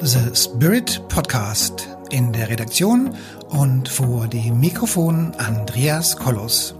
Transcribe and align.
The 0.00 0.32
Spirit 0.32 1.02
Podcast 1.08 1.88
in 2.10 2.32
der 2.32 2.48
Redaktion 2.48 3.16
und 3.48 3.88
vor 3.88 4.28
dem 4.28 4.60
Mikrofon 4.60 5.32
Andreas 5.38 6.16
Kollos. 6.16 6.76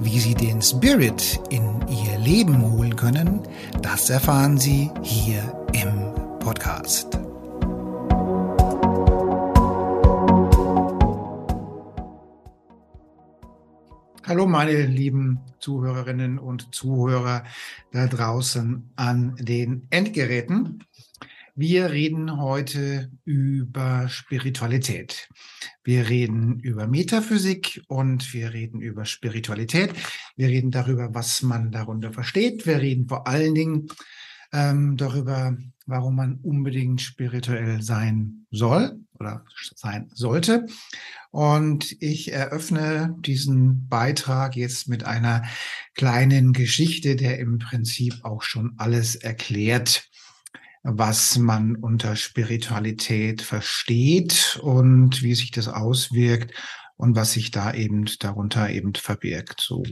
Wie 0.00 0.18
Sie 0.20 0.34
den 0.34 0.60
Spirit 0.60 1.40
in 1.48 1.80
Ihr 1.88 2.18
Leben 2.18 2.60
holen 2.70 2.96
können, 2.96 3.40
das 3.80 4.10
erfahren 4.10 4.58
Sie 4.58 4.90
hier 5.02 5.40
im 5.72 6.38
Podcast. 6.38 7.18
Hallo 14.26 14.46
meine 14.46 14.86
lieben 14.86 15.40
Zuhörerinnen 15.60 16.38
und 16.38 16.74
Zuhörer 16.74 17.44
da 17.90 18.06
draußen 18.06 18.90
an 18.96 19.36
den 19.36 19.86
Endgeräten. 19.88 20.84
Wir 21.56 21.92
reden 21.92 22.38
heute 22.38 23.12
über 23.24 24.08
Spiritualität. 24.08 25.28
Wir 25.84 26.08
reden 26.08 26.58
über 26.58 26.88
Metaphysik 26.88 27.80
und 27.86 28.34
wir 28.34 28.52
reden 28.52 28.80
über 28.80 29.04
Spiritualität. 29.04 29.92
Wir 30.34 30.48
reden 30.48 30.72
darüber, 30.72 31.14
was 31.14 31.42
man 31.42 31.70
darunter 31.70 32.12
versteht. 32.12 32.66
Wir 32.66 32.80
reden 32.80 33.06
vor 33.06 33.28
allen 33.28 33.54
Dingen 33.54 33.86
ähm, 34.52 34.96
darüber, 34.96 35.56
warum 35.86 36.16
man 36.16 36.40
unbedingt 36.42 37.00
spirituell 37.00 37.82
sein 37.82 38.46
soll 38.50 38.98
oder 39.20 39.44
sein 39.76 40.10
sollte. 40.12 40.66
Und 41.30 41.94
ich 42.02 42.32
eröffne 42.32 43.14
diesen 43.20 43.86
Beitrag 43.86 44.56
jetzt 44.56 44.88
mit 44.88 45.04
einer 45.04 45.44
kleinen 45.94 46.52
Geschichte, 46.52 47.14
der 47.14 47.38
im 47.38 47.60
Prinzip 47.60 48.24
auch 48.24 48.42
schon 48.42 48.74
alles 48.76 49.14
erklärt 49.14 50.10
was 50.84 51.38
man 51.38 51.76
unter 51.76 52.14
Spiritualität 52.14 53.40
versteht 53.40 54.60
und 54.62 55.22
wie 55.22 55.34
sich 55.34 55.50
das 55.50 55.66
auswirkt 55.66 56.52
und 56.96 57.16
was 57.16 57.32
sich 57.32 57.50
da 57.50 57.72
eben 57.72 58.04
darunter 58.20 58.68
eben 58.68 58.94
verbirgt. 58.94 59.62
So. 59.62 59.82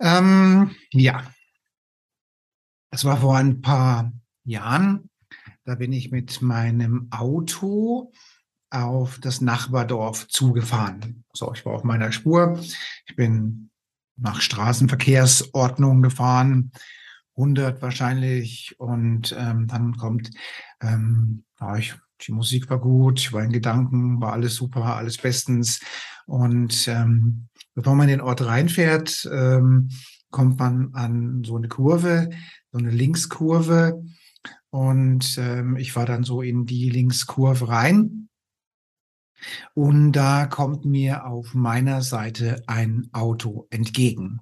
Ähm, 0.00 0.74
ja, 0.90 1.30
es 2.90 3.04
war 3.04 3.18
vor 3.18 3.36
ein 3.36 3.60
paar 3.60 4.10
Jahren. 4.44 5.10
Da 5.64 5.74
bin 5.74 5.92
ich 5.92 6.10
mit 6.10 6.40
meinem 6.40 7.08
Auto 7.10 8.10
auf 8.70 9.20
das 9.20 9.42
Nachbardorf 9.42 10.28
zugefahren. 10.28 11.24
So, 11.34 11.52
ich 11.52 11.64
war 11.66 11.74
auf 11.74 11.84
meiner 11.84 12.10
Spur. 12.10 12.58
Ich 13.06 13.16
bin 13.16 13.70
nach 14.16 14.40
Straßenverkehrsordnung 14.40 16.00
gefahren 16.00 16.72
100 17.36 17.80
wahrscheinlich. 17.82 18.74
Und 18.78 19.34
ähm, 19.38 19.66
dann 19.66 19.96
kommt, 19.96 20.30
ähm, 20.80 21.44
ja, 21.60 21.76
ich, 21.76 21.94
die 22.26 22.32
Musik 22.32 22.70
war 22.70 22.80
gut, 22.80 23.20
ich 23.20 23.32
war 23.32 23.42
in 23.42 23.52
Gedanken, 23.52 24.20
war 24.20 24.32
alles 24.32 24.54
super, 24.54 24.96
alles 24.96 25.18
bestens. 25.18 25.80
Und 26.26 26.86
ähm, 26.88 27.48
bevor 27.74 27.94
man 27.94 28.08
in 28.08 28.18
den 28.18 28.20
Ort 28.20 28.44
reinfährt, 28.44 29.28
ähm, 29.32 29.88
kommt 30.30 30.58
man 30.58 30.94
an 30.94 31.44
so 31.44 31.56
eine 31.56 31.68
Kurve, 31.68 32.30
so 32.70 32.78
eine 32.78 32.90
Linkskurve. 32.90 34.02
Und 34.70 35.36
ähm, 35.38 35.76
ich 35.76 35.94
war 35.94 36.06
dann 36.06 36.24
so 36.24 36.42
in 36.42 36.64
die 36.64 36.90
Linkskurve 36.90 37.68
rein. 37.68 38.28
Und 39.74 40.12
da 40.12 40.46
kommt 40.46 40.84
mir 40.84 41.26
auf 41.26 41.54
meiner 41.54 42.02
Seite 42.02 42.62
ein 42.66 43.08
Auto 43.12 43.66
entgegen. 43.70 44.40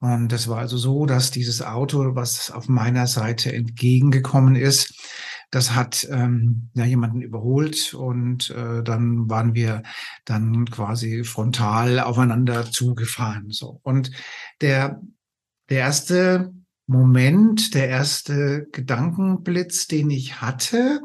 Und 0.00 0.30
das 0.30 0.48
war 0.48 0.58
also 0.58 0.76
so, 0.76 1.06
dass 1.06 1.30
dieses 1.30 1.62
Auto, 1.62 2.14
was 2.14 2.50
auf 2.50 2.68
meiner 2.68 3.06
Seite 3.06 3.52
entgegengekommen 3.52 4.56
ist, 4.56 4.94
das 5.50 5.74
hat 5.74 6.06
ähm, 6.10 6.70
ja, 6.74 6.84
jemanden 6.84 7.22
überholt 7.22 7.94
und 7.94 8.50
äh, 8.50 8.82
dann 8.82 9.30
waren 9.30 9.54
wir 9.54 9.82
dann 10.24 10.66
quasi 10.66 11.24
frontal 11.24 12.00
aufeinander 12.00 12.70
zugefahren. 12.70 13.50
So. 13.50 13.80
Und 13.82 14.10
der, 14.60 15.00
der 15.70 15.78
erste 15.78 16.52
Moment, 16.86 17.74
der 17.74 17.88
erste 17.88 18.66
Gedankenblitz, 18.72 19.86
den 19.86 20.10
ich 20.10 20.40
hatte, 20.40 21.00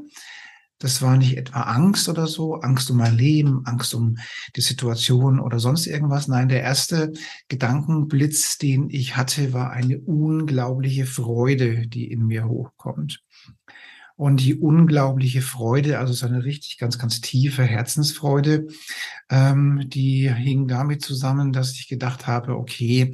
das 0.83 1.01
war 1.01 1.15
nicht 1.15 1.37
etwa 1.37 1.61
Angst 1.61 2.09
oder 2.09 2.27
so, 2.27 2.55
Angst 2.55 2.91
um 2.91 2.97
mein 2.97 3.17
Leben, 3.17 3.65
Angst 3.65 3.95
um 3.95 4.17
die 4.57 4.61
Situation 4.61 5.39
oder 5.39 5.59
sonst 5.59 5.87
irgendwas. 5.87 6.27
Nein, 6.27 6.49
der 6.49 6.61
erste 6.61 7.13
Gedankenblitz, 7.47 8.57
den 8.57 8.89
ich 8.89 9.15
hatte, 9.15 9.53
war 9.53 9.71
eine 9.71 9.97
unglaubliche 9.99 11.05
Freude, 11.05 11.87
die 11.87 12.11
in 12.11 12.27
mir 12.27 12.49
hochkommt. 12.49 13.23
Und 14.17 14.41
die 14.41 14.55
unglaubliche 14.55 15.41
Freude, 15.41 15.99
also 15.99 16.11
so 16.11 16.25
eine 16.25 16.43
richtig 16.43 16.77
ganz, 16.77 16.99
ganz 16.99 17.21
tiefe 17.21 17.63
Herzensfreude, 17.63 18.67
ähm, 19.29 19.85
die 19.87 20.29
hing 20.29 20.67
damit 20.67 21.01
zusammen, 21.01 21.53
dass 21.53 21.71
ich 21.71 21.87
gedacht 21.87 22.27
habe, 22.27 22.57
okay, 22.57 23.13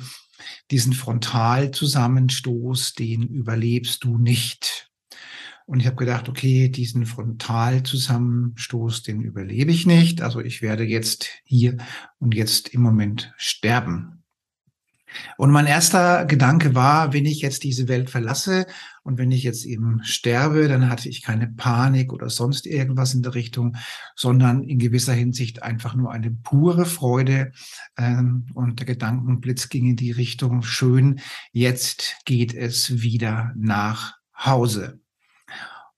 diesen 0.72 0.94
Frontalzusammenstoß, 0.94 2.94
den 2.94 3.28
überlebst 3.28 4.04
du 4.04 4.18
nicht. 4.18 4.89
Und 5.70 5.82
ich 5.82 5.86
habe 5.86 5.98
gedacht, 5.98 6.28
okay, 6.28 6.68
diesen 6.68 7.06
Frontalzusammenstoß, 7.06 9.04
den 9.04 9.22
überlebe 9.22 9.70
ich 9.70 9.86
nicht. 9.86 10.24
Also 10.24 10.40
ich 10.40 10.64
werde 10.64 10.84
jetzt 10.84 11.30
hier 11.44 11.78
und 12.18 12.34
jetzt 12.34 12.70
im 12.70 12.82
Moment 12.82 13.32
sterben. 13.38 14.24
Und 15.38 15.52
mein 15.52 15.68
erster 15.68 16.26
Gedanke 16.26 16.74
war, 16.74 17.14
wenn 17.14 17.28
ich 17.28 17.42
jetzt 17.42 17.62
diese 17.62 17.88
Welt 17.88 18.10
verlasse 18.10 18.66
und 19.04 19.20
wenn 19.20 19.30
ich 19.30 19.44
jetzt 19.44 19.64
eben 19.64 20.04
sterbe, 20.04 20.68
dann 20.68 20.90
hatte 20.90 21.08
ich 21.08 21.22
keine 21.22 21.48
Panik 21.48 22.14
oder 22.14 22.32
sonst 22.32 22.66
irgendwas 22.66 23.14
in 23.14 23.22
der 23.22 23.36
Richtung, 23.36 23.76
sondern 24.16 24.64
in 24.64 24.80
gewisser 24.80 25.14
Hinsicht 25.14 25.62
einfach 25.62 25.94
nur 25.94 26.12
eine 26.12 26.32
pure 26.32 26.88
Freude. 26.88 27.52
Ähm, 27.96 28.48
und 28.56 28.80
der 28.80 28.88
Gedankenblitz 28.88 29.70
ging 29.70 29.86
in 29.86 29.98
die 29.98 30.14
Richtung, 30.14 30.64
schön, 30.64 31.20
jetzt 31.52 32.16
geht 32.26 32.56
es 32.56 33.04
wieder 33.04 33.54
nach 33.56 34.16
Hause. 34.36 35.00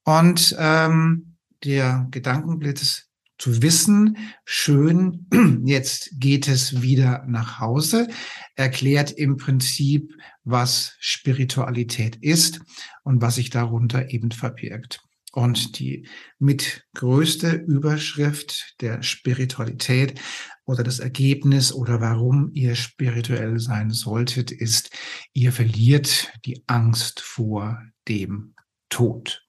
Und 0.04 0.56
ähm, 0.58 1.38
der 1.64 2.08
Gedankenblitz 2.12 3.12
zu 3.42 3.62
wissen, 3.64 4.18
schön, 4.46 5.28
jetzt 5.66 6.12
geht 6.20 6.48
es 6.48 6.82
wieder 6.84 7.26
nach 7.28 7.60
Hause, 7.60 8.08
erklärt 8.56 9.12
im 9.12 9.38
Prinzip, 9.38 10.14
was 10.44 10.96
Spiritualität 11.00 12.18
ist 12.18 12.62
und 13.04 13.22
was 13.22 13.36
sich 13.36 13.50
darunter 13.50 14.12
eben 14.12 14.32
verbirgt. 14.32 15.02
Und 15.34 15.80
die 15.80 16.08
mit 16.40 16.86
größte 16.94 17.52
Überschrift 17.52 18.76
der 18.82 19.02
Spiritualität 19.02 20.20
oder 20.66 20.84
das 20.84 21.00
Ergebnis 21.00 21.74
oder 21.74 22.02
warum 22.02 22.52
ihr 22.54 22.76
spirituell 22.76 23.60
sein 23.60 23.92
solltet, 23.92 24.52
ist, 24.52 24.92
ihr 25.34 25.52
verliert 25.54 26.32
die 26.46 26.62
Angst 26.68 27.22
vor 27.22 27.82
dem 28.08 28.56
Tod. 28.90 29.48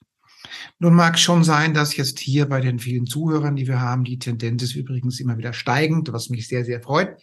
Nun 0.82 0.94
mag 0.94 1.16
schon 1.16 1.44
sein, 1.44 1.74
dass 1.74 1.96
jetzt 1.96 2.18
hier 2.18 2.46
bei 2.46 2.60
den 2.60 2.80
vielen 2.80 3.06
Zuhörern, 3.06 3.54
die 3.54 3.68
wir 3.68 3.80
haben, 3.80 4.02
die 4.02 4.18
Tendenz 4.18 4.64
ist 4.64 4.74
übrigens 4.74 5.20
immer 5.20 5.38
wieder 5.38 5.52
steigend, 5.52 6.12
was 6.12 6.28
mich 6.28 6.48
sehr, 6.48 6.64
sehr 6.64 6.82
freut. 6.82 7.22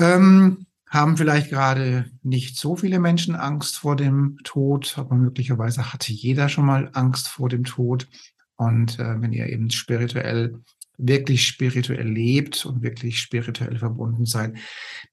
Ähm, 0.00 0.66
haben 0.88 1.16
vielleicht 1.16 1.50
gerade 1.50 2.10
nicht 2.24 2.56
so 2.56 2.74
viele 2.74 2.98
Menschen 2.98 3.36
Angst 3.36 3.78
vor 3.78 3.94
dem 3.94 4.38
Tod, 4.42 4.98
aber 4.98 5.14
möglicherweise 5.14 5.92
hatte 5.92 6.12
jeder 6.12 6.48
schon 6.48 6.66
mal 6.66 6.90
Angst 6.94 7.28
vor 7.28 7.48
dem 7.48 7.62
Tod. 7.62 8.08
Und 8.56 8.98
äh, 8.98 9.20
wenn 9.20 9.32
ihr 9.32 9.48
eben 9.48 9.70
spirituell, 9.70 10.60
wirklich 10.98 11.46
spirituell 11.46 12.08
lebt 12.08 12.66
und 12.66 12.82
wirklich 12.82 13.20
spirituell 13.20 13.78
verbunden 13.78 14.26
seid, 14.26 14.56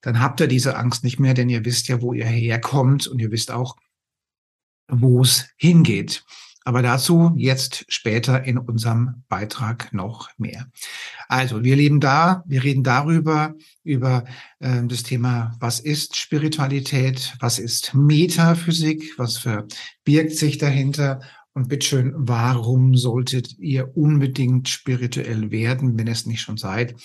dann 0.02 0.22
habt 0.22 0.40
ihr 0.40 0.48
diese 0.48 0.76
Angst 0.76 1.04
nicht 1.04 1.20
mehr, 1.20 1.36
denn 1.36 1.50
ihr 1.50 1.66
wisst 1.66 1.88
ja, 1.88 2.02
wo 2.02 2.14
ihr 2.14 2.26
herkommt 2.26 3.06
und 3.06 3.20
ihr 3.20 3.30
wisst 3.30 3.52
auch, 3.52 3.78
wo 4.88 5.22
es 5.22 5.50
hingeht. 5.58 6.24
Aber 6.64 6.84
dazu 6.84 7.34
jetzt 7.38 7.86
später 7.88 8.44
in 8.44 8.58
unserem 8.58 9.24
Beitrag 9.30 9.92
noch 9.94 10.30
mehr. 10.38 10.68
Also, 11.28 11.64
wir 11.64 11.76
leben 11.76 12.00
da, 12.00 12.44
wir 12.46 12.64
reden 12.64 12.84
darüber, 12.84 13.56
über 13.84 14.26
äh, 14.60 14.84
das 14.86 15.04
Thema, 15.04 15.56
was 15.60 15.80
ist 15.80 16.18
Spiritualität, 16.18 17.36
was 17.40 17.58
ist 17.58 17.96
Metaphysik, 17.96 19.14
was 19.18 19.38
verbirgt 19.38 20.38
sich 20.38 20.60
dahinter 20.60 21.22
und 21.54 21.68
bitteschön, 21.68 22.14
warum 22.16 22.96
solltet 22.96 23.58
ihr 23.58 23.98
unbedingt 23.98 24.70
spirituell 24.70 25.52
werden, 25.52 25.98
wenn 25.98 26.08
es 26.08 26.26
nicht 26.26 26.42
schon 26.42 26.58
seid? 26.58 26.96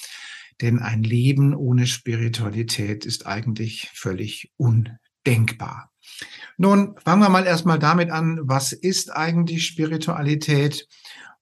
Denn 0.60 0.78
ein 0.78 1.02
Leben 1.02 1.54
ohne 1.54 1.86
Spiritualität 1.86 3.04
ist 3.04 3.26
eigentlich 3.26 3.90
völlig 3.92 4.52
undenkbar. 4.56 5.90
Nun 6.58 6.94
fangen 7.04 7.22
wir 7.22 7.28
mal 7.28 7.46
erstmal 7.46 7.78
damit 7.78 8.10
an, 8.10 8.40
was 8.42 8.72
ist 8.72 9.14
eigentlich 9.14 9.66
Spiritualität? 9.66 10.88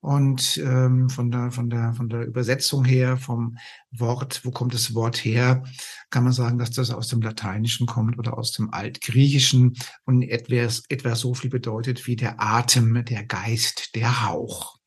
Und 0.00 0.58
ähm, 0.58 1.08
von, 1.08 1.30
der, 1.30 1.50
von, 1.50 1.70
der, 1.70 1.94
von 1.94 2.10
der 2.10 2.26
Übersetzung 2.26 2.84
her, 2.84 3.16
vom 3.16 3.56
Wort, 3.90 4.44
wo 4.44 4.50
kommt 4.50 4.74
das 4.74 4.94
Wort 4.94 5.24
her, 5.24 5.62
kann 6.10 6.24
man 6.24 6.34
sagen, 6.34 6.58
dass 6.58 6.72
das 6.72 6.90
aus 6.90 7.08
dem 7.08 7.22
Lateinischen 7.22 7.86
kommt 7.86 8.18
oder 8.18 8.36
aus 8.36 8.52
dem 8.52 8.70
Altgriechischen 8.74 9.78
und 10.04 10.22
etwa, 10.22 10.68
etwa 10.90 11.14
so 11.14 11.32
viel 11.32 11.48
bedeutet 11.48 12.06
wie 12.06 12.16
der 12.16 12.38
Atem, 12.38 13.02
der 13.06 13.24
Geist, 13.24 13.94
der 13.94 14.26
Hauch. 14.26 14.78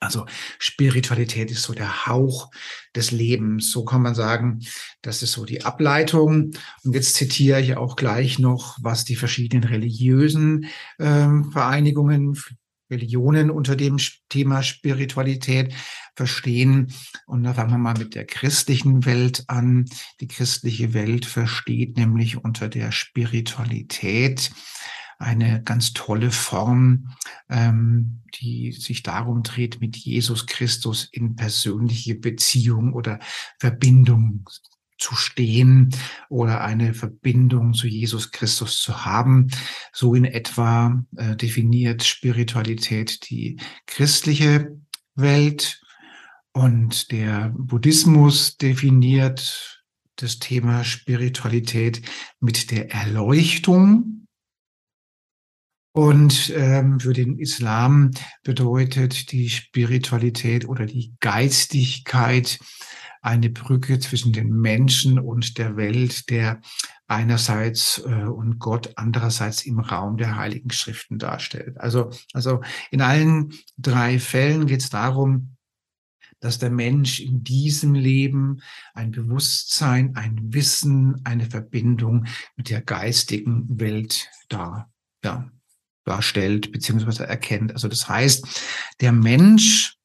Also 0.00 0.26
Spiritualität 0.58 1.50
ist 1.50 1.62
so 1.62 1.72
der 1.72 2.06
Hauch 2.06 2.50
des 2.94 3.10
Lebens. 3.10 3.72
So 3.72 3.84
kann 3.84 4.02
man 4.02 4.14
sagen, 4.14 4.60
das 5.02 5.22
ist 5.22 5.32
so 5.32 5.44
die 5.44 5.64
Ableitung. 5.64 6.52
Und 6.84 6.94
jetzt 6.94 7.14
zitiere 7.14 7.60
ich 7.60 7.76
auch 7.76 7.96
gleich 7.96 8.38
noch, 8.38 8.78
was 8.80 9.04
die 9.04 9.16
verschiedenen 9.16 9.64
religiösen 9.64 10.66
ähm, 11.00 11.50
Vereinigungen 11.50 12.36
Religionen 12.90 13.50
unter 13.50 13.76
dem 13.76 13.98
Thema 14.28 14.62
Spiritualität 14.62 15.74
verstehen. 16.16 16.92
Und 17.26 17.44
da 17.44 17.54
fangen 17.54 17.70
wir 17.70 17.78
mal 17.78 17.98
mit 17.98 18.14
der 18.14 18.24
christlichen 18.24 19.04
Welt 19.04 19.44
an. 19.48 19.84
Die 20.20 20.28
christliche 20.28 20.94
Welt 20.94 21.26
versteht 21.26 21.96
nämlich 21.96 22.42
unter 22.42 22.68
der 22.68 22.92
Spiritualität 22.92 24.50
eine 25.18 25.62
ganz 25.62 25.92
tolle 25.92 26.30
Form, 26.30 27.10
ähm, 27.48 28.22
die 28.40 28.72
sich 28.72 29.02
darum 29.02 29.42
dreht, 29.42 29.80
mit 29.80 29.96
Jesus 29.96 30.46
Christus 30.46 31.08
in 31.10 31.36
persönliche 31.36 32.14
Beziehung 32.14 32.92
oder 32.92 33.18
Verbindung 33.58 34.48
zu 34.98 35.14
stehen 35.14 35.90
oder 36.28 36.60
eine 36.62 36.92
Verbindung 36.94 37.72
zu 37.72 37.86
Jesus 37.86 38.30
Christus 38.32 38.80
zu 38.80 39.04
haben. 39.04 39.48
So 39.92 40.14
in 40.14 40.24
etwa 40.24 41.04
äh, 41.16 41.36
definiert 41.36 42.02
Spiritualität 42.04 43.28
die 43.30 43.60
christliche 43.86 44.76
Welt 45.14 45.80
und 46.52 47.12
der 47.12 47.52
Buddhismus 47.56 48.56
definiert 48.56 49.84
das 50.16 50.40
Thema 50.40 50.82
Spiritualität 50.82 52.02
mit 52.40 52.72
der 52.72 52.90
Erleuchtung. 52.90 54.26
Und 55.92 56.52
ähm, 56.54 57.00
für 57.00 57.12
den 57.12 57.38
Islam 57.38 58.10
bedeutet 58.44 59.32
die 59.32 59.48
Spiritualität 59.48 60.68
oder 60.68 60.86
die 60.86 61.14
Geistigkeit 61.20 62.58
eine 63.20 63.50
Brücke 63.50 63.98
zwischen 63.98 64.32
den 64.32 64.50
Menschen 64.50 65.18
und 65.18 65.58
der 65.58 65.76
Welt, 65.76 66.30
der 66.30 66.60
einerseits 67.08 67.98
äh, 68.06 68.24
und 68.24 68.58
Gott 68.58 68.92
andererseits 68.96 69.64
im 69.64 69.80
Raum 69.80 70.18
der 70.18 70.36
Heiligen 70.36 70.70
Schriften 70.70 71.18
darstellt. 71.18 71.78
Also, 71.80 72.10
also 72.32 72.60
in 72.90 73.00
allen 73.00 73.52
drei 73.76 74.18
Fällen 74.18 74.66
geht 74.66 74.82
es 74.82 74.90
darum, 74.90 75.56
dass 76.40 76.58
der 76.58 76.70
Mensch 76.70 77.18
in 77.18 77.42
diesem 77.42 77.94
Leben 77.94 78.60
ein 78.94 79.10
Bewusstsein, 79.10 80.14
ein 80.14 80.38
Wissen, 80.52 81.20
eine 81.24 81.46
Verbindung 81.46 82.26
mit 82.56 82.70
der 82.70 82.82
geistigen 82.82 83.80
Welt 83.80 84.28
da, 84.48 84.88
ja, 85.24 85.50
darstellt 86.08 86.72
beziehungsweise 86.72 87.26
erkennt. 87.26 87.72
Also 87.72 87.88
das 87.88 88.08
heißt, 88.08 88.46
der 89.00 89.12
Mensch 89.12 89.98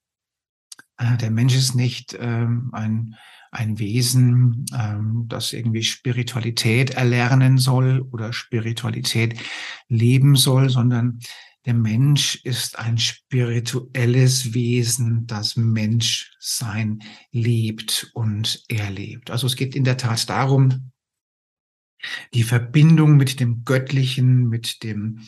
äh, 0.98 1.18
der 1.18 1.32
Mensch 1.32 1.56
ist 1.56 1.76
nicht 1.76 2.16
ähm, 2.20 2.70
ein, 2.74 3.16
ein 3.52 3.80
Wesen, 3.80 4.66
ähm, 4.78 5.26
das 5.28 5.54
irgendwie 5.54 5.84
Spiritualität 5.84 6.92
erlernen 6.92 7.58
soll 7.58 8.02
oder 8.12 8.34
Spiritualität 8.34 9.40
leben 9.88 10.36
soll, 10.36 10.70
sondern 10.70 11.20
der 11.66 11.74
Mensch 11.74 12.44
ist 12.44 12.78
ein 12.78 12.98
spirituelles 12.98 14.54
Wesen, 14.54 15.28
das 15.28 15.56
Menschsein 15.56 17.02
lebt 17.32 18.12
und 18.14 18.64
erlebt. 18.68 19.32
Also 19.32 19.48
es 19.48 19.56
geht 19.56 19.76
in 19.76 19.86
der 19.86 19.96
Tat 19.96 20.30
darum, 20.30 20.92
die 22.34 22.44
Verbindung 22.44 23.16
mit 23.16 23.40
dem 23.40 23.64
Göttlichen, 23.64 24.50
mit 24.50 24.84
dem 24.84 25.22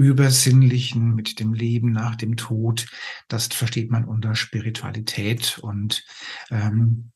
Übersinnlichen, 0.00 1.14
mit 1.14 1.40
dem 1.40 1.52
Leben 1.52 1.92
nach 1.92 2.16
dem 2.16 2.36
Tod, 2.36 2.86
das 3.28 3.46
versteht 3.48 3.90
man 3.90 4.04
unter 4.04 4.34
Spiritualität 4.34 5.58
und 5.58 6.04
ähm, 6.50 7.12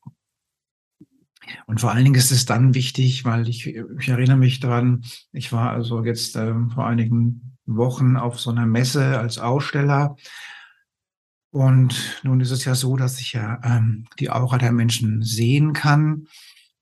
und 1.67 1.81
vor 1.81 1.91
allen 1.91 2.05
Dingen 2.05 2.15
ist 2.15 2.31
es 2.31 2.47
dann 2.47 2.75
wichtig, 2.75 3.25
weil 3.25 3.49
ich, 3.49 3.67
ich 3.67 4.09
erinnere 4.09 4.37
mich 4.37 4.61
daran, 4.61 5.05
ich 5.33 5.53
war 5.53 5.73
also 5.73 6.05
jetzt 6.05 6.37
ähm, 6.37 6.71
vor 6.71 6.87
einigen 6.87 7.59
Wochen 7.67 8.17
auf 8.17 8.41
so 8.41 8.51
einer 8.51 8.67
Messe 8.67 9.19
als 9.19 9.39
Aussteller. 9.39 10.17
Und 11.51 12.21
nun 12.25 12.41
ist 12.41 12.51
es 12.51 12.65
ja 12.65 12.75
so, 12.75 12.97
dass 12.97 13.21
ich 13.21 13.33
ja 13.33 13.61
ähm, 13.63 14.07
die 14.19 14.31
Aura 14.31 14.59
der 14.59 14.73
Menschen 14.73 15.23
sehen 15.23 15.73
kann. 15.73 16.27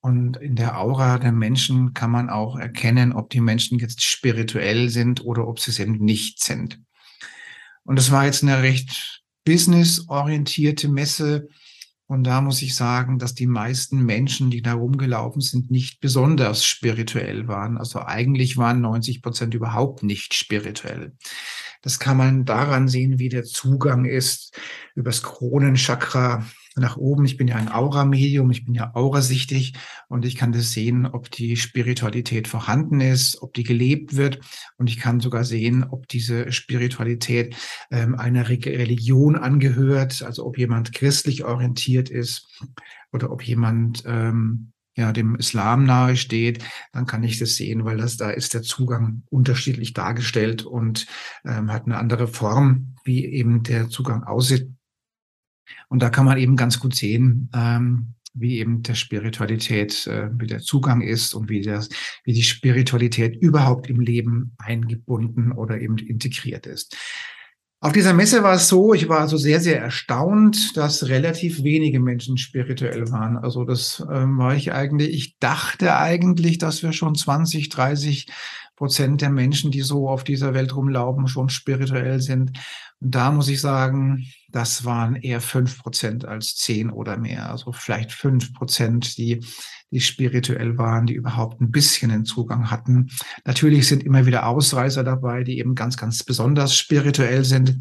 Und 0.04 0.36
in 0.38 0.56
der 0.56 0.80
Aura 0.80 1.18
der 1.18 1.30
Menschen 1.30 1.94
kann 1.94 2.10
man 2.10 2.28
auch 2.28 2.58
erkennen, 2.58 3.12
ob 3.12 3.30
die 3.30 3.40
Menschen 3.40 3.78
jetzt 3.78 4.02
spirituell 4.02 4.88
sind 4.88 5.24
oder 5.24 5.46
ob 5.46 5.60
sie 5.60 5.70
es 5.70 5.78
eben 5.78 5.98
nicht 5.98 6.42
sind. 6.42 6.80
Und 7.84 8.00
es 8.00 8.10
war 8.10 8.24
jetzt 8.24 8.42
eine 8.42 8.62
recht 8.62 9.22
businessorientierte 9.44 10.88
Messe. 10.88 11.48
Und 12.06 12.24
da 12.24 12.40
muss 12.40 12.62
ich 12.62 12.74
sagen, 12.74 13.20
dass 13.20 13.34
die 13.34 13.46
meisten 13.46 14.04
Menschen, 14.04 14.50
die 14.50 14.60
da 14.60 14.74
rumgelaufen 14.74 15.40
sind, 15.40 15.70
nicht 15.70 16.00
besonders 16.00 16.64
spirituell 16.64 17.46
waren. 17.46 17.78
Also 17.78 18.00
eigentlich 18.00 18.56
waren 18.56 18.80
90 18.80 19.22
Prozent 19.22 19.54
überhaupt 19.54 20.02
nicht 20.02 20.34
spirituell. 20.34 21.12
Das 21.80 22.00
kann 22.00 22.16
man 22.16 22.44
daran 22.44 22.88
sehen, 22.88 23.20
wie 23.20 23.28
der 23.28 23.44
Zugang 23.44 24.04
ist 24.04 24.58
übers 24.96 25.22
Kronenchakra 25.22 26.44
nach 26.76 26.96
oben. 26.96 27.24
Ich 27.24 27.36
bin 27.36 27.48
ja 27.48 27.56
ein 27.56 27.70
Aura-Medium, 27.70 28.50
ich 28.50 28.64
bin 28.64 28.74
ja 28.74 28.94
aurasichtig 28.94 29.74
und 30.08 30.24
ich 30.24 30.36
kann 30.36 30.52
das 30.52 30.72
sehen, 30.72 31.06
ob 31.06 31.30
die 31.30 31.56
Spiritualität 31.56 32.48
vorhanden 32.48 33.00
ist, 33.00 33.42
ob 33.42 33.54
die 33.54 33.64
gelebt 33.64 34.16
wird 34.16 34.40
und 34.78 34.88
ich 34.88 34.98
kann 34.98 35.20
sogar 35.20 35.44
sehen, 35.44 35.84
ob 35.84 36.08
diese 36.08 36.50
Spiritualität 36.52 37.56
ähm, 37.90 38.14
einer 38.14 38.48
Religion 38.48 39.36
angehört, 39.36 40.22
also 40.22 40.46
ob 40.46 40.58
jemand 40.58 40.92
christlich 40.92 41.44
orientiert 41.44 42.10
ist 42.10 42.48
oder 43.12 43.30
ob 43.30 43.42
jemand 43.42 44.02
ähm, 44.06 44.72
ja, 44.94 45.12
dem 45.12 45.36
Islam 45.36 45.84
nahe 45.84 46.16
steht, 46.16 46.64
dann 46.92 47.06
kann 47.06 47.22
ich 47.22 47.38
das 47.38 47.56
sehen, 47.56 47.84
weil 47.84 47.96
das 47.96 48.16
da 48.16 48.30
ist 48.30 48.52
der 48.52 48.62
Zugang 48.62 49.22
unterschiedlich 49.30 49.94
dargestellt 49.94 50.64
und 50.64 51.06
ähm, 51.44 51.72
hat 51.72 51.86
eine 51.86 51.96
andere 51.96 52.28
Form, 52.28 52.96
wie 53.04 53.24
eben 53.24 53.62
der 53.62 53.88
Zugang 53.88 54.24
aussieht. 54.24 54.70
Und 55.88 56.02
da 56.02 56.10
kann 56.10 56.24
man 56.24 56.38
eben 56.38 56.56
ganz 56.56 56.80
gut 56.80 56.94
sehen, 56.94 57.50
ähm, 57.54 58.14
wie 58.34 58.58
eben 58.58 58.82
der 58.82 58.94
Spiritualität, 58.94 60.06
äh, 60.06 60.30
wie 60.38 60.46
der 60.46 60.60
Zugang 60.60 61.02
ist 61.02 61.34
und 61.34 61.48
wie, 61.48 61.62
das, 61.62 61.88
wie 62.24 62.32
die 62.32 62.42
Spiritualität 62.42 63.36
überhaupt 63.36 63.88
im 63.88 64.00
Leben 64.00 64.54
eingebunden 64.58 65.52
oder 65.52 65.80
eben 65.80 65.98
integriert 65.98 66.66
ist. 66.66 66.96
Auf 67.84 67.90
dieser 67.90 68.14
Messe 68.14 68.44
war 68.44 68.54
es 68.54 68.68
so, 68.68 68.94
ich 68.94 69.08
war 69.08 69.18
also 69.18 69.36
sehr, 69.36 69.60
sehr 69.60 69.80
erstaunt, 69.80 70.76
dass 70.76 71.08
relativ 71.08 71.64
wenige 71.64 71.98
Menschen 71.98 72.38
spirituell 72.38 73.10
waren. 73.10 73.36
Also 73.36 73.64
das 73.64 74.06
ähm, 74.08 74.38
war 74.38 74.54
ich 74.54 74.72
eigentlich, 74.72 75.10
ich 75.10 75.38
dachte 75.40 75.96
eigentlich, 75.96 76.58
dass 76.58 76.84
wir 76.84 76.92
schon 76.92 77.16
20, 77.16 77.70
30 77.70 78.28
Prozent 78.76 79.20
der 79.20 79.30
Menschen, 79.30 79.70
die 79.70 79.82
so 79.82 80.08
auf 80.08 80.24
dieser 80.24 80.54
Welt 80.54 80.74
rumlaufen, 80.74 81.28
schon 81.28 81.48
spirituell 81.48 82.20
sind. 82.20 82.58
Und 83.00 83.14
da 83.14 83.30
muss 83.30 83.48
ich 83.48 83.60
sagen, 83.60 84.26
das 84.48 84.84
waren 84.84 85.16
eher 85.16 85.40
fünf 85.40 85.82
Prozent 85.82 86.24
als 86.24 86.56
zehn 86.56 86.90
oder 86.90 87.16
mehr. 87.16 87.50
Also 87.50 87.72
vielleicht 87.72 88.12
fünf 88.12 88.52
Prozent, 88.54 89.18
die, 89.18 89.44
die 89.90 90.00
spirituell 90.00 90.78
waren, 90.78 91.06
die 91.06 91.14
überhaupt 91.14 91.60
ein 91.60 91.70
bisschen 91.70 92.10
den 92.10 92.24
Zugang 92.24 92.70
hatten. 92.70 93.08
Natürlich 93.44 93.86
sind 93.88 94.02
immer 94.02 94.26
wieder 94.26 94.46
Ausreißer 94.46 95.04
dabei, 95.04 95.44
die 95.44 95.58
eben 95.58 95.74
ganz, 95.74 95.96
ganz 95.96 96.22
besonders 96.22 96.76
spirituell 96.76 97.44
sind. 97.44 97.78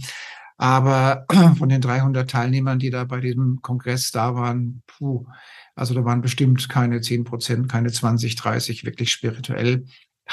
Aber 0.58 1.26
von 1.58 1.70
den 1.70 1.82
300 1.82 2.30
Teilnehmern, 2.30 2.80
die 2.80 2.92
da 2.92 3.04
bei 3.06 3.20
diesem 3.20 3.62
Kongress 3.62 4.12
da 4.12 4.36
waren, 4.36 4.84
puh, 4.86 5.26
also 5.76 5.94
da 5.94 6.06
waren 6.06 6.22
bestimmt 6.22 6.70
keine 6.70 7.02
10 7.02 7.24
Prozent, 7.24 7.70
keine 7.70 7.92
20, 7.92 8.36
30 8.36 8.86
wirklich 8.86 9.12
spirituell 9.12 9.86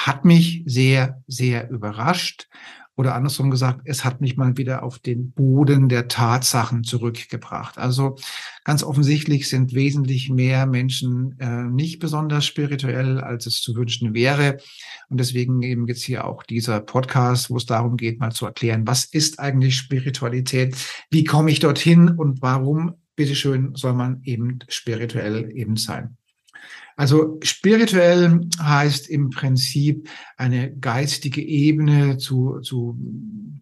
hat 0.06 0.24
mich 0.24 0.62
sehr, 0.66 1.22
sehr 1.26 1.70
überrascht. 1.70 2.48
Oder 2.94 3.14
andersrum 3.14 3.50
gesagt, 3.50 3.82
es 3.84 4.04
hat 4.04 4.20
mich 4.20 4.36
mal 4.36 4.56
wieder 4.56 4.82
auf 4.82 4.98
den 4.98 5.30
Boden 5.30 5.88
der 5.88 6.08
Tatsachen 6.08 6.82
zurückgebracht. 6.82 7.78
Also 7.78 8.16
ganz 8.64 8.82
offensichtlich 8.82 9.48
sind 9.48 9.72
wesentlich 9.72 10.30
mehr 10.30 10.66
Menschen 10.66 11.38
äh, 11.38 11.62
nicht 11.62 12.00
besonders 12.00 12.44
spirituell, 12.44 13.20
als 13.20 13.46
es 13.46 13.60
zu 13.60 13.76
wünschen 13.76 14.14
wäre. 14.14 14.58
Und 15.08 15.20
deswegen 15.20 15.62
eben 15.62 15.86
jetzt 15.86 16.02
hier 16.02 16.24
auch 16.24 16.42
dieser 16.42 16.80
Podcast, 16.80 17.50
wo 17.50 17.56
es 17.56 17.66
darum 17.66 17.96
geht, 17.96 18.18
mal 18.18 18.32
zu 18.32 18.46
erklären, 18.46 18.84
was 18.84 19.04
ist 19.04 19.38
eigentlich 19.38 19.76
Spiritualität? 19.76 20.76
Wie 21.08 21.22
komme 21.22 21.52
ich 21.52 21.60
dorthin 21.60 22.08
und 22.08 22.42
warum, 22.42 22.94
bitteschön, 23.14 23.76
soll 23.76 23.94
man 23.94 24.22
eben 24.24 24.58
spirituell 24.68 25.52
eben 25.54 25.76
sein? 25.76 26.16
Also 26.98 27.38
spirituell 27.44 28.40
heißt 28.60 29.08
im 29.08 29.30
Prinzip 29.30 30.10
eine 30.36 30.76
geistige 30.76 31.40
Ebene 31.40 32.18
zu, 32.18 32.58
zu, 32.58 32.98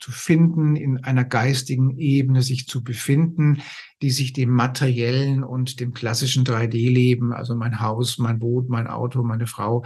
zu 0.01 0.11
finden, 0.11 0.75
in 0.75 1.05
einer 1.05 1.25
geistigen 1.25 1.99
Ebene 1.99 2.41
sich 2.41 2.67
zu 2.67 2.83
befinden, 2.83 3.61
die 4.01 4.11
sich 4.11 4.33
dem 4.33 4.49
materiellen 4.49 5.45
und 5.45 5.81
dem 5.81 5.93
klassischen 5.93 6.45
3D-Leben, 6.45 7.35
also 7.35 7.55
mein 7.55 7.79
Haus, 7.81 8.17
mein 8.17 8.39
Boot, 8.39 8.71
mein 8.71 8.87
Auto, 8.87 9.23
meine 9.23 9.47
Frau, 9.47 9.85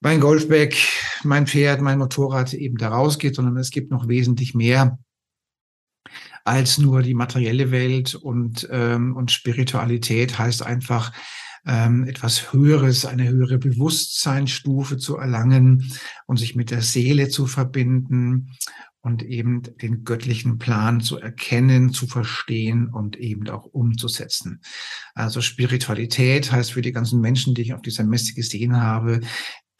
mein 0.00 0.18
Golfbag, 0.18 0.74
mein 1.22 1.46
Pferd, 1.46 1.82
mein 1.82 2.00
Motorrad 2.00 2.52
eben 2.52 2.78
da 2.78 2.88
rausgeht, 2.88 3.36
sondern 3.36 3.56
es 3.58 3.70
gibt 3.70 3.92
noch 3.92 4.08
wesentlich 4.08 4.56
mehr 4.56 4.98
als 6.42 6.78
nur 6.78 7.02
die 7.02 7.14
materielle 7.14 7.70
Welt 7.70 8.16
und, 8.16 8.66
ähm, 8.72 9.14
und 9.14 9.30
Spiritualität 9.30 10.36
heißt 10.36 10.64
einfach, 10.64 11.12
ähm, 11.66 12.04
etwas 12.04 12.52
Höheres, 12.52 13.04
eine 13.04 13.28
höhere 13.28 13.58
Bewusstseinsstufe 13.58 14.96
zu 14.96 15.16
erlangen 15.16 15.92
und 16.26 16.38
sich 16.38 16.54
mit 16.54 16.70
der 16.70 16.82
Seele 16.82 17.28
zu 17.28 17.46
verbinden 17.46 18.50
und 19.00 19.22
eben 19.22 19.62
den 19.62 20.04
göttlichen 20.04 20.58
Plan 20.58 21.00
zu 21.00 21.18
erkennen, 21.18 21.92
zu 21.92 22.06
verstehen 22.06 22.88
und 22.88 23.16
eben 23.16 23.48
auch 23.48 23.64
umzusetzen. 23.64 24.60
Also 25.14 25.40
Spiritualität 25.40 26.50
heißt 26.50 26.72
für 26.72 26.82
die 26.82 26.92
ganzen 26.92 27.20
Menschen, 27.20 27.54
die 27.54 27.62
ich 27.62 27.74
auf 27.74 27.82
dieser 27.82 28.04
Messe 28.04 28.34
gesehen 28.34 28.76
habe, 28.76 29.20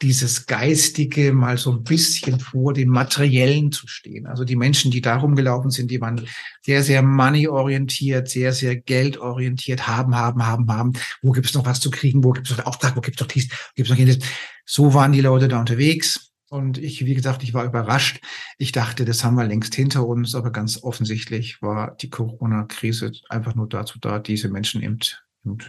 dieses 0.01 0.45
Geistige 0.45 1.33
mal 1.33 1.57
so 1.57 1.71
ein 1.71 1.83
bisschen 1.83 2.39
vor 2.39 2.73
dem 2.73 2.89
Materiellen 2.89 3.71
zu 3.71 3.87
stehen. 3.87 4.27
Also 4.27 4.45
die 4.45 4.55
Menschen, 4.55 4.91
die 4.91 5.01
darum 5.01 5.35
gelaufen 5.35 5.71
sind, 5.71 5.91
die 5.91 5.99
waren 5.99 6.25
sehr, 6.61 6.83
sehr 6.83 7.01
money-orientiert, 7.01 8.29
sehr, 8.29 8.53
sehr 8.53 8.77
geldorientiert, 8.77 9.87
haben, 9.87 10.15
haben, 10.15 10.45
haben, 10.45 10.71
haben. 10.71 10.93
Wo 11.21 11.31
gibt 11.31 11.47
es 11.47 11.53
noch 11.53 11.65
was 11.65 11.81
zu 11.81 11.91
kriegen? 11.91 12.23
Wo 12.23 12.31
gibt 12.31 12.49
es 12.49 12.57
noch 12.57 12.65
Auftrag? 12.65 12.95
Wo 12.95 13.01
gibt 13.01 13.17
es 13.17 13.21
noch 13.21 13.27
dies? 13.27 13.49
Wo 13.49 13.55
gibt 13.75 13.87
es 13.87 13.89
noch 13.89 13.97
jenes? 13.97 14.19
So 14.65 14.93
waren 14.93 15.11
die 15.11 15.21
Leute 15.21 15.49
da 15.49 15.59
unterwegs. 15.59 16.31
Und 16.49 16.77
ich, 16.77 17.05
wie 17.05 17.13
gesagt, 17.13 17.43
ich 17.43 17.53
war 17.53 17.65
überrascht. 17.65 18.21
Ich 18.57 18.71
dachte, 18.71 19.05
das 19.05 19.23
haben 19.23 19.35
wir 19.35 19.45
längst 19.45 19.75
hinter 19.75 20.07
uns, 20.07 20.33
aber 20.33 20.51
ganz 20.51 20.81
offensichtlich 20.81 21.61
war 21.61 21.95
die 21.97 22.09
Corona-Krise 22.09 23.11
einfach 23.29 23.53
nur 23.53 23.69
dazu 23.69 23.99
da, 23.99 24.17
diese 24.17 24.49
Menschen 24.49 24.81
eben, 24.81 24.97
eben 25.45 25.59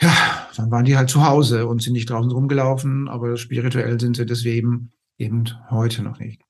ja, 0.00 0.48
dann 0.56 0.70
waren 0.70 0.84
die 0.84 0.96
halt 0.96 1.10
zu 1.10 1.24
Hause 1.24 1.66
und 1.66 1.82
sind 1.82 1.94
nicht 1.94 2.10
draußen 2.10 2.30
rumgelaufen, 2.30 3.08
aber 3.08 3.36
spirituell 3.36 3.98
sind 3.98 4.16
sie 4.16 4.26
deswegen 4.26 4.92
eben 5.18 5.44
heute 5.70 6.02
noch 6.02 6.18
nicht. 6.18 6.42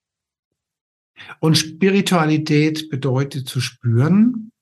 Und 1.40 1.56
Spiritualität 1.56 2.90
bedeutet 2.90 3.48
zu 3.48 3.60
spüren, 3.60 4.52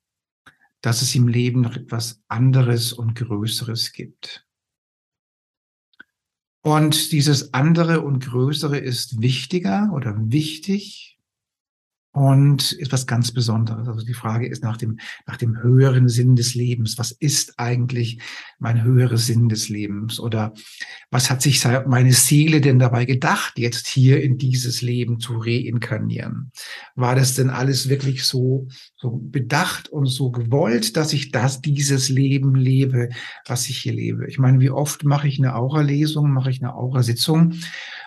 dass 0.80 1.02
es 1.02 1.14
im 1.14 1.28
Leben 1.28 1.62
noch 1.62 1.76
etwas 1.76 2.22
anderes 2.28 2.92
und 2.92 3.14
Größeres 3.14 3.92
gibt. 3.92 4.46
Und 6.62 7.12
dieses 7.12 7.54
andere 7.54 8.00
und 8.00 8.24
Größere 8.24 8.78
ist 8.78 9.20
wichtiger 9.20 9.90
oder 9.92 10.14
wichtig 10.30 11.15
und 12.16 12.72
ist 12.72 12.92
was 12.92 13.06
ganz 13.06 13.30
Besonderes. 13.30 13.86
Also 13.86 14.02
die 14.02 14.14
Frage 14.14 14.48
ist 14.48 14.62
nach 14.62 14.78
dem, 14.78 14.98
nach 15.26 15.36
dem 15.36 15.62
höheren 15.62 16.08
Sinn 16.08 16.34
des 16.34 16.54
Lebens. 16.54 16.96
Was 16.96 17.10
ist 17.10 17.58
eigentlich 17.58 18.20
mein 18.58 18.82
höherer 18.82 19.18
Sinn 19.18 19.50
des 19.50 19.68
Lebens? 19.68 20.18
Oder 20.18 20.54
was 21.10 21.30
hat 21.30 21.42
sich 21.42 21.62
meine 21.86 22.14
Seele 22.14 22.62
denn 22.62 22.78
dabei 22.78 23.04
gedacht, 23.04 23.58
jetzt 23.58 23.86
hier 23.86 24.22
in 24.22 24.38
dieses 24.38 24.80
Leben 24.80 25.20
zu 25.20 25.36
reinkarnieren? 25.36 26.52
War 26.94 27.16
das 27.16 27.34
denn 27.34 27.50
alles 27.50 27.90
wirklich 27.90 28.24
so, 28.24 28.66
so 28.96 29.10
bedacht 29.10 29.90
und 29.90 30.06
so 30.06 30.30
gewollt, 30.30 30.96
dass 30.96 31.12
ich 31.12 31.32
das, 31.32 31.60
dieses 31.60 32.08
Leben 32.08 32.54
lebe, 32.54 33.10
was 33.46 33.68
ich 33.68 33.76
hier 33.76 33.92
lebe? 33.92 34.26
Ich 34.26 34.38
meine, 34.38 34.58
wie 34.60 34.70
oft 34.70 35.04
mache 35.04 35.28
ich 35.28 35.38
eine 35.38 35.54
Aura-Lesung, 35.54 36.32
mache 36.32 36.48
ich 36.48 36.62
eine 36.62 36.76
Aura-Sitzung? 36.76 37.52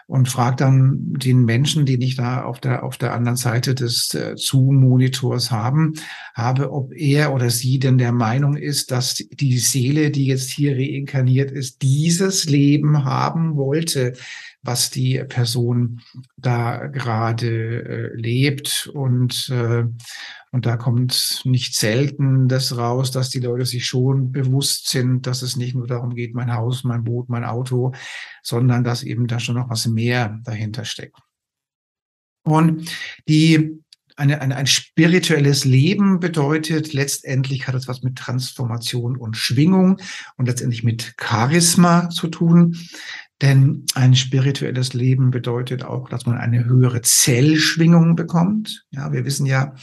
Und 0.09 0.27
frage 0.27 0.55
dann 0.55 1.13
den 1.13 1.45
Menschen, 1.45 1.85
den 1.85 2.01
ich 2.01 2.15
da 2.15 2.41
auf 2.41 2.59
der, 2.59 2.83
auf 2.83 2.97
der 2.97 3.13
anderen 3.13 3.35
Seite 3.35 3.75
des 3.75 4.11
äh, 4.15 4.33
Zoom-Monitors 4.35 5.51
haben, 5.51 5.93
habe, 6.33 6.71
ob 6.71 6.91
er 6.93 7.31
oder 7.31 7.51
sie 7.51 7.77
denn 7.77 7.99
der 7.99 8.11
Meinung 8.11 8.57
ist, 8.57 8.89
dass 8.89 9.23
die 9.31 9.59
Seele, 9.59 10.09
die 10.09 10.25
jetzt 10.25 10.49
hier 10.49 10.75
reinkarniert 10.75 11.51
ist, 11.51 11.83
dieses 11.83 12.45
Leben 12.45 13.05
haben 13.05 13.55
wollte, 13.55 14.13
was 14.61 14.89
die 14.89 15.23
Person 15.27 16.01
da 16.37 16.87
gerade 16.87 17.83
äh, 17.83 18.15
lebt 18.15 18.89
und 18.93 19.49
äh, 19.49 19.85
und 20.51 20.65
da 20.65 20.77
kommt 20.77 21.41
nicht 21.45 21.75
selten 21.75 22.47
das 22.47 22.75
raus, 22.75 23.11
dass 23.11 23.29
die 23.29 23.39
Leute 23.39 23.65
sich 23.65 23.85
schon 23.85 24.31
bewusst 24.31 24.89
sind, 24.89 25.27
dass 25.27 25.43
es 25.43 25.55
nicht 25.55 25.75
nur 25.75 25.85
darum 25.85 26.15
geht, 26.15 26.33
mein 26.33 26.53
Haus, 26.53 26.83
mein 26.83 27.03
Boot, 27.03 27.29
mein 27.29 27.43
Auto, 27.43 27.93
sondern 28.41 28.83
dass 28.83 29.03
eben 29.03 29.27
da 29.27 29.39
schon 29.39 29.55
noch 29.55 29.69
was 29.69 29.85
mehr 29.85 30.39
dahinter 30.43 30.85
steckt. 30.85 31.19
Und 32.43 32.89
die 33.27 33.79
eine, 34.15 34.41
eine, 34.41 34.55
ein 34.57 34.67
spirituelles 34.67 35.65
Leben 35.65 36.19
bedeutet, 36.19 36.93
letztendlich 36.93 37.67
hat 37.67 37.75
es 37.75 37.87
was 37.87 38.01
mit 38.01 38.17
Transformation 38.17 39.15
und 39.15 39.37
Schwingung 39.37 40.01
und 40.35 40.47
letztendlich 40.47 40.83
mit 40.83 41.13
Charisma 41.17 42.09
zu 42.09 42.27
tun. 42.27 42.75
Denn 43.41 43.85
ein 43.95 44.15
spirituelles 44.15 44.93
Leben 44.93 45.31
bedeutet 45.31 45.85
auch, 45.85 46.09
dass 46.09 46.25
man 46.25 46.37
eine 46.37 46.65
höhere 46.65 47.01
Zellschwingung 47.01 48.17
bekommt. 48.17 48.85
Ja, 48.91 49.13
wir 49.13 49.23
wissen 49.23 49.45
ja, 49.45 49.75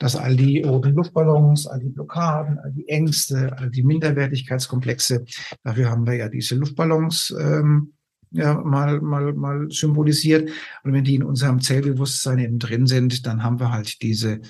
dass 0.00 0.16
all 0.16 0.36
die 0.36 0.62
roten 0.62 0.94
Luftballons, 0.94 1.68
all 1.68 1.78
die 1.78 1.90
Blockaden, 1.90 2.58
all 2.58 2.72
die 2.72 2.88
Ängste, 2.88 3.56
all 3.58 3.70
die 3.70 3.84
Minderwertigkeitskomplexe, 3.84 5.24
dafür 5.62 5.88
haben 5.88 6.06
wir 6.06 6.14
ja 6.14 6.28
diese 6.28 6.56
Luftballons 6.56 7.32
ähm, 7.38 7.92
ja, 8.32 8.54
mal, 8.54 9.00
mal, 9.00 9.32
mal 9.34 9.68
symbolisiert. 9.70 10.50
Und 10.82 10.92
wenn 10.92 11.04
die 11.04 11.14
in 11.14 11.22
unserem 11.22 11.60
Zellbewusstsein 11.60 12.38
eben 12.38 12.58
drin 12.58 12.86
sind, 12.86 13.26
dann 13.26 13.44
haben 13.44 13.60
wir 13.60 13.70
halt 13.70 14.02
diese 14.02 14.40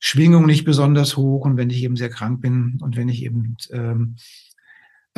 Schwingung 0.00 0.46
nicht 0.46 0.64
besonders 0.64 1.16
hoch. 1.16 1.44
Und 1.44 1.56
wenn 1.56 1.70
ich 1.70 1.82
eben 1.82 1.96
sehr 1.96 2.10
krank 2.10 2.40
bin 2.40 2.78
und 2.80 2.96
wenn 2.96 3.08
ich 3.08 3.22
eben 3.22 3.56
ähm, 3.70 4.16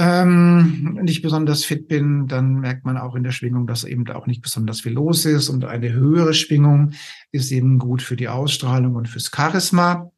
ähm, 0.04 0.98
nicht 1.00 1.22
besonders 1.22 1.64
fit 1.64 1.86
bin, 1.86 2.26
dann 2.26 2.54
merkt 2.54 2.84
man 2.84 2.98
auch 2.98 3.14
in 3.14 3.22
der 3.22 3.30
Schwingung, 3.30 3.68
dass 3.68 3.84
eben 3.84 4.08
auch 4.10 4.26
nicht 4.26 4.42
besonders 4.42 4.80
viel 4.80 4.94
los 4.94 5.24
ist. 5.26 5.48
Und 5.48 5.64
eine 5.64 5.92
höhere 5.92 6.34
Schwingung 6.34 6.90
ist 7.30 7.52
eben 7.52 7.78
gut 7.78 8.02
für 8.02 8.16
die 8.16 8.26
Ausstrahlung 8.26 8.96
und 8.96 9.08
fürs 9.08 9.30
Charisma. 9.32 10.10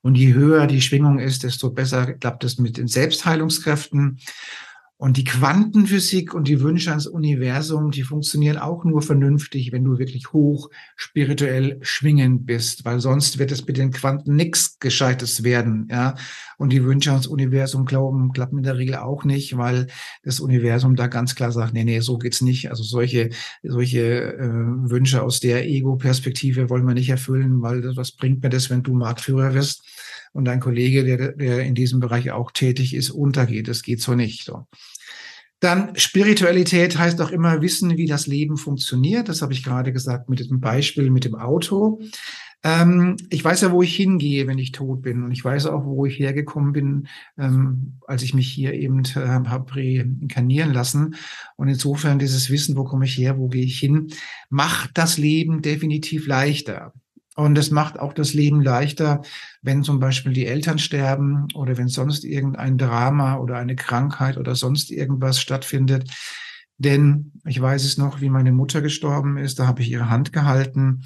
Und 0.00 0.14
je 0.14 0.32
höher 0.32 0.66
die 0.66 0.80
Schwingung 0.80 1.18
ist, 1.18 1.42
desto 1.42 1.70
besser 1.70 2.14
klappt 2.14 2.42
es 2.42 2.58
mit 2.58 2.78
den 2.78 2.88
Selbstheilungskräften. 2.88 4.18
Und 5.00 5.16
die 5.16 5.22
Quantenphysik 5.22 6.34
und 6.34 6.48
die 6.48 6.60
Wünsche 6.60 6.90
ans 6.90 7.06
Universum, 7.06 7.92
die 7.92 8.02
funktionieren 8.02 8.58
auch 8.58 8.84
nur 8.84 9.00
vernünftig, 9.00 9.70
wenn 9.70 9.84
du 9.84 9.96
wirklich 9.98 10.32
hoch 10.32 10.70
spirituell 10.96 11.78
schwingend 11.82 12.46
bist, 12.46 12.84
weil 12.84 12.98
sonst 12.98 13.38
wird 13.38 13.52
es 13.52 13.64
mit 13.64 13.76
den 13.76 13.92
Quanten 13.92 14.34
nichts 14.34 14.80
Gescheites 14.80 15.44
werden, 15.44 15.86
ja. 15.88 16.16
Und 16.56 16.72
die 16.72 16.82
Wünsche 16.82 17.12
ans 17.12 17.28
Universum 17.28 17.84
glauben, 17.84 18.32
klappen 18.32 18.58
in 18.58 18.64
der 18.64 18.76
Regel 18.76 18.96
auch 18.96 19.22
nicht, 19.22 19.56
weil 19.56 19.86
das 20.24 20.40
Universum 20.40 20.96
da 20.96 21.06
ganz 21.06 21.36
klar 21.36 21.52
sagt, 21.52 21.74
nee, 21.74 21.84
nee, 21.84 22.00
so 22.00 22.18
geht's 22.18 22.40
nicht. 22.40 22.68
Also 22.68 22.82
solche, 22.82 23.30
solche 23.62 24.34
äh, 24.34 24.90
Wünsche 24.90 25.22
aus 25.22 25.38
der 25.38 25.64
Ego-Perspektive 25.68 26.70
wollen 26.70 26.88
wir 26.88 26.94
nicht 26.94 27.10
erfüllen, 27.10 27.62
weil 27.62 27.96
was 27.96 28.10
bringt 28.10 28.42
mir 28.42 28.48
das, 28.48 28.68
wenn 28.68 28.82
du 28.82 28.94
Marktführer 28.94 29.54
wirst? 29.54 29.84
Und 30.32 30.44
dein 30.44 30.60
Kollege, 30.60 31.04
der, 31.04 31.32
der 31.32 31.60
in 31.64 31.74
diesem 31.74 32.00
Bereich 32.00 32.30
auch 32.30 32.50
tätig 32.50 32.94
ist, 32.94 33.10
untergeht. 33.10 33.68
Das 33.68 33.82
geht 33.82 34.00
so 34.00 34.14
nicht. 34.14 34.44
So. 34.44 34.66
Dann 35.60 35.96
Spiritualität 35.96 36.98
heißt 36.98 37.20
auch 37.20 37.30
immer 37.30 37.60
wissen, 37.62 37.96
wie 37.96 38.06
das 38.06 38.26
Leben 38.26 38.56
funktioniert. 38.56 39.28
Das 39.28 39.42
habe 39.42 39.52
ich 39.52 39.64
gerade 39.64 39.92
gesagt 39.92 40.28
mit 40.28 40.40
dem 40.40 40.60
Beispiel 40.60 41.10
mit 41.10 41.24
dem 41.24 41.34
Auto. 41.34 42.00
Ähm, 42.64 43.16
ich 43.30 43.44
weiß 43.44 43.62
ja, 43.62 43.72
wo 43.72 43.82
ich 43.82 43.94
hingehe, 43.94 44.46
wenn 44.46 44.58
ich 44.58 44.72
tot 44.72 45.02
bin. 45.02 45.22
Und 45.22 45.32
ich 45.32 45.44
weiß 45.44 45.66
auch, 45.66 45.84
wo 45.84 46.06
ich 46.06 46.18
hergekommen 46.18 46.72
bin, 46.72 47.08
ähm, 47.38 47.98
als 48.06 48.22
ich 48.22 48.34
mich 48.34 48.48
hier 48.48 48.72
eben 48.74 49.04
äh, 49.04 49.20
habe 49.20 49.74
reinkarnieren 49.74 50.72
lassen. 50.72 51.14
Und 51.56 51.68
insofern 51.68 52.18
dieses 52.18 52.50
Wissen, 52.50 52.76
wo 52.76 52.84
komme 52.84 53.04
ich 53.04 53.16
her, 53.16 53.38
wo 53.38 53.48
gehe 53.48 53.64
ich 53.64 53.78
hin, 53.78 54.08
macht 54.50 54.90
das 54.94 55.18
Leben 55.18 55.62
definitiv 55.62 56.26
leichter. 56.26 56.92
Und 57.38 57.56
es 57.56 57.70
macht 57.70 58.00
auch 58.00 58.14
das 58.14 58.34
Leben 58.34 58.62
leichter, 58.62 59.22
wenn 59.62 59.84
zum 59.84 60.00
Beispiel 60.00 60.32
die 60.32 60.46
Eltern 60.46 60.80
sterben 60.80 61.46
oder 61.54 61.78
wenn 61.78 61.86
sonst 61.86 62.24
irgendein 62.24 62.78
Drama 62.78 63.36
oder 63.36 63.58
eine 63.58 63.76
Krankheit 63.76 64.38
oder 64.38 64.56
sonst 64.56 64.90
irgendwas 64.90 65.40
stattfindet. 65.40 66.10
Denn 66.78 67.30
ich 67.46 67.60
weiß 67.60 67.84
es 67.84 67.96
noch, 67.96 68.20
wie 68.20 68.28
meine 68.28 68.50
Mutter 68.50 68.82
gestorben 68.82 69.36
ist, 69.36 69.60
da 69.60 69.68
habe 69.68 69.82
ich 69.82 69.90
ihre 69.92 70.10
Hand 70.10 70.32
gehalten 70.32 71.04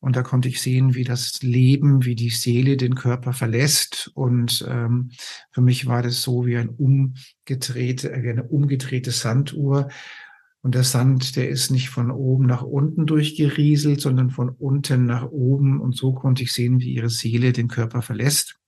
und 0.00 0.16
da 0.16 0.22
konnte 0.22 0.48
ich 0.48 0.60
sehen, 0.60 0.96
wie 0.96 1.04
das 1.04 1.42
Leben, 1.42 2.04
wie 2.04 2.16
die 2.16 2.30
Seele 2.30 2.76
den 2.76 2.96
Körper 2.96 3.32
verlässt. 3.32 4.10
Und 4.14 4.66
ähm, 4.68 5.12
für 5.52 5.60
mich 5.60 5.86
war 5.86 6.02
das 6.02 6.22
so 6.22 6.44
wie 6.44 6.56
ein 6.56 6.70
umgedrehte, 6.70 8.12
eine 8.12 8.42
umgedrehte 8.42 9.12
Sanduhr. 9.12 9.88
Und 10.62 10.74
der 10.74 10.84
Sand, 10.84 11.36
der 11.36 11.48
ist 11.48 11.70
nicht 11.70 11.88
von 11.88 12.10
oben 12.10 12.46
nach 12.46 12.62
unten 12.62 13.06
durchgerieselt, 13.06 14.00
sondern 14.00 14.30
von 14.30 14.48
unten 14.48 15.06
nach 15.06 15.24
oben. 15.24 15.80
Und 15.80 15.96
so 15.96 16.12
konnte 16.12 16.42
ich 16.42 16.52
sehen, 16.52 16.80
wie 16.80 16.94
ihre 16.94 17.10
Seele 17.10 17.52
den 17.52 17.68
Körper 17.68 18.02
verlässt. 18.02 18.58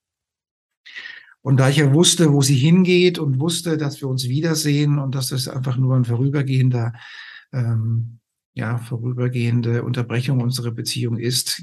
Und 1.43 1.59
da 1.59 1.69
ich 1.69 1.79
ja 1.79 1.93
wusste, 1.93 2.33
wo 2.33 2.43
sie 2.43 2.57
hingeht 2.57 3.19
und 3.19 3.41
wusste, 3.41 3.77
dass 3.77 4.01
wir 4.01 4.09
uns 4.09 4.29
wiedersehen 4.29 4.99
und 4.99 5.15
dass 5.15 5.33
es 5.33 5.49
einfach 5.49 5.77
nur 5.77 5.97
ein 5.97 6.05
vorübergehender, 6.05 6.93
ähm, 7.53 8.19
ja, 8.53 8.79
vorübergehende 8.79 9.83
Unterbrechung 9.83 10.41
unserer 10.41 10.71
Beziehung 10.71 11.17
ist, 11.17 11.63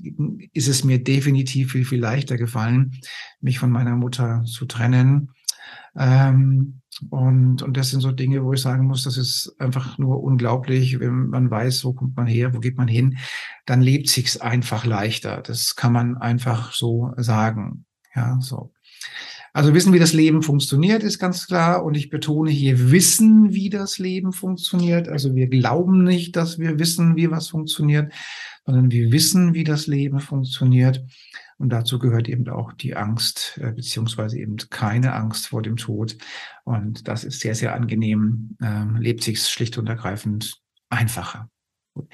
ist 0.53 0.67
es 0.67 0.84
mir 0.84 1.03
definitiv 1.03 1.74
viel, 1.74 1.86
viel 1.86 2.00
leichter 2.00 2.38
gefallen, 2.38 3.00
mich 3.39 3.60
von 3.60 3.69
meiner 3.69 3.96
Mutter 3.96 4.43
zu 4.46 4.65
trennen. 4.65 5.29
Ähm, 5.96 6.81
und, 7.10 7.62
und 7.62 7.77
das 7.77 7.89
sind 7.89 8.01
so 8.01 8.12
Dinge, 8.12 8.44
wo 8.44 8.54
ich 8.54 8.62
sagen 8.62 8.88
muss, 8.88 9.04
das 9.04 9.18
ist 9.18 9.56
einfach 9.60 9.98
nur 9.98 10.24
unglaublich, 10.24 11.00
wenn 11.00 11.27
man 11.27 11.51
weiß, 11.51 11.86
wo 11.86 11.94
kommt 11.94 12.16
man 12.16 12.27
her, 12.27 12.54
wo 12.54 12.60
geht 12.60 12.77
man 12.77 12.88
hin, 12.88 13.18
dann 13.66 13.82
lebt 13.82 14.10
sich's 14.10 14.38
einfach 14.38 14.86
leichter. 14.86 15.42
Das 15.42 15.75
kann 15.75 15.94
man 15.94 16.18
einfach 16.18 16.74
so 16.74 17.13
sagen. 17.18 17.86
Ja, 18.16 18.39
so. 18.42 18.72
Also 19.54 19.74
wissen, 19.74 19.94
wie 19.94 20.00
das 20.00 20.13
Leben 20.13 20.44
funktioniert, 20.44 21.04
ist 21.04 21.20
ganz 21.20 21.48
klar. 21.48 21.84
Und 21.84 21.96
ich 21.96 22.10
betone 22.10 22.51
hier 22.51 22.92
wissen, 22.92 23.54
wie 23.54 23.70
das 23.70 23.98
Leben 23.98 24.32
funktioniert. 24.32 25.08
Also 25.08 25.36
wir 25.36 25.48
glauben 25.48 26.04
nicht, 26.04 26.36
dass 26.36 26.60
wir 26.60 26.77
wissen, 26.80 27.16
wie 27.16 27.32
was 27.32 27.48
funktioniert, 27.48 28.13
sondern 28.66 28.92
wir 28.92 29.12
wissen, 29.12 29.54
wie 29.54 29.63
das 29.63 29.88
Leben 29.88 30.20
funktioniert. 30.20 31.04
Und 31.58 31.70
dazu 31.70 31.98
gehört 31.98 32.30
eben 32.30 32.48
auch 32.50 32.74
die 32.74 32.96
Angst, 32.96 33.60
äh, 33.62 33.72
beziehungsweise 33.72 34.38
eben 34.38 34.58
keine 34.70 35.14
Angst 35.14 35.48
vor 35.48 35.62
dem 35.62 35.76
Tod. 35.76 36.18
Und 36.64 37.08
das 37.08 37.24
ist 37.24 37.40
sehr, 37.40 37.56
sehr 37.56 37.74
angenehm, 37.74 38.56
ähm, 38.62 38.98
lebt 38.98 39.24
sich 39.24 39.42
schlicht 39.42 39.78
und 39.78 39.88
ergreifend 39.88 40.62
einfacher. 40.90 41.50
Gut. 41.94 42.08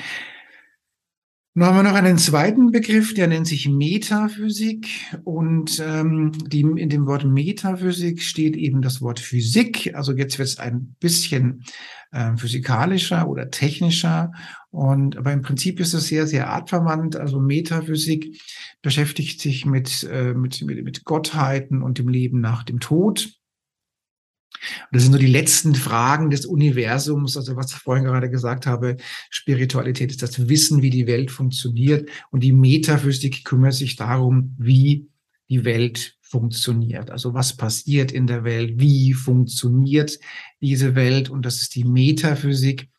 Nun 1.56 1.68
haben 1.68 1.76
wir 1.76 1.84
noch 1.84 1.94
einen 1.94 2.18
zweiten 2.18 2.72
Begriff, 2.72 3.14
der 3.14 3.28
nennt 3.28 3.46
sich 3.46 3.70
Metaphysik. 3.70 4.88
Und 5.24 5.80
ähm, 5.86 6.32
die, 6.48 6.62
in 6.62 6.90
dem 6.90 7.06
Wort 7.06 7.26
Metaphysik 7.26 8.24
steht 8.24 8.56
eben 8.56 8.82
das 8.82 9.04
Wort 9.04 9.20
Physik. 9.20 9.94
Also 9.94 10.14
jetzt 10.14 10.40
wird 10.40 10.50
es 10.50 10.58
ein 10.58 10.96
bisschen 11.00 11.64
äh, 12.12 12.36
physikalischer 12.38 13.28
oder 13.28 13.52
technischer. 13.52 14.32
Und 14.74 15.18
aber 15.18 15.32
im 15.32 15.44
Prinzip 15.44 15.80
ist 15.80 15.94
es 15.94 16.08
sehr, 16.08 16.26
sehr 16.26 16.50
artverwandt. 16.50 17.16
Also 17.16 17.40
Metaphysik 17.40 18.42
beschäftigt 18.82 19.40
sich 19.40 19.68
mit, 19.68 20.04
äh, 20.12 20.34
mit, 20.34 20.64
mit, 20.64 20.84
mit 20.84 21.04
Gottheiten 21.06 21.84
und 21.84 22.00
dem 22.00 22.10
Leben 22.10 22.42
nach 22.42 22.64
dem 22.64 22.80
Tod. 22.80 23.30
Und 24.54 24.88
das 24.92 25.04
sind 25.04 25.12
nur 25.12 25.20
die 25.20 25.28
letzten 25.28 25.76
Fragen 25.76 26.32
des 26.32 26.48
Universums, 26.48 27.38
also 27.38 27.56
was 27.56 27.72
ich 27.72 27.78
vorhin 27.78 28.06
gerade 28.06 28.32
gesagt 28.32 28.66
habe, 28.66 28.98
Spiritualität 29.30 30.10
ist 30.10 30.24
das 30.24 30.50
Wissen, 30.50 30.82
wie 30.82 30.90
die 30.90 31.06
Welt 31.06 31.30
funktioniert. 31.30 32.10
Und 32.32 32.42
die 32.42 32.52
Metaphysik 32.52 33.46
kümmert 33.46 33.76
sich 33.76 33.96
darum, 33.96 34.56
wie 34.58 35.08
die 35.50 35.66
Welt 35.66 36.18
funktioniert. 36.22 37.12
Also 37.12 37.36
was 37.36 37.56
passiert 37.56 38.12
in 38.12 38.26
der 38.26 38.44
Welt, 38.44 38.80
wie 38.80 39.14
funktioniert 39.14 40.18
diese 40.62 40.96
Welt. 40.96 41.30
Und 41.30 41.46
das 41.46 41.62
ist 41.62 41.76
die 41.76 41.84
Metaphysik. 41.84 42.90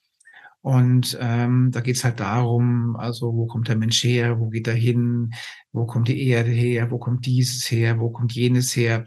Und 0.64 1.18
ähm, 1.20 1.72
da 1.72 1.80
geht's 1.80 2.04
halt 2.04 2.20
darum, 2.20 2.96
also 2.96 3.34
wo 3.34 3.44
kommt 3.44 3.68
der 3.68 3.76
Mensch 3.76 4.02
her, 4.02 4.40
wo 4.40 4.48
geht 4.48 4.66
er 4.66 4.72
hin, 4.72 5.34
wo 5.72 5.84
kommt 5.84 6.08
die 6.08 6.26
Erde 6.26 6.52
her, 6.52 6.90
wo 6.90 6.96
kommt 6.96 7.26
dieses 7.26 7.70
her, 7.70 8.00
wo 8.00 8.08
kommt 8.08 8.32
jenes 8.32 8.74
her. 8.74 9.04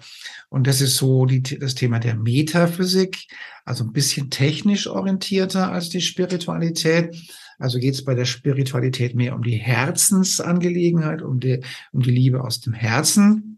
Und 0.49 0.67
das 0.67 0.81
ist 0.81 0.97
so 0.97 1.25
die, 1.25 1.41
das 1.41 1.73
Thema 1.73 1.97
der 1.97 2.13
Metaphysik, 2.13 3.25
also 3.65 3.85
ein 3.85 3.91
bisschen 3.91 4.29
technisch 4.29 4.85
orientierter 4.85 5.71
als 5.71 5.89
die 5.89 6.01
Spiritualität. 6.01 7.17
Also 7.57 7.79
geht's 7.79 8.05
bei 8.05 8.13
der 8.13 8.25
Spiritualität 8.25 9.15
mehr 9.15 9.33
um 9.33 9.41
die 9.41 9.57
Herzensangelegenheit, 9.57 11.23
um 11.23 11.39
die, 11.39 11.61
um 11.91 12.03
die 12.03 12.11
Liebe 12.11 12.43
aus 12.43 12.61
dem 12.61 12.73
Herzen 12.73 13.56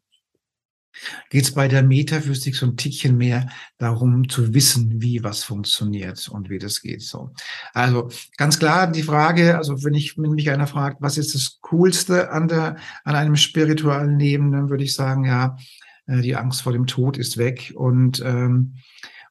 geht 1.30 1.44
es 1.44 1.54
bei 1.54 1.68
der 1.68 1.84
Metaphysik 1.84 2.56
so 2.56 2.66
ein 2.66 2.78
Tickchen 2.78 3.18
mehr 3.18 3.50
darum 3.78 4.28
zu 4.28 4.54
wissen, 4.54 5.02
wie 5.02 5.24
was 5.24 5.44
funktioniert 5.44 6.28
und 6.30 6.50
wie 6.50 6.60
das 6.60 6.82
geht. 6.82 7.02
So. 7.02 7.32
Also 7.74 8.10
ganz 8.38 8.60
klar 8.60 8.92
die 8.92 9.04
Frage, 9.04 9.58
also 9.58 9.84
wenn 9.84 9.94
ich, 9.94 10.18
wenn 10.18 10.32
mich 10.32 10.50
einer 10.50 10.68
fragt, 10.68 11.02
was 11.02 11.18
ist 11.18 11.36
das 11.36 11.60
Coolste 11.62 12.32
an 12.32 12.48
der, 12.48 12.78
an 13.04 13.16
einem 13.16 13.36
spirituellen 13.36 14.20
Leben, 14.20 14.52
dann 14.52 14.70
würde 14.70 14.84
ich 14.84 14.96
sagen, 14.96 15.26
ja, 15.26 15.58
äh, 16.08 16.22
die 16.22 16.36
Angst 16.36 16.62
vor 16.62 16.74
dem 16.74 16.88
Tod 16.88 17.18
ist 17.18 17.38
weg 17.38 17.74
und, 17.76 18.22
ähm, 18.26 18.76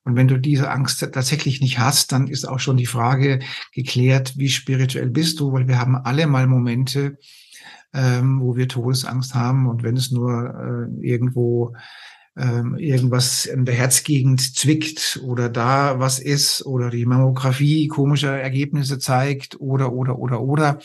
und 0.05 0.17
wenn 0.17 0.29
du 0.29 0.39
diese 0.39 0.71
Angst 0.71 1.01
tatsächlich 1.01 1.61
nicht 1.61 1.79
hast, 1.79 2.13
dann 2.13 2.29
ist 2.29 2.49
auch 2.49 2.61
schon 2.61 2.79
die 2.79 2.87
Frage 2.87 3.41
geklärt, 3.75 4.39
wie 4.39 4.49
spirituell 4.49 5.11
bist 5.11 5.39
du, 5.39 5.53
weil 5.53 5.69
wir 5.69 5.79
haben 5.79 5.97
alle 5.97 6.27
mal 6.27 6.47
Momente, 6.47 7.19
ähm, 7.95 8.41
wo 8.41 8.57
wir 8.57 8.69
Todesangst 8.69 9.35
haben. 9.35 9.69
Und 9.69 9.83
wenn 9.83 9.97
es 9.97 10.11
nur 10.11 10.89
äh, 11.03 11.07
irgendwo 11.07 11.75
ähm, 12.37 12.77
irgendwas 12.77 13.47
in 13.47 13.65
der 13.65 13.75
Herzgegend 13.75 14.41
zwickt 14.41 15.21
oder 15.25 15.49
da 15.49 15.99
was 15.99 16.19
ist 16.19 16.65
oder 16.65 16.91
die 16.91 17.05
Mammographie 17.05 17.89
komische 17.89 18.29
Ergebnisse 18.29 18.99
zeigt 18.99 19.61
oder, 19.61 19.93
oder, 19.93 20.19
oder, 20.19 20.41
oder, 20.41 20.79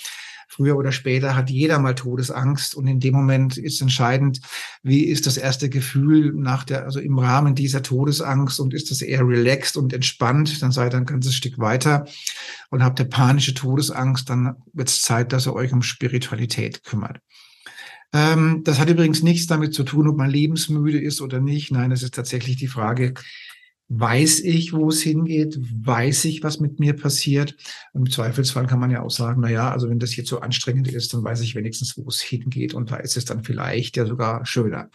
Früher 0.54 0.78
oder 0.78 0.92
später 0.92 1.36
hat 1.36 1.50
jeder 1.50 1.80
mal 1.80 1.96
Todesangst 1.96 2.76
und 2.76 2.86
in 2.86 3.00
dem 3.00 3.16
Moment 3.16 3.58
ist 3.58 3.82
entscheidend, 3.82 4.40
wie 4.84 5.06
ist 5.06 5.26
das 5.26 5.38
erste 5.38 5.68
Gefühl 5.68 6.32
nach 6.36 6.64
der, 6.64 6.84
also 6.84 7.00
im 7.00 7.18
Rahmen 7.18 7.56
dieser 7.56 7.82
Todesangst 7.82 8.60
und 8.60 8.72
ist 8.72 8.92
das 8.92 9.02
eher 9.02 9.28
relaxed 9.28 9.78
und 9.78 9.94
entspannt, 9.94 10.62
dann 10.62 10.72
seid 10.72 10.94
ihr 10.94 10.98
ein 10.98 11.08
ganzes 11.08 11.34
Stück 11.34 11.58
weiter 11.58 12.06
und 12.70 12.84
habt 12.84 13.00
ihr 13.00 13.06
panische 13.06 13.56
Todesangst, 13.56 14.30
dann 14.30 14.56
wird 14.74 14.90
es 14.90 15.02
Zeit, 15.02 15.34
dass 15.34 15.48
ihr 15.48 15.56
euch 15.56 15.74
um 15.74 15.82
Spiritualität 15.82 16.84
kümmert. 16.84 17.20
Ähm, 18.14 18.62
das 18.64 18.80
hat 18.80 18.92
übrigens 18.92 19.24
nichts 19.24 19.48
damit 19.48 19.74
zu 19.74 19.84
tun, 19.84 20.08
ob 20.08 20.18
man 20.18 20.30
lebensmüde 20.30 21.02
ist 21.02 21.20
oder 21.20 21.40
nicht. 21.40 21.72
Nein, 21.72 21.92
es 21.92 22.04
ist 22.04 22.14
tatsächlich 22.14 22.58
die 22.58 22.68
Frage, 22.68 23.16
weiß 24.00 24.40
ich, 24.42 24.74
wo 24.74 24.90
es 24.90 25.02
hingeht, 25.02 25.60
weiß 25.60 26.26
ich, 26.26 26.44
was 26.44 26.60
mit 26.60 26.80
mir 26.80 26.94
passiert. 26.94 27.56
Im 27.94 28.10
Zweifelsfall 28.10 28.66
kann 28.66 28.80
man 28.80 28.92
ja 28.92 29.02
auch 29.02 29.12
sagen, 29.12 29.42
na 29.42 29.50
ja, 29.50 29.72
also 29.72 29.90
wenn 29.90 30.00
das 30.00 30.16
jetzt 30.16 30.30
so 30.30 30.40
anstrengend 30.40 30.88
ist, 30.88 31.14
dann 31.14 31.24
weiß 31.24 31.42
ich 31.42 31.54
wenigstens, 31.54 31.98
wo 31.98 32.08
es 32.08 32.22
hingeht 32.22 32.74
und 32.74 32.92
da 32.92 32.96
ist 32.98 33.18
es 33.18 33.26
dann 33.26 33.44
vielleicht 33.44 33.96
ja 33.98 34.06
sogar 34.06 34.46
schöner. 34.46 34.90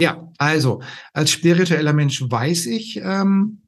ja, 0.00 0.30
also 0.38 0.82
als 1.12 1.30
spiritueller 1.30 1.92
Mensch 1.92 2.22
weiß 2.22 2.66
ich, 2.66 2.96
ähm, 2.96 3.62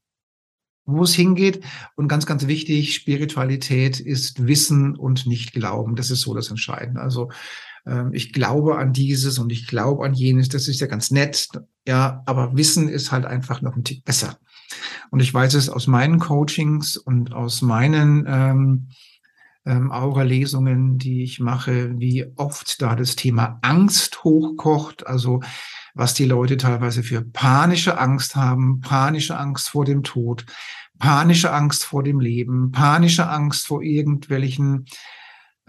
wo 0.85 1.05
es 1.05 1.15
hingeht. 1.15 1.63
Und 1.95 2.09
ganz, 2.09 2.27
ganz 2.27 2.49
wichtig, 2.49 2.95
Spiritualität 2.95 4.01
ist 4.01 4.47
Wissen 4.47 4.97
und 4.97 5.27
nicht 5.27 5.53
Glauben. 5.53 5.95
Das 5.95 6.11
ist 6.11 6.23
so 6.23 6.35
das 6.35 6.51
Entscheidende. 6.51 7.01
Also 7.01 7.31
ich 8.13 8.33
glaube 8.33 8.79
an 8.79 8.93
dieses 8.93 9.39
und 9.39 9.51
ich 9.51 9.67
glaube 9.67 10.05
an 10.05 10.15
jenes, 10.15 10.49
das 10.49 10.69
ist 10.69 10.81
ja 10.81 10.87
ganz 10.87 11.11
nett, 11.11 11.49
ja, 11.87 12.23
aber 12.27 12.57
Wissen 12.57 12.89
ist 12.89 13.11
halt 13.11 13.25
einfach 13.25 13.63
noch 13.63 13.77
ein 13.77 13.85
Tick 13.85 14.05
besser. 14.05 14.39
Und 15.11 15.21
ich 15.21 15.33
weiß 15.33 15.55
es 15.55 15.69
aus 15.69 15.87
meinen 15.87 16.19
Coachings 16.19 16.97
und 16.97 17.33
aus 17.33 17.63
meinen 17.63 18.25
ähm, 18.29 18.89
ähm, 19.67 19.91
Aura-Lesungen, 19.91 20.99
die 20.99 21.23
ich 21.23 21.41
mache, 21.41 21.99
wie 21.99 22.27
oft 22.37 22.81
da 22.81 22.95
das 22.95 23.17
Thema 23.17 23.59
Angst 23.63 24.25
hochkocht, 24.25 25.07
also 25.07 25.41
was 25.95 26.15
die 26.15 26.25
Leute 26.25 26.57
teilweise 26.57 27.03
für 27.03 27.23
panische 27.23 27.99
Angst 27.99 28.37
haben, 28.37 28.81
panische 28.81 29.37
Angst 29.37 29.71
vor 29.71 29.85
dem 29.85 30.03
Tod, 30.03 30.47
panische 30.99 31.53
Angst 31.53 31.85
vor 31.85 32.03
dem 32.03 32.21
Leben, 32.21 32.71
panische 32.71 33.29
Angst 33.29 33.67
vor 33.67 33.83
irgendwelchen 33.83 34.87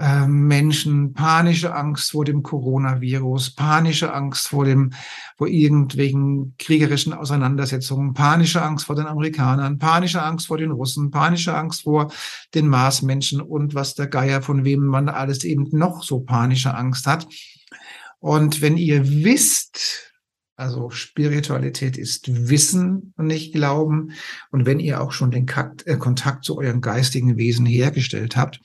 ähm, 0.02 0.48
Menschen 0.48 1.14
panische 1.14 1.76
Angst 1.76 2.12
vor 2.12 2.26
dem 2.26 2.42
Coronavirus, 2.42 3.54
panische 3.54 4.12
Angst 4.12 4.48
vor 4.48 4.66
dem, 4.66 4.94
vor 5.38 5.48
irgendwelchen 5.48 6.56
kriegerischen 6.58 7.14
Auseinandersetzungen, 7.14 8.16
panische 8.16 8.64
Angst 8.64 8.88
vor 8.88 8.96
den 8.96 9.06
Amerikanern, 9.06 9.78
panische 9.78 10.24
Angst 10.24 10.48
vor 10.48 10.58
den 10.58 10.72
Russen, 10.72 11.12
panische 11.12 11.56
Angst 11.56 11.84
vor 11.84 12.12
den 12.56 12.68
Marsmenschen 12.68 13.42
und 13.42 13.76
was 13.76 13.94
der 13.94 14.08
Geier, 14.08 14.42
von 14.42 14.66
wem 14.66 14.88
man 14.88 15.08
alles 15.08 15.44
eben 15.44 15.68
noch 15.72 16.04
so 16.04 16.22
panische 16.22 16.74
Angst 16.74 17.06
hat. 17.06 17.28
Und 18.20 18.62
wenn 18.62 18.78
ihr 18.78 19.08
wisst, 19.08 20.12
also 20.56 20.90
Spiritualität 20.90 21.98
ist 21.98 22.50
Wissen 22.50 23.14
und 23.18 23.28
nicht 23.28 23.54
Glauben. 23.54 24.12
Und 24.52 24.66
wenn 24.66 24.80
ihr 24.80 25.02
auch 25.02 25.12
schon 25.12 25.32
den 25.32 25.48
äh, 25.48 25.98
Kontakt 25.98 26.46
zu 26.46 26.58
euren 26.58 26.82
geistigen 26.82 27.38
Wesen 27.38 27.66
hergestellt 27.66 28.36
habt, 28.36 28.60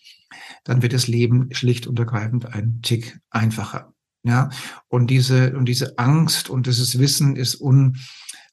dann 0.64 0.82
wird 0.82 0.92
das 0.92 1.06
Leben 1.06 1.48
schlicht 1.52 1.86
und 1.86 1.98
ergreifend 1.98 2.46
ein 2.46 2.80
Tick 2.82 3.18
einfacher. 3.30 3.92
Ja, 4.22 4.50
und 4.88 5.08
diese, 5.08 5.56
und 5.56 5.66
diese 5.66 5.98
Angst 5.98 6.50
und 6.50 6.66
dieses 6.66 6.98
Wissen 6.98 7.36
ist 7.36 7.60
un, 7.60 7.96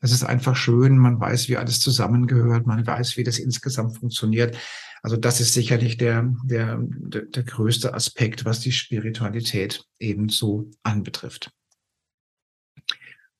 es 0.01 0.11
ist 0.11 0.23
einfach 0.23 0.55
schön. 0.55 0.97
Man 0.97 1.19
weiß, 1.19 1.47
wie 1.47 1.57
alles 1.57 1.79
zusammengehört. 1.79 2.67
Man 2.67 2.85
weiß, 2.85 3.17
wie 3.17 3.23
das 3.23 3.39
insgesamt 3.39 3.97
funktioniert. 3.97 4.57
Also 5.01 5.17
das 5.17 5.39
ist 5.39 5.53
sicherlich 5.53 5.97
der, 5.97 6.29
der, 6.43 6.77
der, 6.79 7.43
größte 7.43 7.93
Aspekt, 7.93 8.45
was 8.45 8.59
die 8.59 8.71
Spiritualität 8.71 9.85
ebenso 9.99 10.69
anbetrifft. 10.83 11.51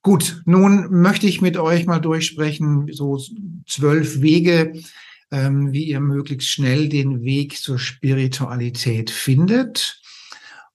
Gut, 0.02 0.42
nun 0.46 1.02
möchte 1.02 1.28
ich 1.28 1.42
mit 1.42 1.58
euch 1.58 1.86
mal 1.86 2.00
durchsprechen, 2.00 2.90
so 2.92 3.22
zwölf 3.68 4.22
Wege, 4.22 4.74
ähm, 5.34 5.74
wie 5.74 5.86
ihr 5.86 6.00
möglichst 6.00 6.48
schnell 6.48 6.88
den 6.88 7.24
Weg 7.24 7.58
zur 7.58 7.80
Spiritualität 7.80 9.10
findet. 9.10 10.00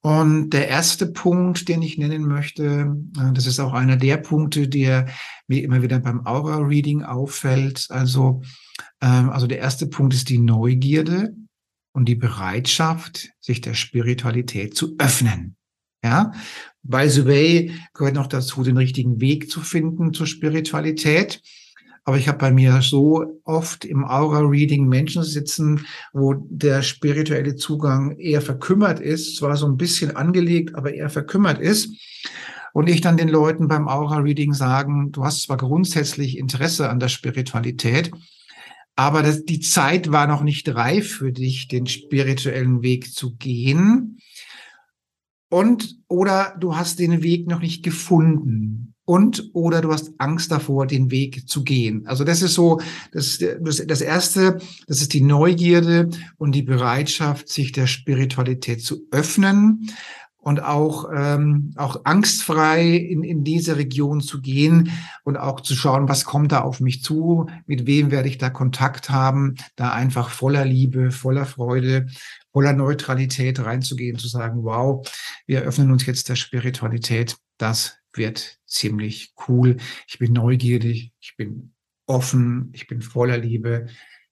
Und 0.00 0.50
der 0.50 0.68
erste 0.68 1.06
Punkt, 1.06 1.68
den 1.68 1.80
ich 1.80 1.96
nennen 1.96 2.26
möchte, 2.26 2.96
äh, 3.16 3.32
das 3.32 3.46
ist 3.46 3.60
auch 3.60 3.72
einer 3.72 3.96
der 3.96 4.16
Punkte, 4.16 4.68
der 4.68 5.06
mir 5.46 5.62
immer 5.62 5.80
wieder 5.80 6.00
beim 6.00 6.26
Aura-Reading 6.26 7.04
auffällt. 7.04 7.86
Also, 7.90 8.42
ähm, 9.00 9.30
also 9.30 9.46
der 9.46 9.58
erste 9.58 9.86
Punkt 9.86 10.12
ist 10.12 10.28
die 10.28 10.38
Neugierde 10.38 11.34
und 11.92 12.06
die 12.06 12.16
Bereitschaft, 12.16 13.30
sich 13.40 13.60
der 13.60 13.74
Spiritualität 13.74 14.76
zu 14.76 14.96
öffnen. 14.98 15.56
Ja, 16.02 16.32
bei 16.82 17.08
Subway 17.08 17.72
gehört 17.94 18.14
noch 18.14 18.28
dazu, 18.28 18.62
den 18.62 18.76
richtigen 18.76 19.20
Weg 19.20 19.50
zu 19.50 19.60
finden 19.60 20.14
zur 20.14 20.26
Spiritualität. 20.26 21.42
Aber 22.08 22.16
ich 22.16 22.26
habe 22.26 22.38
bei 22.38 22.50
mir 22.50 22.80
so 22.80 23.38
oft 23.44 23.84
im 23.84 24.02
Aura-Reading 24.02 24.88
Menschen 24.88 25.22
sitzen, 25.24 25.84
wo 26.14 26.32
der 26.48 26.80
spirituelle 26.80 27.54
Zugang 27.56 28.16
eher 28.16 28.40
verkümmert 28.40 28.98
ist, 28.98 29.36
zwar 29.36 29.58
so 29.58 29.66
ein 29.66 29.76
bisschen 29.76 30.16
angelegt, 30.16 30.74
aber 30.74 30.94
eher 30.94 31.10
verkümmert 31.10 31.58
ist. 31.58 31.90
Und 32.72 32.88
ich 32.88 33.02
dann 33.02 33.18
den 33.18 33.28
Leuten 33.28 33.68
beim 33.68 33.88
Aura-Reading 33.88 34.54
sagen, 34.54 35.12
du 35.12 35.22
hast 35.22 35.42
zwar 35.42 35.58
grundsätzlich 35.58 36.38
Interesse 36.38 36.88
an 36.88 36.98
der 36.98 37.08
Spiritualität, 37.08 38.10
aber 38.96 39.22
das, 39.22 39.44
die 39.44 39.60
Zeit 39.60 40.10
war 40.10 40.26
noch 40.26 40.42
nicht 40.42 40.66
reif 40.74 41.16
für 41.16 41.30
dich, 41.30 41.68
den 41.68 41.86
spirituellen 41.86 42.80
Weg 42.80 43.12
zu 43.12 43.36
gehen. 43.36 44.16
Und 45.50 45.98
oder 46.08 46.56
du 46.58 46.74
hast 46.74 47.00
den 47.00 47.22
Weg 47.22 47.48
noch 47.48 47.60
nicht 47.60 47.82
gefunden 47.82 48.94
und 49.08 49.50
oder 49.54 49.80
du 49.80 49.90
hast 49.90 50.12
Angst 50.18 50.52
davor, 50.52 50.86
den 50.86 51.10
Weg 51.10 51.48
zu 51.48 51.64
gehen. 51.64 52.06
Also 52.06 52.24
das 52.24 52.42
ist 52.42 52.52
so, 52.52 52.78
das, 53.10 53.38
das, 53.38 53.82
das 53.86 54.02
Erste, 54.02 54.58
das 54.86 55.00
ist 55.00 55.14
die 55.14 55.22
Neugierde 55.22 56.10
und 56.36 56.54
die 56.54 56.62
Bereitschaft, 56.62 57.48
sich 57.48 57.72
der 57.72 57.86
Spiritualität 57.86 58.84
zu 58.84 59.06
öffnen 59.10 59.88
und 60.36 60.62
auch, 60.62 61.08
ähm, 61.10 61.72
auch 61.76 62.04
angstfrei 62.04 62.96
in, 62.96 63.22
in 63.22 63.44
diese 63.44 63.78
Region 63.78 64.20
zu 64.20 64.42
gehen 64.42 64.92
und 65.24 65.38
auch 65.38 65.62
zu 65.62 65.74
schauen, 65.74 66.10
was 66.10 66.26
kommt 66.26 66.52
da 66.52 66.60
auf 66.60 66.80
mich 66.80 67.02
zu, 67.02 67.46
mit 67.64 67.86
wem 67.86 68.10
werde 68.10 68.28
ich 68.28 68.36
da 68.36 68.50
Kontakt 68.50 69.08
haben, 69.08 69.54
da 69.74 69.90
einfach 69.90 70.28
voller 70.28 70.66
Liebe, 70.66 71.12
voller 71.12 71.46
Freude, 71.46 72.08
voller 72.52 72.74
Neutralität 72.74 73.64
reinzugehen, 73.64 74.18
zu 74.18 74.28
sagen, 74.28 74.64
wow, 74.64 75.08
wir 75.46 75.62
öffnen 75.62 75.92
uns 75.92 76.04
jetzt 76.04 76.28
der 76.28 76.36
Spiritualität, 76.36 77.38
das 77.56 77.98
wird 78.18 78.58
ziemlich 78.66 79.34
cool. 79.48 79.76
Ich 80.06 80.18
bin 80.18 80.32
neugierig, 80.32 81.12
ich 81.20 81.36
bin 81.36 81.74
offen, 82.06 82.70
ich 82.74 82.86
bin 82.86 83.02
voller 83.02 83.38
Liebe. 83.38 83.86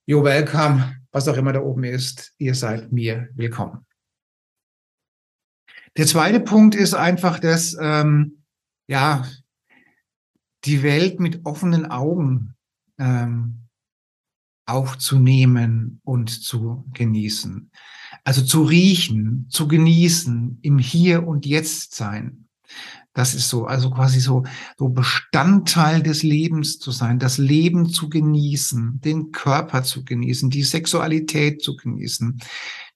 You're 0.07 0.25
welcome, 0.25 0.97
was 1.11 1.29
auch 1.29 1.37
immer 1.37 1.53
da 1.53 1.61
oben 1.61 1.85
ist. 1.85 2.35
Ihr 2.39 2.55
seid 2.55 2.93
mir 2.93 3.29
willkommen. 3.35 3.87
Der 5.97 6.07
zweite 6.07 6.41
Punkt 6.41 6.75
ist 6.75 6.95
einfach, 6.95 7.39
dass 7.39 7.77
ähm, 7.81 8.43
ja 8.87 9.27
die 10.65 10.83
Welt 10.83 11.21
mit 11.21 11.47
offenen 11.47 11.87
Augen 11.87 12.55
ähm, 12.99 13.67
aufzunehmen 14.67 16.01
und 16.05 16.29
zu 16.29 16.85
genießen. 16.93 17.71
Also 18.25 18.43
zu 18.43 18.65
riechen, 18.65 19.47
zu 19.49 19.69
genießen, 19.69 20.59
im 20.63 20.79
Hier 20.79 21.27
und 21.27 21.47
Jetzt 21.47 21.95
sein. 21.95 22.49
Das 23.17 23.35
ist 23.35 23.49
so, 23.49 23.65
also 23.65 23.91
quasi 23.91 24.21
so, 24.21 24.43
so 24.79 24.91
Bestandteil 24.91 26.03
des 26.03 26.23
Lebens 26.23 26.79
zu 26.79 26.91
sein, 26.91 27.19
das 27.19 27.39
Leben 27.39 27.89
zu 27.89 28.11
genießen, 28.11 29.01
den 29.03 29.33
Körper 29.33 29.83
zu 29.85 30.05
genießen, 30.05 30.51
die 30.51 30.63
Sexualität 30.63 31.63
zu 31.63 31.77
genießen, 31.77 32.39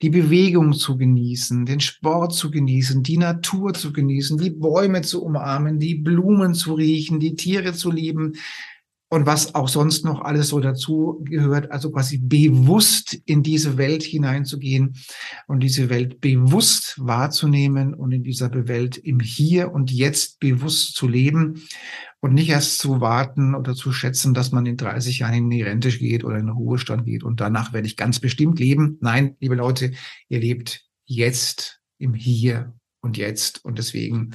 die 0.03 0.11
Bewegung 0.11 0.75
zu 0.75 0.99
genießen, 0.99 1.65
den 1.65 1.81
Sport 1.81 2.35
zu 2.35 2.51
genießen, 2.51 3.03
die 3.03 3.17
Natur 3.17 3.73
zu 3.73 3.95
genießen, 3.95 4.37
die 4.37 4.51
Bäume 4.51 5.01
zu 5.01 5.25
umarmen, 5.25 5.79
die 5.79 5.95
Blumen 5.95 6.53
zu 6.53 6.75
riechen, 6.75 7.19
die 7.19 7.35
Tiere 7.35 7.73
zu 7.73 7.91
lieben, 7.91 8.35
und 9.13 9.27
was 9.27 9.57
auch 9.57 9.69
sonst 9.69 10.05
noch 10.05 10.23
alles 10.23 10.49
so 10.49 10.61
dazu 10.61 11.21
gehört, 11.25 11.73
also 11.73 11.91
quasi 11.91 12.19
bewusst 12.19 13.21
in 13.27 13.43
diese 13.43 13.77
Welt 13.77 14.05
hineinzugehen 14.05 14.95
und 15.49 15.61
diese 15.61 15.91
Welt 15.91 16.21
bewusst 16.21 16.95
wahrzunehmen 16.97 17.93
und 17.93 18.13
in 18.13 18.23
dieser 18.23 18.51
Welt 18.69 18.97
im 18.97 19.19
Hier 19.19 19.73
und 19.73 19.91
Jetzt 19.91 20.39
bewusst 20.39 20.95
zu 20.95 21.09
leben 21.09 21.61
und 22.21 22.35
nicht 22.35 22.51
erst 22.51 22.79
zu 22.79 23.01
warten 23.01 23.57
oder 23.57 23.75
zu 23.75 23.93
schätzen, 23.93 24.33
dass 24.33 24.53
man 24.53 24.65
in 24.65 24.77
30 24.77 25.19
Jahren 25.19 25.35
in 25.35 25.51
die 25.51 25.63
Rente 25.63 25.91
geht 25.91 26.23
oder 26.23 26.39
in 26.39 26.47
den 26.47 26.55
Ruhestand 26.55 27.05
geht 27.05 27.25
und 27.25 27.41
danach 27.41 27.73
werde 27.73 27.89
ich 27.89 27.97
ganz 27.97 28.21
bestimmt 28.21 28.61
leben. 28.61 28.97
Nein, 29.01 29.37
liebe 29.41 29.57
Leute, 29.57 29.91
ihr 30.29 30.39
lebt 30.39 30.87
jetzt 31.05 31.81
im 31.99 32.15
Hier 32.15 32.75
und 33.01 33.17
Jetzt 33.17 33.65
und 33.65 33.79
deswegen 33.79 34.31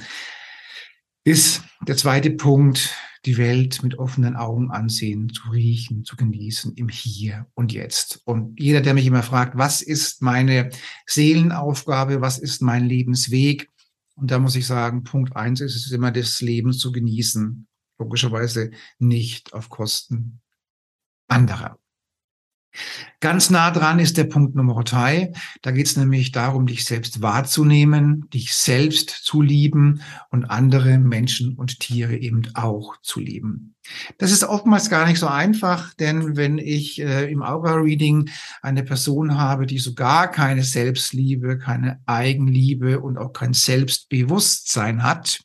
ist 1.24 1.62
der 1.88 1.96
zweite 1.96 2.30
Punkt, 2.30 2.94
die 3.26 3.36
Welt 3.36 3.82
mit 3.82 3.98
offenen 3.98 4.36
Augen 4.36 4.70
ansehen, 4.70 5.30
zu 5.30 5.50
riechen, 5.50 6.04
zu 6.04 6.16
genießen 6.16 6.74
im 6.74 6.88
Hier 6.88 7.46
und 7.54 7.72
Jetzt. 7.72 8.22
Und 8.24 8.58
jeder, 8.58 8.80
der 8.80 8.94
mich 8.94 9.06
immer 9.06 9.22
fragt, 9.22 9.58
was 9.58 9.82
ist 9.82 10.22
meine 10.22 10.70
Seelenaufgabe, 11.06 12.20
was 12.20 12.38
ist 12.38 12.62
mein 12.62 12.86
Lebensweg? 12.86 13.68
Und 14.14 14.30
da 14.30 14.38
muss 14.38 14.56
ich 14.56 14.66
sagen, 14.66 15.02
Punkt 15.02 15.36
eins 15.36 15.60
ist 15.60 15.76
es 15.76 15.90
immer, 15.90 16.10
das 16.10 16.40
Leben 16.40 16.72
zu 16.72 16.92
genießen. 16.92 17.66
Logischerweise 17.98 18.70
nicht 18.98 19.52
auf 19.52 19.68
Kosten 19.68 20.40
anderer. 21.28 21.78
Ganz 23.20 23.50
nah 23.50 23.70
dran 23.70 23.98
ist 23.98 24.16
der 24.16 24.24
Punkt 24.24 24.54
Nummer 24.54 24.82
drei. 24.84 25.32
Da 25.62 25.70
geht 25.70 25.86
es 25.86 25.96
nämlich 25.96 26.32
darum, 26.32 26.66
dich 26.66 26.84
selbst 26.84 27.22
wahrzunehmen, 27.22 28.28
dich 28.30 28.54
selbst 28.54 29.10
zu 29.10 29.40
lieben 29.40 30.02
und 30.30 30.44
andere 30.44 30.98
Menschen 30.98 31.54
und 31.54 31.80
Tiere 31.80 32.16
eben 32.16 32.42
auch 32.54 33.00
zu 33.02 33.20
lieben. 33.20 33.74
Das 34.18 34.32
ist 34.32 34.44
oftmals 34.44 34.90
gar 34.90 35.06
nicht 35.06 35.18
so 35.18 35.28
einfach, 35.28 35.94
denn 35.94 36.36
wenn 36.36 36.58
ich 36.58 37.00
äh, 37.00 37.30
im 37.30 37.42
Aura-Reading 37.42 38.28
eine 38.60 38.82
Person 38.82 39.38
habe, 39.38 39.66
die 39.66 39.78
so 39.78 39.94
gar 39.94 40.30
keine 40.30 40.64
Selbstliebe, 40.64 41.58
keine 41.58 42.00
Eigenliebe 42.06 43.00
und 43.00 43.16
auch 43.16 43.32
kein 43.32 43.54
Selbstbewusstsein 43.54 45.02
hat, 45.02 45.40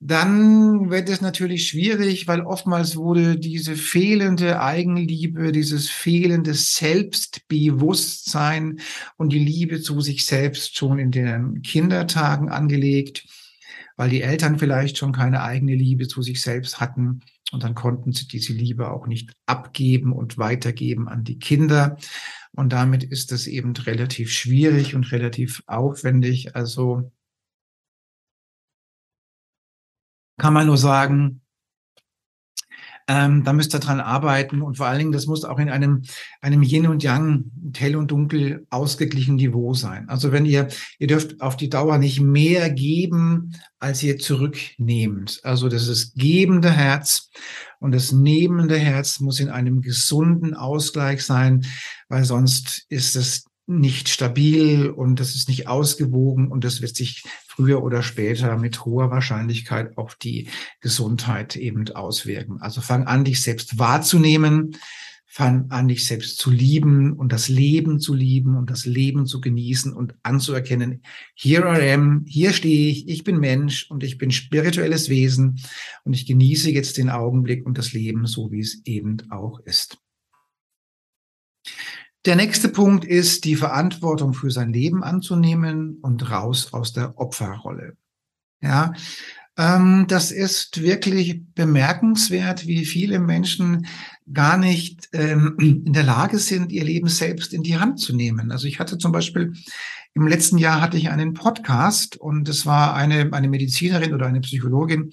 dann 0.00 0.90
wird 0.90 1.08
es 1.08 1.20
natürlich 1.20 1.68
schwierig, 1.68 2.28
weil 2.28 2.42
oftmals 2.42 2.94
wurde 2.96 3.36
diese 3.36 3.74
fehlende 3.74 4.60
Eigenliebe, 4.60 5.50
dieses 5.50 5.90
fehlende 5.90 6.54
Selbstbewusstsein 6.54 8.78
und 9.16 9.32
die 9.32 9.40
Liebe 9.40 9.80
zu 9.80 10.00
sich 10.00 10.24
selbst 10.24 10.76
schon 10.76 11.00
in 11.00 11.10
den 11.10 11.62
Kindertagen 11.62 12.48
angelegt, 12.48 13.26
weil 13.96 14.10
die 14.10 14.22
Eltern 14.22 14.60
vielleicht 14.60 14.98
schon 14.98 15.10
keine 15.12 15.42
eigene 15.42 15.74
Liebe 15.74 16.06
zu 16.06 16.22
sich 16.22 16.40
selbst 16.40 16.78
hatten 16.78 17.22
und 17.50 17.64
dann 17.64 17.74
konnten 17.74 18.12
sie 18.12 18.28
diese 18.28 18.52
Liebe 18.52 18.90
auch 18.90 19.06
nicht 19.06 19.32
abgeben 19.46 20.12
und 20.12 20.38
weitergeben 20.38 21.08
an 21.08 21.24
die 21.24 21.38
Kinder. 21.38 21.96
Und 22.52 22.72
damit 22.72 23.04
ist 23.04 23.32
es 23.32 23.46
eben 23.46 23.74
relativ 23.74 24.30
schwierig 24.30 24.94
und 24.94 25.10
relativ 25.12 25.62
aufwendig. 25.66 26.54
Also 26.54 27.10
kann 30.38 30.54
man 30.54 30.66
nur 30.66 30.78
sagen, 30.78 31.42
ähm, 33.10 33.42
da 33.42 33.54
müsst 33.54 33.74
ihr 33.74 33.80
dran 33.80 34.00
arbeiten 34.00 34.60
und 34.60 34.76
vor 34.76 34.86
allen 34.86 34.98
Dingen, 34.98 35.12
das 35.12 35.26
muss 35.26 35.44
auch 35.44 35.58
in 35.58 35.70
einem, 35.70 36.02
einem 36.42 36.62
Yin 36.62 36.86
und 36.86 37.02
Yang, 37.02 37.50
hell 37.74 37.96
und 37.96 38.10
dunkel 38.10 38.66
ausgeglichen 38.68 39.36
Niveau 39.36 39.72
sein. 39.72 40.08
Also 40.10 40.30
wenn 40.30 40.44
ihr, 40.44 40.68
ihr 40.98 41.06
dürft 41.06 41.40
auf 41.40 41.56
die 41.56 41.70
Dauer 41.70 41.96
nicht 41.96 42.20
mehr 42.20 42.68
geben, 42.68 43.54
als 43.78 44.02
ihr 44.02 44.18
zurücknehmt. 44.18 45.40
Also 45.42 45.70
das 45.70 45.88
ist 45.88 46.16
gebende 46.16 46.70
Herz 46.70 47.30
und 47.80 47.92
das 47.92 48.12
nehmende 48.12 48.76
Herz 48.76 49.20
muss 49.20 49.40
in 49.40 49.48
einem 49.48 49.80
gesunden 49.80 50.52
Ausgleich 50.52 51.24
sein, 51.24 51.64
weil 52.10 52.24
sonst 52.24 52.84
ist 52.90 53.16
es 53.16 53.47
nicht 53.68 54.08
stabil 54.08 54.88
und 54.88 55.20
das 55.20 55.34
ist 55.34 55.48
nicht 55.48 55.68
ausgewogen 55.68 56.48
und 56.48 56.64
das 56.64 56.80
wird 56.80 56.96
sich 56.96 57.22
früher 57.46 57.82
oder 57.82 58.02
später 58.02 58.56
mit 58.56 58.84
hoher 58.86 59.10
Wahrscheinlichkeit 59.10 59.98
auf 59.98 60.14
die 60.14 60.48
Gesundheit 60.80 61.54
eben 61.54 61.86
auswirken. 61.90 62.58
Also 62.60 62.80
fang 62.80 63.06
an, 63.06 63.24
dich 63.24 63.42
selbst 63.42 63.78
wahrzunehmen, 63.78 64.76
fang 65.26 65.70
an, 65.70 65.88
dich 65.88 66.06
selbst 66.06 66.38
zu 66.38 66.50
lieben 66.50 67.12
und 67.12 67.30
das 67.30 67.48
Leben 67.48 68.00
zu 68.00 68.14
lieben 68.14 68.56
und 68.56 68.70
das 68.70 68.86
Leben 68.86 69.26
zu 69.26 69.40
genießen 69.42 69.92
und 69.92 70.14
anzuerkennen, 70.22 71.02
here 71.34 71.68
I 71.68 71.92
am, 71.92 72.24
hier 72.26 72.54
stehe 72.54 72.90
ich, 72.90 73.06
ich 73.06 73.22
bin 73.22 73.38
Mensch 73.38 73.90
und 73.90 74.02
ich 74.02 74.16
bin 74.16 74.30
spirituelles 74.30 75.10
Wesen 75.10 75.60
und 76.04 76.14
ich 76.14 76.26
genieße 76.26 76.70
jetzt 76.70 76.96
den 76.96 77.10
Augenblick 77.10 77.66
und 77.66 77.76
das 77.76 77.92
Leben 77.92 78.26
so, 78.26 78.50
wie 78.50 78.60
es 78.60 78.80
eben 78.86 79.18
auch 79.30 79.60
ist. 79.60 79.98
Der 82.26 82.36
nächste 82.36 82.68
Punkt 82.68 83.04
ist, 83.04 83.44
die 83.44 83.56
Verantwortung 83.56 84.34
für 84.34 84.50
sein 84.50 84.72
Leben 84.72 85.02
anzunehmen 85.02 85.98
und 86.02 86.30
raus 86.30 86.72
aus 86.72 86.92
der 86.92 87.18
Opferrolle. 87.18 87.96
Ja, 88.60 88.92
Ähm, 89.58 90.06
das 90.06 90.30
ist 90.30 90.80
wirklich 90.82 91.42
bemerkenswert, 91.54 92.68
wie 92.68 92.84
viele 92.86 93.18
Menschen 93.18 93.86
gar 94.32 94.56
nicht 94.56 95.08
ähm, 95.12 95.56
in 95.58 95.92
der 95.92 96.04
Lage 96.04 96.38
sind, 96.38 96.70
ihr 96.70 96.84
Leben 96.84 97.08
selbst 97.08 97.52
in 97.52 97.64
die 97.64 97.76
Hand 97.76 97.98
zu 97.98 98.14
nehmen. 98.14 98.52
Also 98.52 98.68
ich 98.68 98.78
hatte 98.78 98.98
zum 98.98 99.10
Beispiel 99.10 99.52
im 100.14 100.28
letzten 100.28 100.58
Jahr 100.58 100.80
hatte 100.80 100.96
ich 100.96 101.10
einen 101.10 101.34
Podcast 101.34 102.16
und 102.16 102.48
es 102.48 102.66
war 102.66 102.94
eine, 102.94 103.32
eine 103.32 103.48
Medizinerin 103.48 104.14
oder 104.14 104.26
eine 104.26 104.40
Psychologin, 104.40 105.10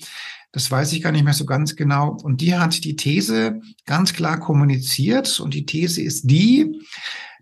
das 0.55 0.71
weiß 0.71 0.93
ich 0.93 1.01
gar 1.01 1.11
nicht 1.11 1.25
mehr 1.25 1.33
so 1.33 1.45
ganz 1.45 1.75
genau. 1.75 2.17
Und 2.23 2.39
die 2.39 2.55
hat 2.55 2.85
die 2.85 2.95
These 2.95 3.59
ganz 3.85 4.13
klar 4.13 4.39
kommuniziert 4.39 5.41
und 5.41 5.53
die 5.53 5.65
These 5.65 6.01
ist 6.01 6.31
die, 6.31 6.79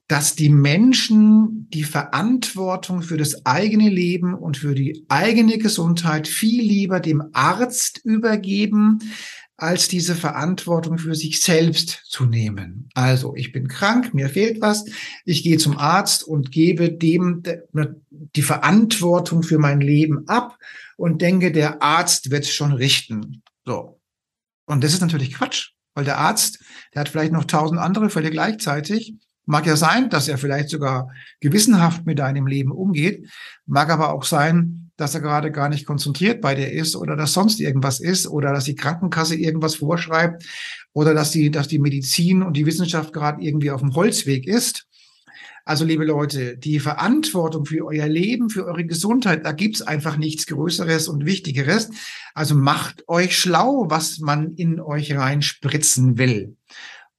dass 0.08 0.36
die 0.36 0.50
Menschen 0.50 1.68
die 1.70 1.84
Verantwortung 1.84 3.04
für 3.04 3.16
das 3.16 3.46
eigene 3.46 3.90
Leben 3.90 4.34
und 4.34 4.58
für 4.58 4.74
die 4.74 5.06
eigene 5.10 5.60
Gesundheit 5.60 6.28
viel 6.28 6.64
lieber 6.64 7.00
dem 7.00 7.22
Arzt 7.34 8.02
übergeben, 8.04 8.98
als 9.58 9.88
diese 9.88 10.16
Verantwortung 10.16 10.98
für 10.98 11.14
sich 11.14 11.40
selbst 11.44 12.02
zu 12.06 12.26
nehmen. 12.26 12.90
Also, 12.96 13.36
ich 13.36 13.52
bin 13.52 13.68
krank, 13.68 14.16
mir 14.16 14.28
fehlt 14.28 14.60
was, 14.60 14.86
ich 15.24 15.44
gehe 15.44 15.58
zum 15.58 15.78
Arzt 15.78 16.24
und 16.24 16.52
gebe 16.52 16.92
dem 16.92 17.44
die 18.10 18.42
Verantwortung 18.42 19.44
für 19.44 19.60
mein 19.60 19.82
Leben 19.82 20.28
ab 20.28 20.58
und 20.98 21.22
denke, 21.22 21.52
der 21.52 21.82
Arzt 21.82 22.32
wird 22.32 22.46
schon 22.46 22.74
richten. 22.74 23.44
So. 23.66 24.00
Und 24.66 24.84
das 24.84 24.94
ist 24.94 25.02
natürlich 25.02 25.34
Quatsch, 25.34 25.72
weil 25.94 26.06
der 26.06 26.18
Arzt, 26.18 26.64
der 26.94 27.02
hat 27.02 27.10
vielleicht 27.10 27.34
noch 27.34 27.46
tausend 27.46 27.80
andere 27.80 28.10
Fälle 28.10 28.32
gleichzeitig 28.32 29.16
Mag 29.46 29.66
ja 29.66 29.76
sein, 29.76 30.10
dass 30.10 30.30
er 30.30 30.38
vielleicht 30.38 30.70
sogar 30.70 31.10
gewissenhaft 31.42 32.06
mit 32.06 32.20
deinem 32.20 32.48
Leben 32.48 32.72
umgeht. 32.72 33.30
Mag 33.66 33.90
aber 33.90 34.14
auch 34.14 34.24
sein, 34.24 34.92
dass 34.96 35.16
er 35.16 35.22
gerade 35.22 35.52
gar 35.52 35.68
nicht 35.68 35.86
konzentriert 35.86 36.40
bei 36.40 36.56
dir 36.56 36.72
ist 36.72 36.96
oder 36.96 37.18
dass 37.18 37.34
sonst 37.34 37.60
irgendwas 37.60 38.00
ist 38.00 38.28
oder 38.28 38.54
dass 38.54 38.64
die 38.64 38.76
Krankenkasse 38.76 39.36
irgendwas 39.36 39.76
vorschreibt 39.76 40.46
oder 40.94 41.14
dass 41.14 41.32
die, 41.32 41.52
dass 41.52 41.68
die 41.68 41.80
Medizin 41.80 42.42
und 42.42 42.56
die 42.56 42.66
Wissenschaft 42.66 43.12
gerade 43.12 43.44
irgendwie 43.44 43.72
auf 43.72 43.82
dem 43.82 43.96
Holzweg 43.96 44.48
ist. 44.48 44.88
Also, 45.66 45.86
liebe 45.86 46.04
Leute, 46.04 46.58
die 46.58 46.80
Verantwortung 46.80 47.66
für 47.66 47.86
euer 47.86 48.08
Leben, 48.08 48.50
für 48.50 48.66
eure 48.66 48.86
Gesundheit, 48.86 49.46
da 49.46 49.52
gibt's 49.54 49.82
einfach 49.82 50.18
nichts 50.18 50.46
Größeres 50.48 51.08
und 51.08 51.26
Wichtigeres. 51.26 51.90
Also 52.34 52.56
macht 52.56 53.08
euch 53.08 53.38
schlau, 53.38 53.86
was 53.88 54.20
man 54.20 54.56
in 54.56 54.80
euch 54.80 55.16
reinspritzen 55.16 56.18
will. 56.18 56.58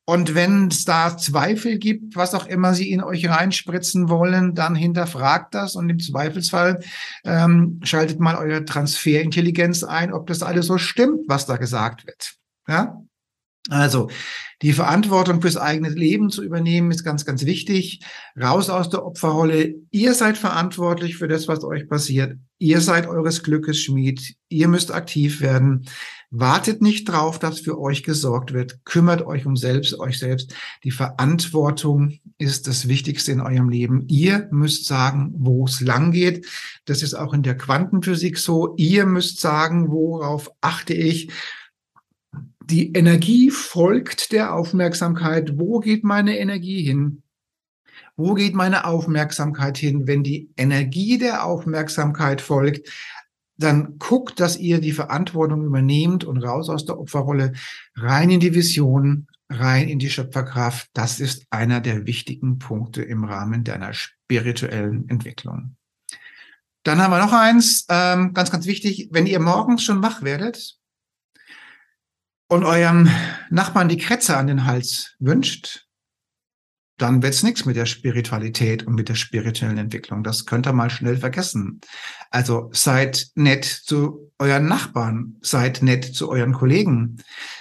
Und 0.07 0.35
wenn 0.35 0.69
es 0.69 0.85
da 0.85 1.17
Zweifel 1.17 1.79
gibt, 1.79 2.15
was 2.15 2.35
auch 2.35 2.47
immer 2.47 2.75
Sie 2.75 2.91
in 2.91 3.03
euch 3.03 3.27
reinspritzen 3.27 4.11
wollen, 4.11 4.55
dann 4.55 4.75
hinterfragt 4.75 5.55
das 5.55 5.77
und 5.77 5.89
im 5.89 5.99
Zweifelsfall 5.99 6.81
ähm, 7.25 7.81
schaltet 7.83 8.21
mal 8.21 8.37
eure 8.37 8.67
Transferintelligenz 8.67 9.83
ein, 9.83 10.13
ob 10.13 10.27
das 10.27 10.43
alles 10.43 10.67
so 10.67 10.77
stimmt, 10.77 11.23
was 11.27 11.47
da 11.47 11.57
gesagt 11.57 12.07
wird. 12.07 12.35
Ja? 12.69 13.03
Also 13.71 14.11
die 14.65 14.73
Verantwortung 14.73 15.43
fürs 15.43 15.59
eigene 15.59 15.91
Leben 15.91 16.31
zu 16.31 16.43
übernehmen 16.43 16.91
ist 16.91 17.05
ganz, 17.05 17.27
ganz 17.27 17.45
wichtig. 17.45 18.01
Raus 18.41 18.71
aus 18.71 18.89
der 18.89 19.05
Opferrolle. 19.05 19.75
Ihr 19.91 20.15
seid 20.15 20.39
verantwortlich 20.39 21.19
für 21.19 21.29
das, 21.29 21.49
was 21.49 21.63
euch 21.65 21.87
passiert. 21.87 22.39
Ihr 22.57 22.81
seid 22.81 23.07
eures 23.07 23.43
Glückes 23.43 23.79
Schmied. 23.79 24.37
Ihr 24.49 24.69
müsst 24.69 24.91
aktiv 24.91 25.43
werden. 25.43 25.87
Wartet 26.31 26.81
nicht 26.81 27.05
drauf, 27.05 27.39
dass 27.39 27.61
für 27.61 27.79
euch 27.79 28.05
gesorgt 28.05 28.55
wird. 28.55 28.83
Kümmert 28.87 29.27
euch 29.27 29.45
um 29.45 29.55
selbst, 29.55 30.01
euch 30.01 30.19
selbst. 30.19 30.55
Die 30.83 30.93
Verantwortung 30.93 32.21
ist 32.39 32.67
das 32.67 32.89
Wichtigste 32.89 33.33
in 33.33 33.43
eurem 33.43 33.69
Leben. 33.69 34.07
Ihr 34.09 34.49
müsst 34.51 34.87
sagen, 34.87 35.35
wo 35.37 35.67
es 35.67 35.83
lang 35.83 36.11
geht. 36.11 36.47
Das 36.87 37.03
ist 37.03 37.13
auch 37.13 37.35
in 37.35 37.43
der 37.43 37.59
Quantenphysik 37.59 38.39
so. 38.39 38.75
Ihr 38.79 39.05
müsst 39.05 39.41
sagen, 39.41 39.91
worauf 39.91 40.51
achte 40.63 40.95
ich. 40.95 41.29
Die 42.67 42.93
Energie 42.95 43.51
folgt 43.51 44.33
der 44.33 44.55
Aufmerksamkeit. 44.55 45.59
Wo 45.59 45.81
geht 45.81 46.03
meine 46.03 46.39
Energie 46.39 46.83
hin? 46.83 47.23
Wo 48.17 48.33
geht 48.33 48.55
meine 48.55 48.87
Aufmerksamkeit 48.87 49.77
hin? 49.77 50.07
Wenn 50.07 50.23
die 50.23 50.49
Energie 50.57 51.19
der 51.19 51.45
Aufmerksamkeit 51.45 52.41
folgt, 52.41 52.89
dann 53.59 53.99
guckt, 53.99 54.41
dass 54.41 54.57
ihr 54.57 54.81
die 54.81 54.93
Verantwortung 54.93 55.63
übernehmt 55.67 56.25
und 56.25 56.39
raus 56.39 56.71
aus 56.71 56.87
der 56.87 56.99
Opferrolle, 56.99 57.53
rein 57.97 58.31
in 58.31 58.41
die 58.41 58.55
Vision, 58.55 59.27
rein 59.51 59.91
in 59.91 59.99
die 59.99 60.09
Schöpferkraft. 60.09 60.89
Das 60.95 61.21
ist 61.21 61.47
einer 61.51 61.81
der 61.81 62.07
wichtigen 62.07 62.59
Punkte 62.59 63.03
im 63.03 63.25
Rahmen 63.25 63.65
deiner 63.65 63.93
spirituellen 63.93 65.07
Entwicklung. 65.11 65.77
Dann 66.83 66.99
haben 66.99 67.11
wir 67.11 67.21
noch 67.21 67.35
eins, 67.35 67.85
ähm, 67.91 68.33
ganz, 68.33 68.51
ganz 68.51 68.65
wichtig. 68.65 69.09
Wenn 69.11 69.27
ihr 69.27 69.39
morgens 69.39 69.83
schon 69.83 70.03
wach 70.03 70.23
werdet 70.23 70.79
und 72.49 72.65
eurem 72.65 73.09
Nachbarn 73.51 73.89
die 73.89 73.99
Kretze 73.99 74.37
an 74.37 74.47
den 74.47 74.65
Hals 74.65 75.15
wünscht, 75.19 75.85
dann 76.97 77.23
wird's 77.23 77.43
nichts 77.43 77.65
mit 77.65 77.77
der 77.77 77.87
Spiritualität 77.87 78.87
und 78.87 78.95
mit 78.95 79.09
der 79.09 79.17
spirituellen 79.17 79.79
Entwicklung. 79.79 80.23
Das 80.23 80.47
könnt 80.47 80.67
ihr 80.67 80.73
mal 80.73 80.91
schnell 80.91 81.17
vergessen. 81.17 81.81
Also 82.31 82.71
seid 82.73 83.29
nett 83.35 83.65
zu 83.65 84.31
euren 84.39 84.67
Nachbarn, 84.67 85.37
seid 85.41 85.83
nett 85.83 86.05
zu 86.05 86.31
euren 86.31 86.53
Kollegen. 86.53 87.17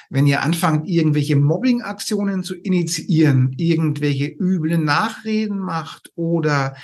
Wenn 0.09 0.27
ihr 0.27 0.43
anfangt, 0.43 0.87
irgendwelche 0.87 1.35
Mobbing-Aktionen 1.35 2.43
zu 2.43 2.53
initiieren, 2.53 3.53
irgendwelche 3.57 4.27
üblen 4.27 4.83
Nachreden 4.83 5.57
macht 5.57 6.11
oder 6.15 6.75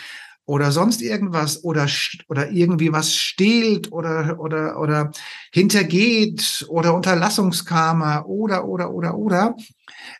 oder 0.49 0.71
sonst 0.71 1.03
irgendwas 1.03 1.63
oder 1.63 1.88
oder 2.27 2.49
irgendwie 2.49 2.91
was 2.91 3.15
stehlt 3.15 3.91
oder 3.91 4.39
oder 4.39 4.79
oder 4.79 5.12
hintergeht 5.53 6.65
oder 6.67 6.95
Unterlassungskarma 6.95 8.23
oder 8.25 8.65
oder 8.65 8.91
oder 8.91 9.15
oder 9.15 9.55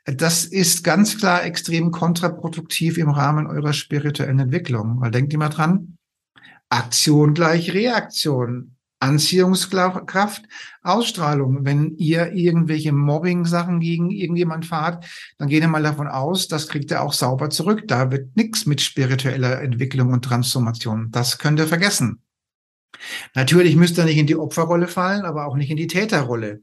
das 0.05 0.45
ist 0.45 0.83
ganz 0.83 1.17
klar 1.17 1.43
extrem 1.43 1.89
kontraproduktiv 1.89 2.99
im 2.99 3.09
Rahmen 3.09 3.47
eurer 3.47 3.73
spirituellen 3.73 4.39
Entwicklung. 4.39 5.01
Weil 5.01 5.09
denkt 5.09 5.33
immer 5.33 5.49
dran, 5.49 5.97
Aktion 6.69 7.33
gleich 7.33 7.73
Reaktion. 7.73 8.75
Anziehungskraft, 8.99 10.43
Ausstrahlung. 10.83 11.65
Wenn 11.65 11.95
ihr 11.97 12.33
irgendwelche 12.33 12.91
Mobbing-Sachen 12.91 13.79
gegen 13.79 14.12
irgendjemand 14.12 14.65
fahrt, 14.65 15.05
dann 15.38 15.47
geht 15.47 15.62
ihr 15.62 15.69
mal 15.69 15.83
davon 15.83 16.07
aus, 16.07 16.47
das 16.47 16.67
kriegt 16.67 16.91
ihr 16.91 17.01
auch 17.01 17.13
sauber 17.13 17.49
zurück. 17.49 17.83
Da 17.88 18.12
wird 18.12 18.35
nichts 18.35 18.65
mit 18.65 18.81
spiritueller 18.81 19.62
Entwicklung 19.62 20.12
und 20.12 20.25
Transformation. 20.25 21.09
Das 21.12 21.38
könnt 21.38 21.59
ihr 21.59 21.67
vergessen. 21.67 22.21
Natürlich 23.35 23.75
müsst 23.75 23.97
ihr 23.97 24.05
nicht 24.05 24.17
in 24.17 24.27
die 24.27 24.35
Opferrolle 24.35 24.88
fallen, 24.88 25.23
aber 25.23 25.45
auch 25.45 25.55
nicht 25.55 25.69
in 25.69 25.77
die 25.77 25.88
Täterrolle. 25.88 26.62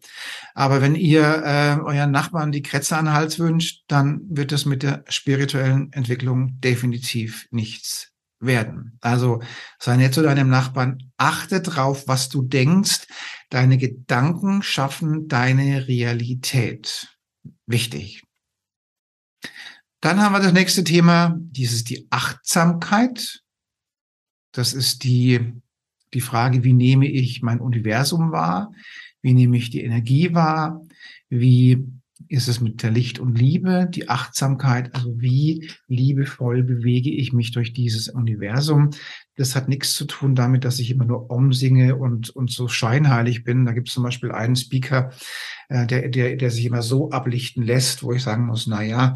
Aber 0.54 0.82
wenn 0.82 0.94
ihr 0.94 1.22
äh, 1.22 1.80
euren 1.80 2.10
Nachbarn 2.10 2.52
die 2.52 2.62
Kretze 2.62 2.96
an 2.96 3.06
den 3.06 3.14
Hals 3.14 3.38
wünscht, 3.38 3.84
dann 3.86 4.20
wird 4.28 4.52
das 4.52 4.66
mit 4.66 4.82
der 4.82 5.04
spirituellen 5.08 5.92
Entwicklung 5.92 6.60
definitiv 6.60 7.46
nichts 7.50 8.15
werden. 8.40 8.98
Also 9.00 9.42
sei 9.78 9.96
nett 9.96 10.14
zu 10.14 10.22
deinem 10.22 10.48
Nachbarn, 10.48 10.98
achte 11.16 11.60
drauf, 11.60 12.06
was 12.06 12.28
du 12.28 12.42
denkst. 12.42 13.06
Deine 13.50 13.78
Gedanken 13.78 14.62
schaffen 14.62 15.28
deine 15.28 15.88
Realität. 15.88 17.08
Wichtig. 17.66 18.22
Dann 20.00 20.20
haben 20.20 20.32
wir 20.32 20.40
das 20.40 20.52
nächste 20.52 20.84
Thema, 20.84 21.36
dieses 21.38 21.84
die 21.84 22.06
Achtsamkeit. 22.10 23.42
Das 24.52 24.72
ist 24.72 25.04
die 25.04 25.54
die 26.14 26.20
Frage, 26.20 26.64
wie 26.64 26.72
nehme 26.72 27.06
ich 27.06 27.42
mein 27.42 27.60
Universum 27.60 28.32
wahr? 28.32 28.72
Wie 29.22 29.34
nehme 29.34 29.56
ich 29.56 29.70
die 29.70 29.82
Energie 29.82 30.32
wahr? 30.34 30.84
Wie 31.28 31.86
ist 32.28 32.48
es 32.48 32.60
mit 32.60 32.82
der 32.82 32.90
Licht 32.90 33.18
und 33.18 33.38
Liebe, 33.38 33.88
die 33.90 34.08
Achtsamkeit? 34.08 34.94
Also 34.94 35.20
wie 35.20 35.70
liebevoll 35.88 36.62
bewege 36.62 37.10
ich 37.10 37.32
mich 37.32 37.52
durch 37.52 37.72
dieses 37.72 38.08
Universum? 38.08 38.90
Das 39.36 39.54
hat 39.54 39.68
nichts 39.68 39.94
zu 39.94 40.06
tun 40.06 40.34
damit, 40.34 40.64
dass 40.64 40.78
ich 40.78 40.90
immer 40.90 41.04
nur 41.04 41.30
umsinge 41.30 41.96
und, 41.96 42.30
und 42.30 42.50
so 42.50 42.68
scheinheilig 42.68 43.44
bin. 43.44 43.64
Da 43.64 43.72
gibt 43.72 43.88
es 43.88 43.94
zum 43.94 44.02
Beispiel 44.02 44.32
einen 44.32 44.56
Speaker, 44.56 45.10
äh, 45.68 45.86
der, 45.86 46.08
der, 46.08 46.36
der 46.36 46.50
sich 46.50 46.64
immer 46.64 46.82
so 46.82 47.10
ablichten 47.10 47.62
lässt, 47.62 48.02
wo 48.02 48.12
ich 48.12 48.22
sagen 48.22 48.46
muss, 48.46 48.66
na 48.66 48.82
ja, 48.82 49.14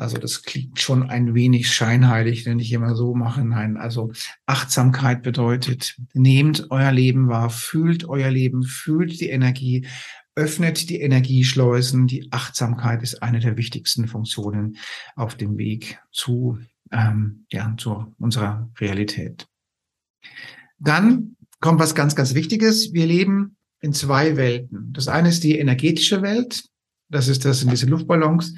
also 0.00 0.16
das 0.16 0.42
klingt 0.42 0.80
schon 0.80 1.10
ein 1.10 1.34
wenig 1.34 1.70
scheinheilig, 1.70 2.46
wenn 2.46 2.58
ich 2.58 2.72
immer 2.72 2.96
so 2.96 3.14
mache. 3.14 3.44
Nein, 3.44 3.76
also 3.76 4.12
Achtsamkeit 4.46 5.22
bedeutet, 5.22 5.94
nehmt 6.14 6.68
euer 6.70 6.90
Leben 6.90 7.28
wahr, 7.28 7.50
fühlt 7.50 8.08
euer 8.08 8.30
Leben, 8.30 8.62
fühlt 8.62 9.20
die 9.20 9.28
Energie, 9.28 9.86
öffnet 10.40 10.88
die 10.88 11.02
Energieschleusen. 11.02 12.06
Die 12.06 12.32
Achtsamkeit 12.32 13.02
ist 13.02 13.22
eine 13.22 13.40
der 13.40 13.58
wichtigsten 13.58 14.08
Funktionen 14.08 14.78
auf 15.14 15.34
dem 15.34 15.58
Weg 15.58 16.00
zu, 16.10 16.58
ähm, 16.90 17.44
ja, 17.50 17.74
zu 17.76 18.14
unserer 18.18 18.70
Realität. 18.78 19.46
Dann 20.78 21.36
kommt 21.60 21.78
was 21.78 21.94
ganz, 21.94 22.16
ganz 22.16 22.34
Wichtiges. 22.34 22.94
Wir 22.94 23.06
leben 23.06 23.58
in 23.82 23.92
zwei 23.92 24.38
Welten. 24.38 24.94
Das 24.94 25.08
eine 25.08 25.28
ist 25.28 25.44
die 25.44 25.58
energetische 25.58 26.22
Welt. 26.22 26.64
Das 27.10 27.28
ist 27.28 27.44
das 27.44 27.60
sind 27.60 27.70
diese 27.70 27.86
Luftballons 27.86 28.54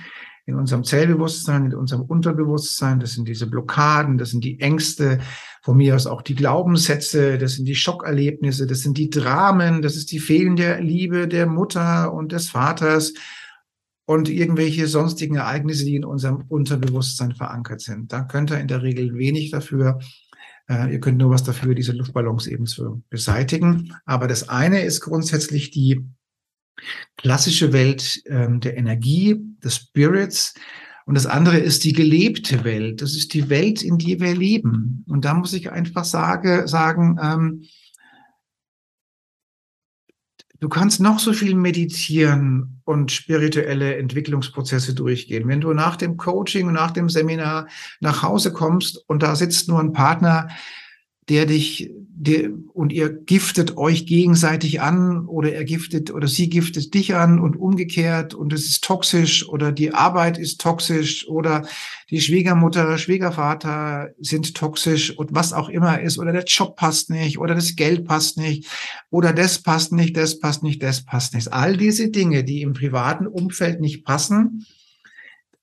in 0.47 0.55
unserem 0.55 0.85
Zellbewusstsein, 0.85 1.67
in 1.67 1.75
unserem 1.75 2.03
Unterbewusstsein. 2.03 3.01
Das 3.01 3.13
sind 3.13 3.27
diese 3.27 3.49
Blockaden, 3.49 4.19
das 4.19 4.31
sind 4.31 4.45
die 4.45 4.61
Ängste, 4.61 5.19
von 5.63 5.77
mir 5.77 5.95
aus 5.95 6.09
auch 6.09 6.23
die 6.23 6.35
Glaubenssätze, 6.35 7.39
das 7.39 7.55
sind 7.55 7.67
die 7.67 7.77
Schockerlebnisse, 7.77 8.67
das 8.67 8.81
sind 8.81 8.99
die 8.99 9.11
Dramen, 9.11 9.81
das 9.81 9.97
ist 9.97 10.11
die 10.11 10.19
fehlende 10.19 10.79
Liebe 10.81 11.29
der 11.29 11.47
Mutter 11.47 12.13
und 12.13 12.33
des 12.33 12.51
Vaters 12.51 13.15
und 14.05 14.29
irgendwelche 14.29 14.89
sonstigen 14.89 15.37
Ereignisse, 15.37 15.85
die 15.85 15.95
in 15.95 16.05
unserem 16.05 16.45
Unterbewusstsein 16.49 17.33
verankert 17.33 17.81
sind. 17.81 18.13
Da 18.13 18.23
könnt 18.23 18.51
ihr 18.51 18.59
in 18.59 18.67
der 18.67 18.83
Regel 18.83 19.17
wenig 19.17 19.53
dafür. 19.53 20.01
Äh, 20.69 20.93
ihr 20.93 21.01
könnt 21.01 21.19
nur 21.19 21.31
was 21.31 21.45
dafür, 21.45 21.77
diese 21.77 21.93
Luftballons 21.93 22.49
eben 22.49 22.67
zu 22.67 23.05
beseitigen. 23.09 23.95
Aber 24.05 24.27
das 24.27 24.49
eine 24.49 24.83
ist 24.83 25.01
grundsätzlich 25.01 25.71
die 25.71 26.05
klassische 27.17 27.73
Welt 27.73 28.21
ähm, 28.27 28.59
der 28.59 28.77
Energie, 28.77 29.41
des 29.63 29.77
Spirits. 29.77 30.55
Und 31.07 31.15
das 31.15 31.27
andere 31.27 31.59
ist 31.59 31.85
die 31.85 31.93
gelebte 31.93 32.65
Welt. 32.65 33.03
Das 33.03 33.17
ist 33.17 33.35
die 33.35 33.49
Welt, 33.49 33.83
in 33.83 33.99
die 33.99 34.21
wir 34.21 34.35
leben. 34.35 35.05
Und 35.09 35.25
da 35.25 35.35
muss 35.35 35.53
ich 35.53 35.71
einfach 35.71 36.05
sage, 36.05 36.69
sagen, 36.69 37.19
ähm, 37.23 37.63
du 40.61 40.69
kannst 40.69 41.01
noch 41.01 41.19
so 41.19 41.33
viel 41.33 41.57
meditieren 41.57 42.81
und 42.85 43.11
spirituelle 43.11 43.97
Entwicklungsprozesse 43.97 44.95
durchgehen. 44.95 45.49
Wenn 45.49 45.61
du 45.61 45.73
nach 45.73 45.97
dem 45.97 46.17
Coaching 46.17 46.69
und 46.69 46.75
nach 46.75 46.93
dem 46.93 47.09
Seminar 47.09 47.67
nach 48.01 48.23
Hause 48.23 48.53
kommst 48.53 49.03
und 49.09 49.23
da 49.25 49.35
sitzt 49.35 49.69
nur 49.69 49.81
ein 49.81 49.93
Partner, 49.93 50.49
der 51.29 51.47
dich 51.47 51.91
der, 52.15 52.51
und 52.73 52.93
ihr 52.93 53.11
giftet 53.11 53.77
euch 53.77 54.07
gegenseitig 54.07 54.81
an 54.81 55.27
oder 55.27 55.53
er 55.53 55.65
giftet 55.65 56.13
oder 56.13 56.29
sie 56.29 56.49
giftet 56.49 56.95
dich 56.95 57.15
an 57.15 57.41
und 57.41 57.57
umgekehrt 57.57 58.35
und 58.35 58.53
es 58.53 58.67
ist 58.67 58.85
toxisch 58.85 59.49
oder 59.49 59.73
die 59.73 59.93
Arbeit 59.93 60.39
ist 60.39 60.61
toxisch 60.61 61.27
oder 61.27 61.67
die 62.11 62.21
Schwiegermutter, 62.21 62.99
Schwiegervater 62.99 64.11
sind 64.21 64.55
toxisch 64.55 65.17
und 65.17 65.35
was 65.35 65.53
auch 65.53 65.69
immer 65.69 66.01
ist 66.01 66.19
oder 66.19 66.33
der 66.33 66.45
Job 66.45 66.77
passt 66.77 67.11
nicht 67.11 67.39
oder 67.39 67.55
das 67.55 67.77
Geld 67.77 68.05
passt 68.05 68.37
nicht 68.37 68.69
oder 69.11 69.33
das 69.33 69.61
passt 69.61 69.93
nicht, 69.93 70.17
das 70.17 70.39
passt 70.39 70.63
nicht, 70.63 70.83
das 70.83 71.05
passt 71.05 71.35
nicht. 71.35 71.53
All 71.53 71.77
diese 71.77 72.11
Dinge, 72.11 72.45
die 72.45 72.63
im 72.63 72.73
privaten 72.73 73.27
Umfeld 73.27 73.81
nicht 73.81 74.05
passen, 74.05 74.67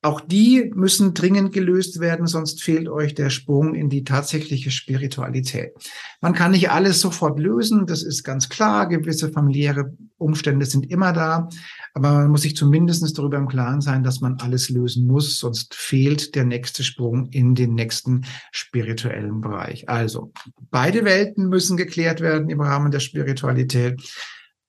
auch 0.02 0.22
die 0.22 0.72
müssen 0.76 1.14
dringend 1.14 1.52
gelöst 1.52 2.00
werden, 2.00 2.26
sonst 2.26 2.64
fehlt 2.64 2.88
euch 2.88 3.16
der 3.16 3.30
Sprung 3.30 3.76
in 3.76 3.90
die 3.90 4.06
tatsächliche 4.06 4.72
Spiritualität. 4.72 5.74
Man 6.22 6.34
kann 6.34 6.52
nicht 6.52 6.70
alles 6.72 7.02
sofort 7.02 7.38
lösen, 7.38 7.86
das 7.86 8.04
ist 8.04 8.24
ganz 8.24 8.48
klar. 8.48 8.88
Gewisse 8.88 9.30
familiäre 9.30 9.98
Umstände 10.18 10.66
sind 10.66 10.90
immer 10.90 11.12
da. 11.12 11.50
Aber 11.94 12.14
man 12.14 12.32
muss 12.32 12.44
sich 12.44 12.56
zumindest 12.56 13.18
darüber 13.18 13.38
im 13.38 13.50
Klaren 13.50 13.82
sein, 13.82 14.04
dass 14.04 14.22
man 14.22 14.38
alles 14.40 14.70
lösen 14.70 15.06
muss, 15.06 15.38
sonst 15.38 15.76
fehlt 15.76 16.34
der 16.34 16.46
nächste 16.46 16.84
Sprung 16.84 17.28
in 17.32 17.54
den 17.54 17.74
nächsten 17.74 18.26
spirituellen 18.52 19.42
Bereich. 19.42 19.90
Also, 19.90 20.32
beide 20.72 21.04
Welten 21.04 21.50
müssen 21.50 21.76
geklärt 21.76 22.22
werden 22.22 22.50
im 22.50 22.62
Rahmen 22.62 22.92
der 22.92 23.02
Spiritualität. 23.02 24.02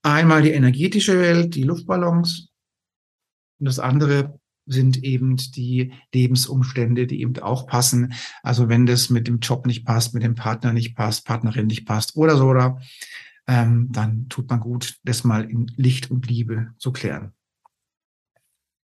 Einmal 0.03 0.43
die 0.43 0.53
energetische 0.53 1.21
Welt, 1.21 1.55
die 1.55 1.63
Luftballons. 1.63 2.49
Und 3.61 3.67
das 3.67 3.79
andere 3.79 4.40
sind 4.73 5.03
eben 5.03 5.37
die 5.37 5.93
Lebensumstände, 6.15 7.07
die 7.07 7.21
eben 7.21 7.39
auch 7.39 7.67
passen. 7.67 8.15
Also 8.43 8.69
wenn 8.69 8.87
das 8.87 9.11
mit 9.11 9.27
dem 9.27 9.41
Job 9.41 9.67
nicht 9.67 9.85
passt, 9.85 10.15
mit 10.15 10.23
dem 10.23 10.35
Partner 10.35 10.73
nicht 10.73 10.95
passt, 10.97 11.27
Partnerin 11.27 11.67
nicht 11.67 11.87
passt 11.87 12.17
oder 12.17 12.37
so, 12.37 12.49
oder, 12.49 12.81
ähm, 13.47 13.89
dann 13.91 14.29
tut 14.29 14.49
man 14.49 14.61
gut, 14.61 14.99
das 15.05 15.25
mal 15.25 15.45
in 15.45 15.71
Licht 15.77 16.11
und 16.11 16.29
Liebe 16.29 16.69
zu 16.79 16.93
klären. 16.93 17.33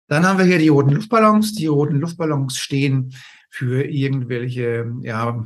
Dann 0.09 0.27
haben 0.27 0.39
wir 0.39 0.45
hier 0.45 0.59
die 0.59 0.69
roten 0.69 0.91
Luftballons. 0.91 1.55
Die 1.55 1.67
roten 1.67 1.99
Luftballons 1.99 2.59
stehen 2.59 3.15
für 3.49 3.85
irgendwelche 3.85 4.93
ja, 5.03 5.45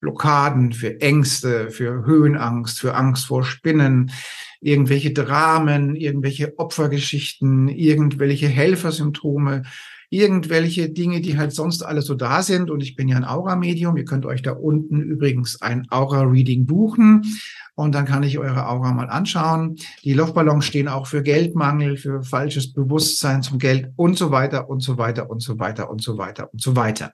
Blockaden, 0.00 0.72
für 0.72 1.00
Ängste, 1.00 1.70
für 1.70 2.04
Höhenangst, 2.04 2.80
für 2.80 2.94
Angst 2.94 3.26
vor 3.26 3.44
Spinnen, 3.44 4.10
irgendwelche 4.62 5.12
Dramen, 5.12 5.96
irgendwelche 5.96 6.58
Opfergeschichten, 6.58 7.68
irgendwelche 7.68 8.48
Helfersymptome, 8.48 9.64
irgendwelche 10.08 10.90
Dinge, 10.90 11.20
die 11.20 11.38
halt 11.38 11.52
sonst 11.52 11.82
alle 11.82 12.02
so 12.02 12.14
da 12.14 12.42
sind. 12.42 12.70
Und 12.70 12.82
ich 12.82 12.94
bin 12.94 13.08
ja 13.08 13.16
ein 13.16 13.24
Aura-Medium. 13.24 13.96
Ihr 13.96 14.04
könnt 14.04 14.24
euch 14.24 14.42
da 14.42 14.52
unten 14.52 15.00
übrigens 15.00 15.60
ein 15.62 15.86
Aura-Reading 15.90 16.66
buchen. 16.66 17.22
Und 17.74 17.94
dann 17.94 18.04
kann 18.04 18.22
ich 18.22 18.38
eure 18.38 18.68
Aura 18.68 18.92
mal 18.92 19.08
anschauen. 19.08 19.76
Die 20.04 20.12
Luftballons 20.12 20.66
stehen 20.66 20.86
auch 20.86 21.06
für 21.06 21.22
Geldmangel, 21.22 21.96
für 21.96 22.22
falsches 22.22 22.72
Bewusstsein 22.72 23.42
zum 23.42 23.58
Geld 23.58 23.90
und 23.96 24.16
so 24.16 24.30
weiter 24.30 24.68
und 24.68 24.80
so 24.80 24.98
weiter 24.98 25.30
und 25.30 25.40
so 25.40 25.58
weiter 25.58 25.90
und 25.90 26.02
so 26.02 26.18
weiter 26.18 26.52
und 26.52 26.60
so 26.60 26.76
weiter. 26.76 27.12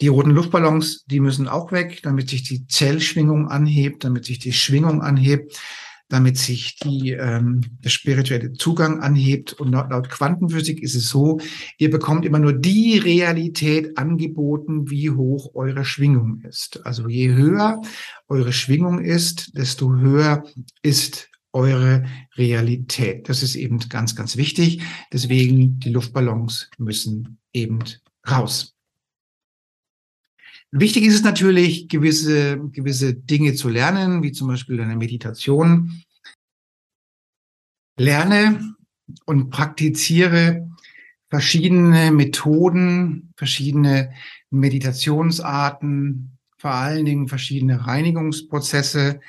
Die 0.00 0.08
roten 0.08 0.30
Luftballons, 0.30 1.04
die 1.06 1.20
müssen 1.20 1.48
auch 1.48 1.72
weg, 1.72 2.00
damit 2.02 2.30
sich 2.30 2.44
die 2.44 2.66
Zellschwingung 2.66 3.48
anhebt, 3.48 4.04
damit 4.04 4.24
sich 4.24 4.38
die 4.38 4.52
Schwingung 4.52 5.02
anhebt, 5.02 5.60
damit 6.10 6.36
sich 6.36 6.76
die, 6.76 7.12
ähm, 7.12 7.62
der 7.82 7.88
spirituelle 7.88 8.52
Zugang 8.52 9.00
anhebt. 9.00 9.54
Und 9.54 9.72
laut, 9.72 9.90
laut 9.90 10.10
Quantenphysik 10.10 10.82
ist 10.82 10.94
es 10.94 11.08
so, 11.08 11.40
ihr 11.78 11.88
bekommt 11.88 12.26
immer 12.26 12.38
nur 12.38 12.52
die 12.52 12.98
Realität 12.98 13.96
angeboten, 13.96 14.90
wie 14.90 15.10
hoch 15.10 15.54
eure 15.54 15.84
Schwingung 15.84 16.42
ist. 16.42 16.84
Also 16.84 17.08
je 17.08 17.32
höher 17.32 17.80
eure 18.28 18.52
Schwingung 18.52 19.00
ist, 19.00 19.56
desto 19.56 19.94
höher 19.94 20.44
ist 20.82 21.30
eure 21.52 22.04
Realität. 22.36 23.28
Das 23.28 23.42
ist 23.42 23.54
eben 23.54 23.78
ganz, 23.88 24.14
ganz 24.14 24.36
wichtig. 24.36 24.82
Deswegen 25.12 25.78
die 25.78 25.90
Luftballons 25.90 26.70
müssen 26.78 27.38
eben 27.52 27.80
raus. 28.28 28.76
Wichtig 30.72 31.04
ist 31.04 31.14
es 31.14 31.22
natürlich, 31.22 31.88
gewisse, 31.88 32.58
gewisse 32.70 33.14
Dinge 33.14 33.54
zu 33.54 33.68
lernen, 33.68 34.22
wie 34.22 34.30
zum 34.30 34.48
Beispiel 34.48 34.80
eine 34.80 34.96
Meditation. 34.96 36.02
Lerne 37.98 38.76
und 39.26 39.50
praktiziere 39.50 40.68
verschiedene 41.28 42.12
Methoden, 42.12 43.32
verschiedene 43.36 44.12
Meditationsarten, 44.50 46.38
vor 46.56 46.72
allen 46.72 47.04
Dingen 47.04 47.28
verschiedene 47.28 47.86
Reinigungsprozesse, 47.86 49.20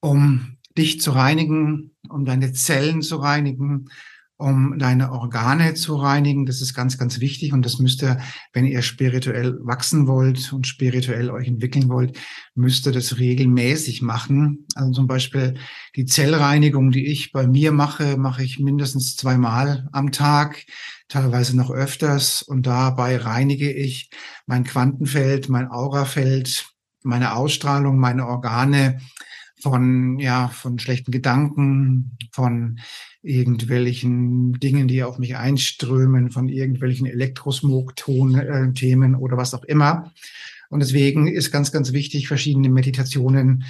um 0.00 0.56
dich 0.78 1.00
zu 1.00 1.10
reinigen, 1.10 1.96
um 2.08 2.24
deine 2.24 2.52
Zellen 2.52 3.02
zu 3.02 3.16
reinigen, 3.16 3.90
um 4.38 4.78
deine 4.78 5.12
Organe 5.12 5.74
zu 5.74 5.96
reinigen. 5.96 6.44
Das 6.44 6.60
ist 6.60 6.74
ganz, 6.74 6.98
ganz 6.98 7.20
wichtig 7.20 7.52
und 7.52 7.64
das 7.64 7.78
müsst 7.78 8.02
ihr, 8.02 8.18
wenn 8.52 8.66
ihr 8.66 8.82
spirituell 8.82 9.58
wachsen 9.62 10.06
wollt 10.06 10.52
und 10.52 10.66
spirituell 10.66 11.30
euch 11.30 11.48
entwickeln 11.48 11.88
wollt, 11.88 12.18
müsst 12.54 12.86
ihr 12.86 12.92
das 12.92 13.18
regelmäßig 13.18 14.02
machen. 14.02 14.66
Also 14.74 14.92
zum 14.92 15.06
Beispiel 15.06 15.54
die 15.96 16.04
Zellreinigung, 16.04 16.90
die 16.90 17.06
ich 17.06 17.32
bei 17.32 17.46
mir 17.46 17.72
mache, 17.72 18.16
mache 18.16 18.42
ich 18.42 18.58
mindestens 18.58 19.16
zweimal 19.16 19.88
am 19.92 20.12
Tag, 20.12 20.64
teilweise 21.08 21.56
noch 21.56 21.70
öfters 21.70 22.42
und 22.42 22.66
dabei 22.66 23.16
reinige 23.16 23.72
ich 23.72 24.10
mein 24.46 24.64
Quantenfeld, 24.64 25.48
mein 25.48 25.70
Aurafeld, 25.70 26.66
meine 27.02 27.34
Ausstrahlung, 27.34 27.98
meine 27.98 28.26
Organe 28.26 28.98
von, 29.60 30.18
ja, 30.18 30.48
von 30.48 30.78
schlechten 30.78 31.10
Gedanken, 31.10 32.18
von 32.32 32.78
irgendwelchen 33.26 34.54
Dingen, 34.54 34.88
die 34.88 35.02
auf 35.02 35.18
mich 35.18 35.36
einströmen, 35.36 36.30
von 36.30 36.48
irgendwelchen 36.48 37.06
Elektrosmog-Themen 37.06 39.16
oder 39.16 39.36
was 39.36 39.52
auch 39.54 39.64
immer. 39.64 40.12
Und 40.70 40.80
deswegen 40.80 41.28
ist 41.28 41.50
ganz, 41.50 41.72
ganz 41.72 41.92
wichtig, 41.92 42.28
verschiedene 42.28 42.70
Meditationen 42.70 43.64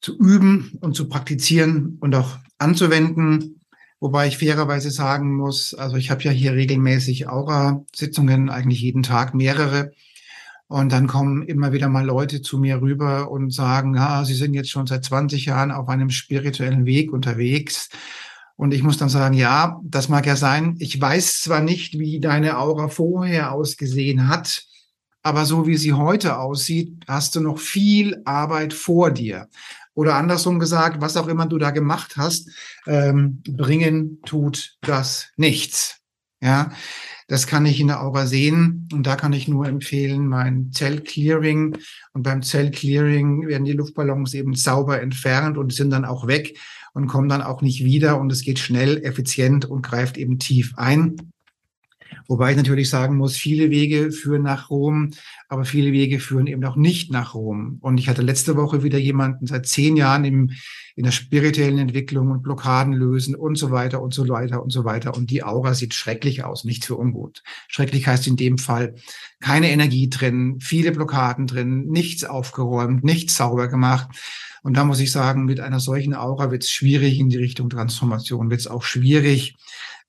zu 0.00 0.16
üben 0.18 0.78
und 0.80 0.96
zu 0.96 1.08
praktizieren 1.08 1.98
und 2.00 2.14
auch 2.14 2.38
anzuwenden. 2.58 3.60
Wobei 4.00 4.26
ich 4.26 4.38
fairerweise 4.38 4.90
sagen 4.90 5.36
muss, 5.36 5.74
also 5.74 5.96
ich 5.96 6.10
habe 6.10 6.22
ja 6.22 6.32
hier 6.32 6.54
regelmäßig 6.54 7.28
Aura-Sitzungen, 7.28 8.50
eigentlich 8.50 8.80
jeden 8.80 9.04
Tag 9.04 9.34
mehrere. 9.34 9.92
Und 10.66 10.90
dann 10.90 11.06
kommen 11.06 11.42
immer 11.42 11.72
wieder 11.72 11.88
mal 11.88 12.04
Leute 12.04 12.42
zu 12.42 12.58
mir 12.58 12.80
rüber 12.80 13.30
und 13.30 13.52
sagen, 13.52 13.94
ja, 13.94 14.24
sie 14.24 14.34
sind 14.34 14.54
jetzt 14.54 14.70
schon 14.70 14.86
seit 14.86 15.04
20 15.04 15.44
Jahren 15.44 15.70
auf 15.70 15.88
einem 15.88 16.10
spirituellen 16.10 16.86
Weg 16.86 17.12
unterwegs. 17.12 17.90
Und 18.62 18.72
ich 18.72 18.84
muss 18.84 18.96
dann 18.96 19.08
sagen, 19.08 19.34
ja, 19.34 19.80
das 19.82 20.08
mag 20.08 20.24
ja 20.24 20.36
sein. 20.36 20.76
Ich 20.78 21.00
weiß 21.00 21.40
zwar 21.40 21.62
nicht, 21.62 21.98
wie 21.98 22.20
deine 22.20 22.58
Aura 22.58 22.86
vorher 22.86 23.50
ausgesehen 23.50 24.28
hat, 24.28 24.62
aber 25.24 25.46
so 25.46 25.66
wie 25.66 25.76
sie 25.76 25.94
heute 25.94 26.38
aussieht, 26.38 27.02
hast 27.08 27.34
du 27.34 27.40
noch 27.40 27.58
viel 27.58 28.22
Arbeit 28.24 28.72
vor 28.72 29.10
dir. 29.10 29.48
Oder 29.94 30.14
andersrum 30.14 30.60
gesagt, 30.60 31.00
was 31.00 31.16
auch 31.16 31.26
immer 31.26 31.46
du 31.46 31.58
da 31.58 31.72
gemacht 31.72 32.16
hast, 32.16 32.50
ähm, 32.86 33.42
bringen 33.42 34.20
tut 34.24 34.76
das 34.80 35.30
nichts. 35.36 35.98
Ja, 36.40 36.70
das 37.26 37.48
kann 37.48 37.66
ich 37.66 37.80
in 37.80 37.88
der 37.88 38.00
Aura 38.00 38.26
sehen 38.26 38.88
und 38.92 39.08
da 39.08 39.16
kann 39.16 39.32
ich 39.32 39.48
nur 39.48 39.66
empfehlen, 39.66 40.28
mein 40.28 40.70
Zellclearing. 40.70 41.78
Und 42.12 42.22
beim 42.22 42.42
Zellclearing 42.42 43.48
werden 43.48 43.64
die 43.64 43.72
Luftballons 43.72 44.34
eben 44.34 44.54
sauber 44.54 45.00
entfernt 45.00 45.58
und 45.58 45.72
sind 45.72 45.90
dann 45.90 46.04
auch 46.04 46.28
weg 46.28 46.56
und 46.92 47.06
kommen 47.06 47.28
dann 47.28 47.42
auch 47.42 47.62
nicht 47.62 47.84
wieder 47.84 48.20
und 48.20 48.30
es 48.32 48.42
geht 48.42 48.58
schnell, 48.58 48.98
effizient 49.04 49.64
und 49.64 49.82
greift 49.82 50.16
eben 50.16 50.38
tief 50.38 50.74
ein. 50.76 51.16
Wobei 52.28 52.52
ich 52.52 52.56
natürlich 52.56 52.88
sagen 52.88 53.16
muss, 53.16 53.36
viele 53.36 53.70
Wege 53.70 54.12
führen 54.12 54.42
nach 54.42 54.70
Rom, 54.70 55.10
aber 55.48 55.64
viele 55.64 55.92
Wege 55.92 56.20
führen 56.20 56.46
eben 56.46 56.64
auch 56.64 56.76
nicht 56.76 57.10
nach 57.10 57.34
Rom. 57.34 57.78
Und 57.80 57.98
ich 57.98 58.08
hatte 58.08 58.22
letzte 58.22 58.56
Woche 58.56 58.82
wieder 58.82 58.98
jemanden 58.98 59.46
seit 59.46 59.66
zehn 59.66 59.96
Jahren 59.96 60.24
im, 60.24 60.50
in 60.94 61.04
der 61.04 61.10
spirituellen 61.10 61.78
Entwicklung 61.78 62.30
und 62.30 62.42
Blockaden 62.42 62.92
lösen 62.92 63.34
und 63.34 63.56
so 63.56 63.70
weiter 63.70 64.02
und 64.02 64.14
so 64.14 64.28
weiter 64.28 64.62
und 64.62 64.70
so 64.70 64.84
weiter. 64.84 65.14
Und 65.14 65.30
die 65.30 65.42
Aura 65.42 65.74
sieht 65.74 65.94
schrecklich 65.94 66.44
aus, 66.44 66.64
nicht 66.64 66.84
für 66.84 66.96
ungut. 66.96 67.42
Schrecklich 67.68 68.06
heißt 68.06 68.26
in 68.26 68.36
dem 68.36 68.58
Fall 68.58 68.94
keine 69.40 69.70
Energie 69.70 70.08
drin, 70.08 70.58
viele 70.60 70.92
Blockaden 70.92 71.46
drin, 71.46 71.86
nichts 71.86 72.24
aufgeräumt, 72.24 73.04
nichts 73.04 73.36
sauber 73.36 73.68
gemacht. 73.68 74.08
Und 74.62 74.76
da 74.76 74.84
muss 74.84 75.00
ich 75.00 75.10
sagen, 75.10 75.44
mit 75.44 75.60
einer 75.60 75.80
solchen 75.80 76.14
Aura 76.14 76.50
wird 76.50 76.62
es 76.62 76.70
schwierig 76.70 77.18
in 77.18 77.28
die 77.28 77.36
Richtung 77.36 77.68
Transformation, 77.68 78.50
wird 78.50 78.60
es 78.60 78.68
auch 78.68 78.84
schwierig, 78.84 79.56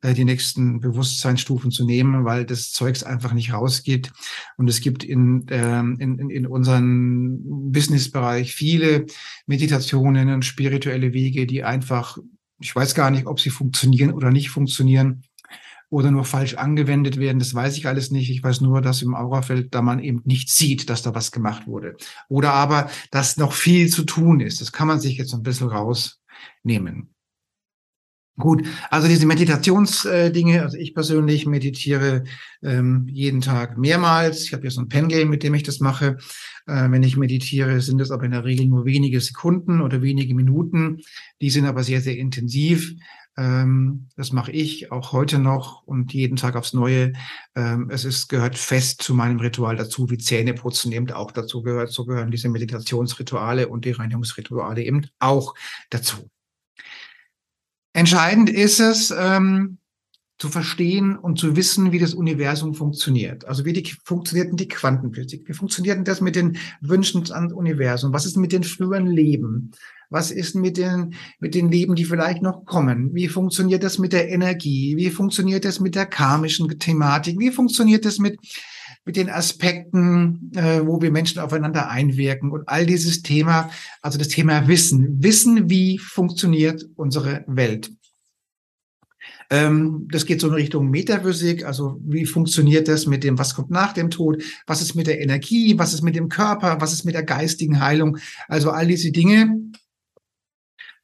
äh, 0.02 0.14
die 0.14 0.26
nächsten 0.26 0.80
Bewusstseinsstufen 0.80 1.72
zu 1.72 1.86
nehmen, 1.86 2.26
weil 2.26 2.46
das 2.46 2.72
Zeugs 2.72 3.04
einfach 3.04 3.34
nicht 3.34 3.54
rausgeht. 3.54 4.12
Und 4.58 4.70
es 4.70 4.82
gibt 4.82 5.04
in, 5.04 5.46
ähm, 5.50 5.98
in, 6.00 6.30
in 6.30 6.46
unserem 6.46 7.72
Businessbereich 7.72 8.54
viele 8.54 9.06
Meditationen 9.48 10.30
und 10.30 10.46
spirituelle 10.46 11.14
Wege, 11.14 11.48
die 11.48 11.64
einfach, 11.64 12.18
ich 12.60 12.76
weiß 12.76 12.94
gar 12.94 13.10
nicht, 13.12 13.26
ob 13.26 13.40
sie 13.40 13.50
funktionieren 13.50 14.12
oder 14.12 14.30
nicht 14.30 14.50
funktionieren 14.50 15.24
oder 15.94 16.10
nur 16.10 16.26
falsch 16.26 16.56
angewendet 16.56 17.20
werden. 17.20 17.38
Das 17.38 17.54
weiß 17.54 17.78
ich 17.78 17.88
alles 17.88 18.10
nicht. 18.10 18.32
Ich 18.32 18.44
weiß 18.44 18.62
nur, 18.62 18.82
dass 18.82 19.04
im 19.04 19.14
Aurafeld 19.14 19.76
da 19.76 19.84
man 19.84 20.00
eben 20.00 20.22
nicht 20.26 20.50
sieht, 20.50 20.90
dass 20.90 21.04
da 21.04 21.14
was 21.14 21.32
gemacht 21.32 21.68
wurde. 21.68 21.96
Oder 22.30 22.52
aber, 22.54 22.90
dass 23.12 23.38
noch 23.38 23.54
viel 23.54 23.88
zu 23.90 24.04
tun 24.04 24.40
ist. 24.40 24.60
Das 24.60 24.72
kann 24.72 24.88
man 24.88 25.00
sich 25.00 25.18
jetzt 25.20 25.36
ein 25.36 25.44
bisschen 25.44 25.68
rausnehmen. 25.68 27.14
Gut, 28.36 28.66
also 28.90 29.08
diese 29.08 29.28
Meditationsdinge, 29.28 30.64
also 30.64 30.76
ich 30.76 30.96
persönlich 30.96 31.46
meditiere 31.46 32.24
ähm, 32.64 33.06
jeden 33.08 33.42
Tag 33.42 33.78
mehrmals. 33.78 34.46
Ich 34.46 34.54
habe 34.54 34.64
hier 34.64 34.72
so 34.72 34.82
ein 34.82 34.90
Pen-Game, 34.90 35.30
mit 35.30 35.44
dem 35.44 35.54
ich 35.54 35.62
das 35.62 35.80
mache. 35.80 36.18
Äh, 36.66 36.90
wenn 36.90 37.04
ich 37.04 37.18
meditiere, 37.18 37.80
sind 37.82 38.02
es 38.02 38.10
aber 38.10 38.24
in 38.24 38.32
der 38.32 38.44
Regel 38.44 38.66
nur 38.66 38.86
wenige 38.86 39.22
Sekunden 39.22 39.82
oder 39.82 40.02
wenige 40.02 40.34
Minuten. 40.34 41.02
Die 41.42 41.52
sind 41.52 41.66
aber 41.66 41.84
sehr, 41.84 42.02
sehr 42.02 42.18
intensiv. 42.18 42.96
Ähm, 43.36 44.10
das 44.16 44.32
mache 44.32 44.52
ich 44.52 44.92
auch 44.92 45.12
heute 45.12 45.40
noch 45.40 45.84
und 45.84 46.14
jeden 46.14 46.36
Tag 46.36 46.56
aufs 46.56 46.74
Neue. 46.74 47.14
Ähm, 47.56 47.90
es 47.90 48.06
ist, 48.06 48.30
gehört 48.30 48.58
fest 48.58 49.02
zu 49.02 49.16
meinem 49.16 49.40
Ritual 49.40 49.76
dazu, 49.76 50.10
wie 50.10 50.18
Zähneputzen 50.18 50.92
eben 50.92 51.10
auch 51.12 51.32
dazu 51.32 51.64
gehört. 51.64 51.92
So 51.92 52.06
gehören 52.06 52.32
diese 52.32 52.50
Meditationsrituale 52.50 53.68
und 53.68 53.86
die 53.86 53.92
Reinigungsrituale 53.92 54.84
eben 54.84 55.08
auch 55.20 55.56
dazu. 55.90 56.30
Entscheidend 57.94 58.50
ist 58.50 58.80
es, 58.80 59.14
ähm, 59.16 59.78
zu 60.40 60.50
verstehen 60.50 61.16
und 61.16 61.40
zu 61.40 61.56
wissen, 61.56 61.92
wie 61.92 62.00
das 62.00 62.14
Universum 62.14 62.74
funktioniert. 62.74 63.46
Also 63.46 63.66
wie 63.66 63.74
die, 63.74 63.96
funktioniert 64.04 64.50
denn 64.50 64.58
die 64.58 64.68
Quantenphysik? 64.68 65.48
Wie 65.48 65.54
funktioniert 65.54 65.98
denn 65.98 66.06
das 66.06 66.22
mit 66.22 66.36
den 66.36 66.58
Wünschen 66.82 67.32
ans 67.32 67.54
Universum? 67.54 68.14
Was 68.14 68.26
ist 68.26 68.36
mit 68.36 68.52
den 68.52 68.64
früheren 68.64 69.08
Leben? 69.08 69.72
Was 70.14 70.30
ist 70.30 70.54
mit 70.54 70.78
den, 70.78 71.16
mit 71.40 71.56
den 71.56 71.72
Leben, 71.72 71.96
die 71.96 72.06
vielleicht 72.06 72.44
noch 72.44 72.66
kommen? 72.66 73.16
Wie 73.16 73.28
funktioniert 73.28 73.84
das 73.84 73.98
mit 73.98 74.14
der 74.14 74.30
Energie? 74.30 74.96
Wie 74.96 75.10
funktioniert 75.10 75.66
das 75.66 75.80
mit 75.80 75.96
der 75.96 76.06
karmischen 76.06 76.70
Thematik? 76.78 77.40
Wie 77.40 77.50
funktioniert 77.50 78.06
das 78.06 78.20
mit, 78.20 78.38
mit 79.06 79.16
den 79.16 79.32
Aspekten, 79.32 80.52
äh, 80.56 80.86
wo 80.86 81.02
wir 81.02 81.10
Menschen 81.10 81.40
aufeinander 81.40 81.90
einwirken 81.90 82.52
und 82.52 82.70
all 82.70 82.86
dieses 82.86 83.24
Thema, 83.24 83.72
also 84.04 84.20
das 84.20 84.28
Thema 84.28 84.68
Wissen. 84.68 85.24
Wissen, 85.24 85.68
wie 85.72 85.98
funktioniert 85.98 86.86
unsere 86.96 87.44
Welt. 87.48 87.92
Ähm, 89.50 90.08
das 90.12 90.28
geht 90.28 90.42
so 90.42 90.48
in 90.48 90.54
Richtung 90.54 90.92
Metaphysik, 90.92 91.66
also 91.66 92.00
wie 92.06 92.28
funktioniert 92.28 92.88
das 92.88 93.08
mit 93.08 93.24
dem, 93.24 93.40
was 93.40 93.56
kommt 93.56 93.72
nach 93.72 93.94
dem 93.94 94.12
Tod, 94.12 94.44
was 94.68 94.84
ist 94.84 94.94
mit 94.94 95.08
der 95.08 95.22
Energie, 95.22 95.78
was 95.78 95.94
ist 95.94 96.04
mit 96.04 96.16
dem 96.16 96.30
Körper, 96.30 96.80
was 96.80 96.94
ist 96.94 97.04
mit 97.04 97.16
der 97.16 97.24
geistigen 97.24 97.80
Heilung, 97.80 98.20
also 98.48 98.70
all 98.70 98.86
diese 98.86 99.12
Dinge. 99.12 99.60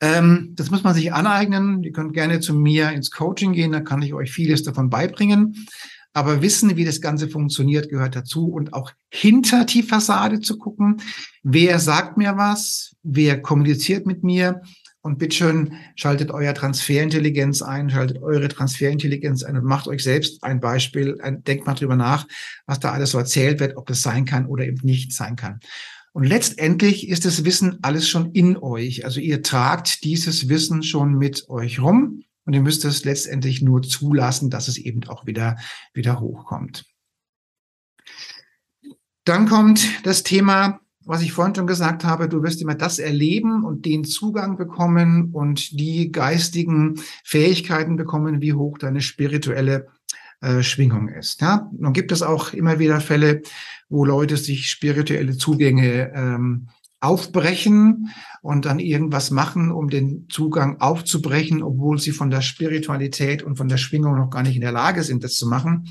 Ähm, 0.01 0.53
das 0.55 0.71
muss 0.71 0.83
man 0.83 0.93
sich 0.93 1.13
aneignen. 1.13 1.83
Ihr 1.83 1.91
könnt 1.91 2.13
gerne 2.13 2.39
zu 2.39 2.53
mir 2.53 2.91
ins 2.91 3.11
Coaching 3.11 3.53
gehen, 3.53 3.71
da 3.71 3.81
kann 3.81 4.01
ich 4.01 4.13
euch 4.13 4.31
vieles 4.31 4.63
davon 4.63 4.89
beibringen. 4.89 5.67
Aber 6.13 6.41
wissen, 6.41 6.75
wie 6.75 6.85
das 6.85 7.01
Ganze 7.01 7.29
funktioniert, 7.29 7.89
gehört 7.89 8.15
dazu 8.15 8.47
und 8.47 8.73
auch 8.73 8.91
hinter 9.11 9.63
die 9.65 9.83
Fassade 9.83 10.39
zu 10.39 10.57
gucken. 10.57 11.01
Wer 11.43 11.79
sagt 11.79 12.17
mir 12.17 12.35
was? 12.35 12.95
Wer 13.03 13.41
kommuniziert 13.41 14.07
mit 14.07 14.23
mir? 14.23 14.61
Und 15.01 15.17
bitteschön, 15.17 15.75
schaltet 15.95 16.29
euer 16.31 16.53
Transferintelligenz 16.53 17.61
ein, 17.61 17.89
schaltet 17.89 18.21
eure 18.21 18.49
Transferintelligenz 18.49 19.43
ein 19.43 19.55
und 19.55 19.63
macht 19.63 19.87
euch 19.87 20.03
selbst 20.03 20.43
ein 20.43 20.59
Beispiel, 20.59 21.17
denkt 21.47 21.65
mal 21.65 21.75
drüber 21.75 21.95
nach, 21.95 22.27
was 22.65 22.81
da 22.81 22.91
alles 22.91 23.11
so 23.11 23.17
erzählt 23.17 23.61
wird, 23.61 23.77
ob 23.77 23.87
das 23.87 24.01
sein 24.01 24.25
kann 24.25 24.45
oder 24.45 24.65
eben 24.65 24.79
nicht 24.83 25.13
sein 25.13 25.37
kann. 25.37 25.61
Und 26.13 26.23
letztendlich 26.23 27.07
ist 27.07 27.25
das 27.25 27.45
Wissen 27.45 27.79
alles 27.81 28.07
schon 28.09 28.31
in 28.31 28.57
euch. 28.57 29.05
Also 29.05 29.19
ihr 29.19 29.43
tragt 29.43 30.03
dieses 30.03 30.49
Wissen 30.49 30.83
schon 30.83 31.17
mit 31.17 31.49
euch 31.49 31.79
rum. 31.79 32.23
Und 32.45 32.53
ihr 32.53 32.61
müsst 32.61 32.83
es 32.83 33.05
letztendlich 33.05 33.61
nur 33.61 33.83
zulassen, 33.83 34.49
dass 34.49 34.67
es 34.67 34.77
eben 34.77 35.03
auch 35.07 35.27
wieder, 35.27 35.57
wieder 35.93 36.19
hochkommt. 36.19 36.85
Dann 39.23 39.47
kommt 39.47 39.87
das 40.03 40.23
Thema, 40.23 40.79
was 41.05 41.21
ich 41.21 41.31
vorhin 41.31 41.53
schon 41.53 41.67
gesagt 41.67 42.03
habe, 42.03 42.27
du 42.27 42.41
wirst 42.41 42.61
immer 42.61 42.75
das 42.75 42.97
erleben 42.97 43.63
und 43.63 43.85
den 43.85 44.03
Zugang 44.03 44.57
bekommen 44.57 45.29
und 45.31 45.79
die 45.79 46.11
geistigen 46.11 46.99
Fähigkeiten 47.23 47.95
bekommen, 47.95 48.41
wie 48.41 48.53
hoch 48.53 48.77
deine 48.79 49.01
spirituelle 49.01 49.87
äh, 50.41 50.63
Schwingung 50.63 51.09
ist. 51.09 51.41
Ja, 51.41 51.69
nun 51.77 51.93
gibt 51.93 52.11
es 52.11 52.21
auch 52.21 52.53
immer 52.53 52.79
wieder 52.79 53.01
Fälle, 53.01 53.41
wo 53.89 54.05
Leute 54.05 54.37
sich 54.37 54.69
spirituelle 54.69 55.35
Zugänge 55.35 56.11
ähm, 56.13 56.69
aufbrechen 57.01 58.09
und 58.41 58.65
dann 58.65 58.79
irgendwas 58.79 59.31
machen, 59.31 59.71
um 59.71 59.89
den 59.89 60.27
Zugang 60.29 60.79
aufzubrechen, 60.81 61.63
obwohl 61.63 61.97
sie 61.97 62.11
von 62.11 62.29
der 62.29 62.41
Spiritualität 62.41 63.41
und 63.41 63.57
von 63.57 63.69
der 63.69 63.77
Schwingung 63.77 64.15
noch 64.17 64.29
gar 64.29 64.43
nicht 64.43 64.55
in 64.55 64.61
der 64.61 64.71
Lage 64.71 65.03
sind, 65.03 65.23
das 65.23 65.35
zu 65.35 65.47
machen. 65.47 65.89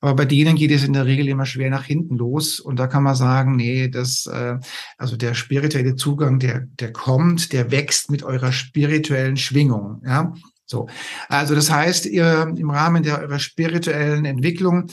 Aber 0.00 0.14
bei 0.14 0.24
denen 0.24 0.54
geht 0.54 0.70
es 0.70 0.84
in 0.84 0.92
der 0.92 1.06
Regel 1.06 1.26
immer 1.28 1.44
schwer 1.44 1.70
nach 1.70 1.84
hinten 1.84 2.16
los. 2.16 2.60
Und 2.60 2.78
da 2.78 2.86
kann 2.86 3.02
man 3.02 3.16
sagen, 3.16 3.56
nee, 3.56 3.88
das, 3.88 4.26
äh, 4.26 4.58
also 4.96 5.16
der 5.16 5.34
spirituelle 5.34 5.96
Zugang, 5.96 6.38
der, 6.38 6.66
der 6.78 6.92
kommt, 6.92 7.52
der 7.52 7.72
wächst 7.72 8.10
mit 8.10 8.22
eurer 8.22 8.52
spirituellen 8.52 9.36
Schwingung. 9.36 10.00
Ja, 10.06 10.34
so. 10.68 10.88
Also 11.28 11.54
das 11.54 11.70
heißt, 11.70 12.06
ihr 12.06 12.52
im 12.56 12.70
Rahmen 12.70 13.02
der 13.02 13.20
eurer 13.20 13.38
spirituellen 13.38 14.24
Entwicklung 14.24 14.88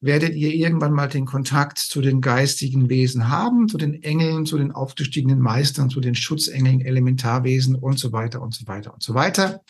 werdet 0.00 0.34
ihr 0.34 0.54
irgendwann 0.54 0.92
mal 0.92 1.08
den 1.08 1.26
Kontakt 1.26 1.78
zu 1.78 2.00
den 2.00 2.20
geistigen 2.20 2.88
Wesen 2.88 3.28
haben, 3.28 3.68
zu 3.68 3.78
den 3.78 4.02
Engeln, 4.02 4.46
zu 4.46 4.56
den 4.56 4.72
aufgestiegenen 4.72 5.40
Meistern, 5.40 5.90
zu 5.90 6.00
den 6.00 6.14
Schutzengeln, 6.14 6.80
Elementarwesen 6.80 7.74
und 7.74 7.98
so 7.98 8.12
weiter 8.12 8.40
und 8.40 8.54
so 8.54 8.66
weiter 8.66 8.94
und 8.94 9.02
so 9.02 9.14
weiter. 9.14 9.62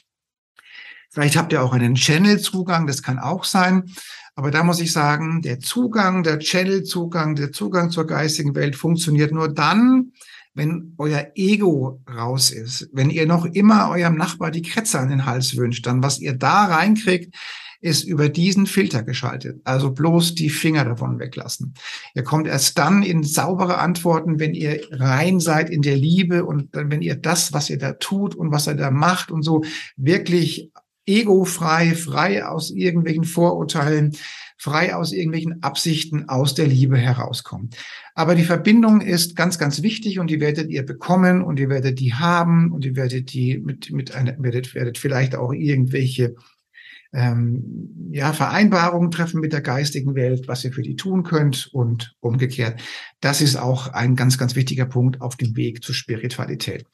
Vielleicht 1.11 1.37
habt 1.37 1.53
ihr 1.53 1.63
auch 1.63 1.73
einen 1.73 1.95
Channel-Zugang, 1.95 2.87
das 2.87 3.03
kann 3.03 3.19
auch 3.19 3.45
sein. 3.45 3.91
Aber 4.35 4.51
da 4.51 4.63
muss 4.63 4.79
ich 4.81 4.93
sagen, 4.93 5.43
der 5.43 5.59
Zugang, 5.59 6.23
der 6.23 6.39
Channel-Zugang, 6.39 7.35
der 7.35 7.51
Zugang 7.51 7.91
zur 7.91 8.07
geistigen 8.07 8.55
Welt 8.55 8.77
funktioniert 8.77 9.33
nur 9.33 9.49
dann, 9.49 10.13
wenn 10.59 10.95
euer 10.99 11.29
Ego 11.37 12.03
raus 12.11 12.51
ist. 12.51 12.91
Wenn 12.93 13.09
ihr 13.09 13.27
noch 13.27 13.47
immer 13.47 13.89
eurem 13.91 14.17
Nachbar 14.17 14.51
die 14.51 14.63
Kretze 14.63 14.99
an 14.99 15.09
den 15.09 15.25
Hals 15.25 15.57
wünscht, 15.57 15.87
dann 15.87 16.03
was 16.03 16.19
ihr 16.19 16.35
da 16.35 16.67
reinkriegt, 16.67 17.35
ist 17.81 18.03
über 18.03 18.29
diesen 18.29 18.67
Filter 18.67 19.05
geschaltet. 19.05 19.61
Also 19.65 19.93
bloß 19.93 20.35
die 20.35 20.51
Finger 20.51 20.85
davon 20.85 21.19
weglassen. 21.21 21.75
Ihr 22.15 22.25
kommt 22.25 22.49
erst 22.49 22.77
dann 22.77 23.03
in 23.05 23.23
saubere 23.23 23.79
Antworten, 23.79 24.41
wenn 24.41 24.53
ihr 24.53 24.81
rein 24.91 25.39
seid 25.39 25.71
in 25.71 25.83
der 25.83 25.97
Liebe 25.97 26.45
und 26.45 26.71
wenn 26.73 27.03
ihr 27.03 27.15
das, 27.15 27.53
was 27.53 27.71
ihr 27.71 27.79
da 27.79 27.93
tut 27.93 28.35
und 28.35 28.51
was 28.51 28.67
ihr 28.67 28.75
da 28.75 28.91
macht 28.91 29.31
und 29.31 29.45
so 29.45 29.63
wirklich 29.97 30.73
egofrei, 31.07 31.95
frei 31.95 32.45
aus 32.45 32.71
irgendwelchen 32.71 33.25
Vorurteilen, 33.25 34.17
frei 34.59 34.95
aus 34.95 35.13
irgendwelchen 35.13 35.63
Absichten 35.63 36.29
aus 36.29 36.55
der 36.55 36.67
Liebe 36.67 36.99
herauskommt. 36.99 37.77
Aber 38.19 38.35
die 38.35 38.43
Verbindung 38.43 39.01
ist 39.01 39.37
ganz, 39.37 39.61
ganz 39.61 39.81
wichtig 39.81 40.19
und 40.19 40.29
die 40.29 40.41
werdet 40.41 40.71
ihr 40.71 40.85
bekommen 40.85 41.41
und 41.41 41.61
ihr 41.61 41.69
werdet 41.69 42.01
die 42.01 42.15
haben 42.15 42.73
und 42.73 42.85
ihr 42.85 42.97
werdet 42.97 43.33
die 43.33 43.59
mit, 43.59 43.93
mit 43.93 44.13
einer, 44.13 44.35
werdet, 44.41 44.75
werdet 44.75 44.99
vielleicht 44.99 45.37
auch 45.37 45.53
irgendwelche 45.53 46.35
ähm, 47.13 48.11
ja, 48.11 48.33
Vereinbarungen 48.33 49.13
treffen 49.13 49.41
mit 49.41 49.53
der 49.53 49.61
geistigen 49.61 50.17
Welt, 50.17 50.49
was 50.49 50.65
ihr 50.65 50.73
für 50.73 50.83
die 50.83 50.97
tun 50.97 51.23
könnt 51.23 51.69
und 51.73 52.17
umgekehrt. 52.19 52.81
Das 53.21 53.41
ist 53.41 53.55
auch 53.55 53.87
ein 53.93 54.17
ganz, 54.17 54.37
ganz 54.37 54.57
wichtiger 54.57 54.87
Punkt 54.87 55.21
auf 55.21 55.37
dem 55.37 55.55
Weg 55.55 55.85
zur 55.85 55.95
Spiritualität. 55.95 56.87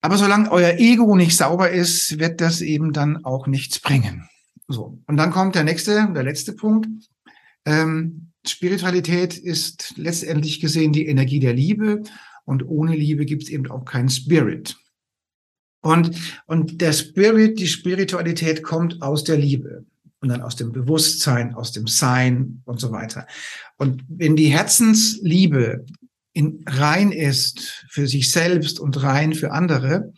Aber 0.00 0.16
solange 0.16 0.50
euer 0.52 0.78
Ego 0.78 1.16
nicht 1.16 1.36
sauber 1.36 1.68
ist, 1.68 2.18
wird 2.18 2.40
das 2.40 2.62
eben 2.62 2.94
dann 2.94 3.26
auch 3.26 3.46
nichts 3.46 3.78
bringen. 3.78 4.26
So. 4.68 5.02
Und 5.06 5.18
dann 5.18 5.32
kommt 5.32 5.54
der 5.54 5.64
nächste, 5.64 6.08
der 6.14 6.22
letzte 6.22 6.54
Punkt. 6.54 6.88
Ähm, 7.66 8.31
Spiritualität 8.46 9.36
ist 9.36 9.94
letztendlich 9.96 10.60
gesehen 10.60 10.92
die 10.92 11.06
Energie 11.06 11.40
der 11.40 11.54
Liebe. 11.54 12.02
Und 12.44 12.66
ohne 12.66 12.96
Liebe 12.96 13.24
gibt 13.24 13.44
es 13.44 13.48
eben 13.48 13.70
auch 13.70 13.84
keinen 13.84 14.08
Spirit. 14.08 14.76
Und, 15.80 16.16
und 16.46 16.80
der 16.80 16.92
Spirit, 16.92 17.58
die 17.58 17.66
Spiritualität 17.66 18.62
kommt 18.62 19.02
aus 19.02 19.24
der 19.24 19.36
Liebe. 19.36 19.84
und 20.20 20.28
dann 20.28 20.42
aus 20.42 20.54
dem 20.54 20.70
Bewusstsein, 20.70 21.54
aus 21.54 21.72
dem 21.72 21.88
Sein 21.88 22.62
und 22.64 22.78
so 22.78 22.92
weiter. 22.92 23.26
Und 23.76 24.04
wenn 24.08 24.36
die 24.36 24.52
Herzensliebe 24.52 25.84
in 26.32 26.62
rein 26.66 27.10
ist 27.10 27.84
für 27.90 28.06
sich 28.06 28.30
selbst 28.30 28.78
und 28.78 29.02
rein 29.02 29.34
für 29.34 29.50
andere, 29.50 30.12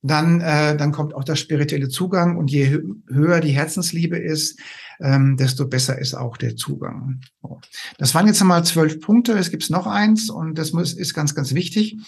dann, 0.00 0.40
äh, 0.40 0.76
dann 0.76 0.92
kommt 0.92 1.14
auch 1.14 1.24
der 1.24 1.36
spirituelle 1.36 1.88
Zugang. 1.88 2.36
Und 2.36 2.50
je 2.50 2.80
höher 3.08 3.40
die 3.40 3.52
Herzensliebe 3.52 4.16
ist, 4.16 4.58
ähm, 5.00 5.36
desto 5.36 5.66
besser 5.66 5.98
ist 5.98 6.14
auch 6.14 6.36
der 6.36 6.56
Zugang. 6.56 7.20
So. 7.42 7.60
Das 7.98 8.14
waren 8.14 8.26
jetzt 8.26 8.40
einmal 8.40 8.64
zwölf 8.64 9.00
Punkte. 9.00 9.32
Es 9.32 9.50
gibt 9.50 9.68
noch 9.70 9.86
eins 9.86 10.30
und 10.30 10.56
das 10.56 10.72
muss, 10.72 10.92
ist 10.92 11.14
ganz, 11.14 11.34
ganz 11.34 11.54
wichtig. 11.54 11.98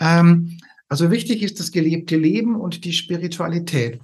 Ähm, 0.00 0.58
also 0.88 1.10
wichtig 1.10 1.42
ist 1.42 1.58
das 1.58 1.72
gelebte 1.72 2.16
Leben 2.16 2.54
und 2.56 2.84
die 2.84 2.92
Spiritualität. 2.92 4.00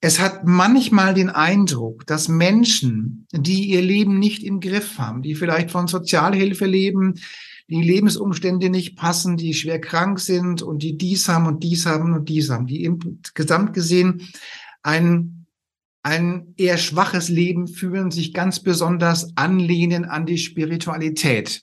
Es 0.00 0.20
hat 0.20 0.44
manchmal 0.44 1.12
den 1.12 1.30
Eindruck, 1.30 2.06
dass 2.06 2.28
Menschen, 2.28 3.26
die 3.32 3.70
ihr 3.70 3.82
Leben 3.82 4.20
nicht 4.20 4.44
im 4.44 4.60
Griff 4.60 4.98
haben, 4.98 5.22
die 5.22 5.34
vielleicht 5.34 5.72
von 5.72 5.88
Sozialhilfe 5.88 6.66
leben, 6.66 7.14
die 7.68 7.82
Lebensumstände 7.82 8.70
nicht 8.70 8.96
passen, 8.96 9.36
die 9.36 9.52
schwer 9.52 9.80
krank 9.80 10.20
sind 10.20 10.62
und 10.62 10.82
die 10.82 10.96
dies 10.96 11.28
haben 11.28 11.46
und 11.46 11.62
dies 11.62 11.84
haben 11.86 12.14
und 12.14 12.28
dies 12.28 12.50
haben, 12.50 12.66
die 12.66 12.84
im 12.84 13.20
Gesamt 13.34 13.74
gesehen 13.74 14.22
ein, 14.82 15.37
ein 16.02 16.54
eher 16.56 16.78
schwaches 16.78 17.28
Leben 17.28 17.68
führen, 17.68 18.10
sich 18.10 18.32
ganz 18.32 18.60
besonders 18.60 19.36
anlehnen 19.36 20.04
an 20.04 20.26
die 20.26 20.38
Spiritualität, 20.38 21.62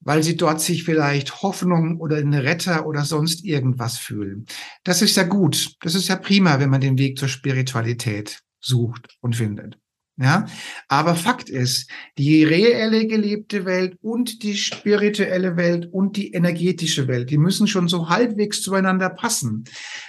weil 0.00 0.22
sie 0.22 0.36
dort 0.36 0.60
sich 0.60 0.84
vielleicht 0.84 1.42
Hoffnung 1.42 2.00
oder 2.00 2.16
einen 2.16 2.34
Retter 2.34 2.86
oder 2.86 3.04
sonst 3.04 3.44
irgendwas 3.44 3.98
fühlen. 3.98 4.46
Das 4.84 5.02
ist 5.02 5.16
ja 5.16 5.24
gut. 5.24 5.76
Das 5.80 5.94
ist 5.94 6.08
ja 6.08 6.16
prima, 6.16 6.60
wenn 6.60 6.70
man 6.70 6.80
den 6.80 6.98
Weg 6.98 7.18
zur 7.18 7.28
Spiritualität 7.28 8.40
sucht 8.60 9.16
und 9.20 9.36
findet. 9.36 9.78
Ja, 10.20 10.46
aber 10.88 11.14
Fakt 11.14 11.48
ist, 11.48 11.88
die 12.18 12.42
reelle 12.42 13.06
gelebte 13.06 13.64
Welt 13.64 13.96
und 14.02 14.42
die 14.42 14.56
spirituelle 14.56 15.56
Welt 15.56 15.86
und 15.92 16.16
die 16.16 16.32
energetische 16.32 17.06
Welt, 17.06 17.30
die 17.30 17.38
müssen 17.38 17.68
schon 17.68 17.86
so 17.86 18.08
halbwegs 18.08 18.60
zueinander 18.60 19.10
passen. 19.10 19.62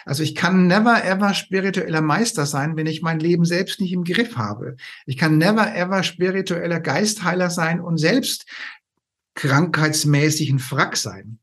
Also 0.05 0.23
ich 0.23 0.33
kann 0.33 0.65
never 0.65 1.05
ever 1.05 1.35
spiritueller 1.35 2.01
Meister 2.01 2.47
sein, 2.47 2.75
wenn 2.75 2.87
ich 2.87 3.03
mein 3.03 3.19
Leben 3.19 3.45
selbst 3.45 3.81
nicht 3.81 3.93
im 3.93 4.03
Griff 4.03 4.35
habe. 4.35 4.77
Ich 5.05 5.15
kann 5.15 5.37
never 5.37 5.75
ever 5.75 6.01
spiritueller 6.01 6.79
Geistheiler 6.79 7.51
sein 7.51 7.79
und 7.79 7.97
selbst 7.97 8.47
krankheitsmäßig 9.35 10.49
ein 10.49 10.59
Frack 10.59 10.97
sein. 10.97 11.37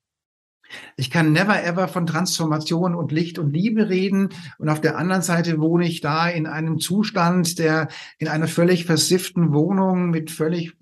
Ich 0.96 1.10
kann 1.10 1.32
never 1.32 1.62
ever 1.62 1.88
von 1.88 2.06
Transformation 2.06 2.94
und 2.94 3.12
Licht 3.12 3.38
und 3.38 3.52
Liebe 3.52 3.88
reden. 3.88 4.30
Und 4.58 4.68
auf 4.68 4.80
der 4.80 4.98
anderen 4.98 5.22
Seite 5.22 5.60
wohne 5.60 5.86
ich 5.86 6.00
da 6.00 6.28
in 6.28 6.46
einem 6.46 6.78
Zustand, 6.78 7.58
der 7.58 7.88
in 8.18 8.28
einer 8.28 8.48
völlig 8.48 8.84
versifften 8.84 9.52
Wohnung 9.52 10.10
mit 10.10 10.30
völlig 10.30 10.76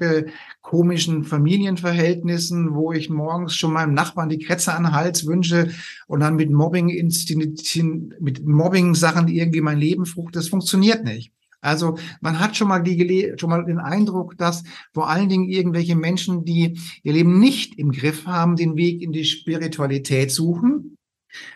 komischen 0.63 1.25
Familienverhältnissen, 1.25 2.75
wo 2.75 2.93
ich 2.93 3.11
morgens 3.11 3.55
schon 3.55 3.73
meinem 3.73 3.95
Nachbarn 3.95 4.29
die 4.29 4.39
Kretze 4.39 4.73
an 4.73 4.85
den 4.85 4.93
Hals 4.93 5.27
wünsche 5.27 5.71
und 6.07 6.21
dann 6.21 6.37
mit 6.37 6.51
Mobbing, 6.51 6.87
mit 6.89 8.47
Mobbing 8.47 8.95
Sachen 8.95 9.29
irgendwie 9.29 9.61
mein 9.61 9.79
Leben 9.79 10.07
frucht. 10.07 10.37
Das 10.37 10.49
funktioniert 10.49 11.05
nicht. 11.05 11.33
Also 11.65 11.97
man 12.21 12.39
hat 12.39 12.57
schon 12.57 12.69
mal, 12.69 12.83
die, 12.83 13.33
schon 13.37 13.51
mal 13.51 13.65
den 13.65 13.79
Eindruck, 13.79 14.37
dass 14.37 14.65
vor 14.93 15.09
allen 15.09 15.29
Dingen 15.29 15.49
irgendwelche 15.49 15.97
Menschen, 15.97 16.45
die 16.45 16.79
ihr 17.03 17.13
Leben 17.13 17.41
nicht 17.41 17.79
im 17.79 17.91
Griff 17.91 18.27
haben, 18.27 18.57
den 18.57 18.77
Weg 18.77 19.03
in 19.03 19.13
die 19.13 19.25
Spiritualität 19.25 20.31
suchen. 20.31 20.99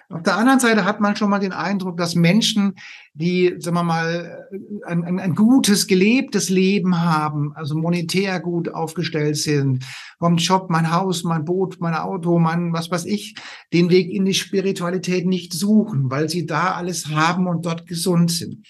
Auf 0.09 0.23
der 0.23 0.37
anderen 0.37 0.59
Seite 0.59 0.85
hat 0.85 1.01
man 1.01 1.15
schon 1.15 1.31
mal 1.31 1.39
den 1.39 1.53
Eindruck, 1.53 1.99
dass 1.99 2.17
Menschen, 2.17 2.75
die, 3.15 3.55
sagen 3.59 3.77
wir 3.77 3.85
mal, 3.85 4.49
ein, 4.85 5.05
ein, 5.05 5.21
ein 5.21 5.35
gutes, 5.35 5.87
gelebtes 5.87 6.49
Leben 6.49 7.01
haben, 7.01 7.53
also 7.55 7.77
monetär 7.77 8.41
gut 8.41 8.75
aufgestellt 8.75 9.37
sind, 9.37 9.85
vom 10.19 10.37
Job, 10.37 10.69
mein 10.71 10.91
Haus, 10.91 11.23
mein 11.23 11.45
Boot, 11.45 11.77
mein 11.79 11.95
Auto, 11.95 12.39
mein 12.39 12.73
was 12.73 12.91
weiß 12.91 13.05
ich, 13.05 13.37
den 13.73 13.91
Weg 13.91 14.11
in 14.11 14.25
die 14.25 14.35
Spiritualität 14.35 15.27
nicht 15.27 15.53
suchen, 15.53 16.11
weil 16.11 16.29
sie 16.29 16.47
da 16.47 16.73
alles 16.73 17.09
haben 17.09 17.47
und 17.47 17.67
dort 17.67 17.87
gesund 17.87 18.33
sind 18.33 18.67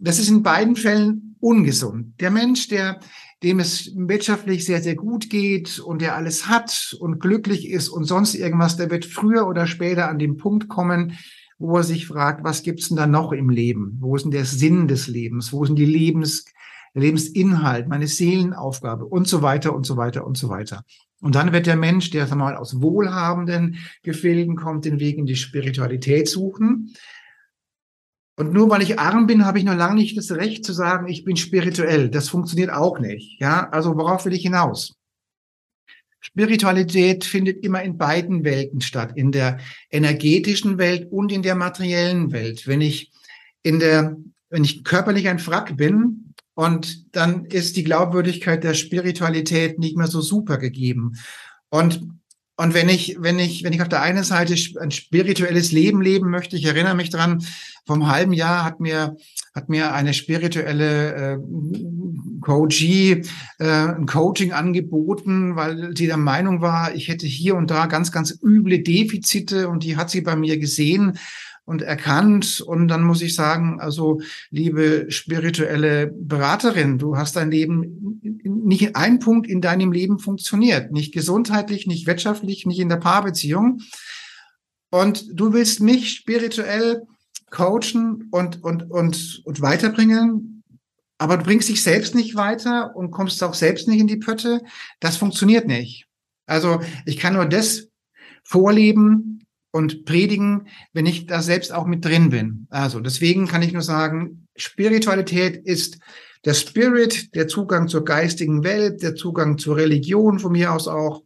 das 0.00 0.18
ist 0.18 0.28
in 0.28 0.42
beiden 0.42 0.76
Fällen 0.76 1.36
ungesund. 1.40 2.20
Der 2.20 2.30
Mensch, 2.30 2.68
der, 2.68 3.00
dem 3.42 3.60
es 3.60 3.92
wirtschaftlich 3.94 4.64
sehr, 4.64 4.82
sehr 4.82 4.96
gut 4.96 5.30
geht 5.30 5.78
und 5.78 6.02
der 6.02 6.16
alles 6.16 6.46
hat 6.46 6.96
und 7.00 7.20
glücklich 7.20 7.68
ist 7.68 7.88
und 7.88 8.04
sonst 8.04 8.34
irgendwas, 8.34 8.76
der 8.76 8.90
wird 8.90 9.04
früher 9.04 9.46
oder 9.46 9.66
später 9.66 10.08
an 10.08 10.18
den 10.18 10.36
Punkt 10.36 10.68
kommen, 10.68 11.18
wo 11.58 11.76
er 11.76 11.82
sich 11.82 12.06
fragt, 12.06 12.42
was 12.42 12.62
gibt's 12.62 12.88
denn 12.88 12.96
da 12.96 13.06
noch 13.06 13.32
im 13.32 13.50
Leben? 13.50 13.98
Wo 14.00 14.16
ist 14.16 14.22
denn 14.22 14.30
der 14.30 14.46
Sinn 14.46 14.88
des 14.88 15.06
Lebens? 15.08 15.52
Wo 15.52 15.64
sind 15.64 15.76
die 15.76 15.84
Lebens, 15.84 16.46
der 16.94 17.02
Lebensinhalt, 17.02 17.88
meine 17.88 18.06
Seelenaufgabe 18.06 19.04
und 19.04 19.28
so 19.28 19.42
weiter 19.42 19.74
und 19.74 19.84
so 19.84 19.96
weiter 19.96 20.26
und 20.26 20.36
so 20.36 20.48
weiter. 20.48 20.84
Und 21.20 21.34
dann 21.34 21.52
wird 21.52 21.66
der 21.66 21.76
Mensch, 21.76 22.10
der 22.10 22.34
mal 22.34 22.56
aus 22.56 22.80
wohlhabenden 22.80 23.76
Gefilden 24.02 24.56
kommt, 24.56 24.86
den 24.86 25.00
Weg 25.00 25.18
in 25.18 25.26
die 25.26 25.36
Spiritualität 25.36 26.28
suchen. 26.28 26.94
Und 28.40 28.54
nur 28.54 28.70
weil 28.70 28.80
ich 28.80 28.98
arm 28.98 29.26
bin, 29.26 29.44
habe 29.44 29.58
ich 29.58 29.64
noch 29.64 29.76
lange 29.76 29.96
nicht 29.96 30.16
das 30.16 30.32
Recht 30.32 30.64
zu 30.64 30.72
sagen, 30.72 31.08
ich 31.08 31.24
bin 31.24 31.36
spirituell. 31.36 32.08
Das 32.08 32.30
funktioniert 32.30 32.70
auch 32.70 32.98
nicht. 32.98 33.38
Ja, 33.38 33.68
also 33.68 33.94
worauf 33.98 34.24
will 34.24 34.32
ich 34.32 34.40
hinaus? 34.40 34.96
Spiritualität 36.20 37.26
findet 37.26 37.62
immer 37.62 37.82
in 37.82 37.98
beiden 37.98 38.42
Welten 38.42 38.80
statt, 38.80 39.12
in 39.14 39.30
der 39.30 39.58
energetischen 39.90 40.78
Welt 40.78 41.12
und 41.12 41.32
in 41.32 41.42
der 41.42 41.54
materiellen 41.54 42.32
Welt. 42.32 42.66
Wenn 42.66 42.80
ich 42.80 43.12
in 43.62 43.78
der, 43.78 44.16
wenn 44.48 44.64
ich 44.64 44.84
körperlich 44.84 45.28
ein 45.28 45.38
Frack 45.38 45.76
bin, 45.76 46.32
und 46.54 47.14
dann 47.14 47.44
ist 47.44 47.76
die 47.76 47.84
Glaubwürdigkeit 47.84 48.64
der 48.64 48.72
Spiritualität 48.72 49.78
nicht 49.78 49.98
mehr 49.98 50.06
so 50.06 50.22
super 50.22 50.56
gegeben. 50.56 51.12
Und 51.68 52.08
und 52.60 52.74
wenn 52.74 52.90
ich, 52.90 53.16
wenn 53.18 53.38
ich, 53.38 53.64
wenn 53.64 53.72
ich 53.72 53.80
auf 53.80 53.88
der 53.88 54.02
einen 54.02 54.22
Seite 54.22 54.54
ein 54.78 54.90
spirituelles 54.90 55.72
Leben 55.72 56.02
leben 56.02 56.28
möchte, 56.28 56.56
ich 56.56 56.66
erinnere 56.66 56.94
mich 56.94 57.08
dran, 57.08 57.42
vom 57.86 58.06
halben 58.06 58.34
Jahr 58.34 58.64
hat 58.64 58.80
mir, 58.80 59.16
hat 59.54 59.70
mir 59.70 59.94
eine 59.94 60.12
spirituelle 60.12 61.14
äh, 61.14 61.38
Coachie 62.42 63.22
äh, 63.58 63.64
ein 63.64 64.04
Coaching 64.04 64.52
angeboten, 64.52 65.56
weil 65.56 65.96
sie 65.96 66.06
der 66.06 66.18
Meinung 66.18 66.60
war, 66.60 66.94
ich 66.94 67.08
hätte 67.08 67.26
hier 67.26 67.54
und 67.54 67.70
da 67.70 67.86
ganz, 67.86 68.12
ganz 68.12 68.38
üble 68.42 68.80
Defizite 68.80 69.70
und 69.70 69.82
die 69.82 69.96
hat 69.96 70.10
sie 70.10 70.20
bei 70.20 70.36
mir 70.36 70.58
gesehen 70.58 71.18
und 71.70 71.82
erkannt. 71.82 72.60
Und 72.60 72.88
dann 72.88 73.04
muss 73.04 73.22
ich 73.22 73.36
sagen, 73.36 73.80
also 73.80 74.20
liebe 74.50 75.06
spirituelle 75.08 76.08
Beraterin, 76.08 76.98
du 76.98 77.16
hast 77.16 77.36
dein 77.36 77.52
Leben 77.52 78.20
nicht 78.42 78.96
ein 78.96 79.20
Punkt 79.20 79.46
in 79.46 79.60
deinem 79.60 79.92
Leben 79.92 80.18
funktioniert. 80.18 80.90
Nicht 80.90 81.14
gesundheitlich, 81.14 81.86
nicht 81.86 82.08
wirtschaftlich, 82.08 82.66
nicht 82.66 82.80
in 82.80 82.88
der 82.88 82.96
Paarbeziehung. 82.96 83.82
Und 84.90 85.26
du 85.32 85.52
willst 85.52 85.80
mich 85.80 86.10
spirituell 86.10 87.02
coachen 87.50 88.26
und, 88.32 88.64
und, 88.64 88.90
und, 88.90 89.42
und 89.44 89.60
weiterbringen, 89.60 90.64
aber 91.18 91.36
du 91.36 91.44
bringst 91.44 91.68
dich 91.68 91.84
selbst 91.84 92.16
nicht 92.16 92.34
weiter 92.34 92.96
und 92.96 93.12
kommst 93.12 93.44
auch 93.44 93.54
selbst 93.54 93.86
nicht 93.86 94.00
in 94.00 94.08
die 94.08 94.16
Pötte. 94.16 94.60
Das 94.98 95.16
funktioniert 95.16 95.68
nicht. 95.68 96.06
Also 96.46 96.80
ich 97.06 97.18
kann 97.18 97.34
nur 97.34 97.46
das 97.46 97.86
vorleben 98.42 99.46
und 99.72 100.04
predigen, 100.04 100.68
wenn 100.92 101.06
ich 101.06 101.26
da 101.26 101.42
selbst 101.42 101.72
auch 101.72 101.86
mit 101.86 102.04
drin 102.04 102.30
bin. 102.30 102.66
Also 102.70 103.00
deswegen 103.00 103.46
kann 103.46 103.62
ich 103.62 103.72
nur 103.72 103.82
sagen, 103.82 104.48
Spiritualität 104.56 105.56
ist 105.56 105.98
der 106.44 106.54
Spirit, 106.54 107.34
der 107.34 107.48
Zugang 107.48 107.88
zur 107.88 108.04
geistigen 108.04 108.64
Welt, 108.64 109.02
der 109.02 109.14
Zugang 109.14 109.58
zur 109.58 109.76
Religion 109.76 110.38
von 110.38 110.52
mir 110.52 110.72
aus 110.72 110.88
auch, 110.88 111.22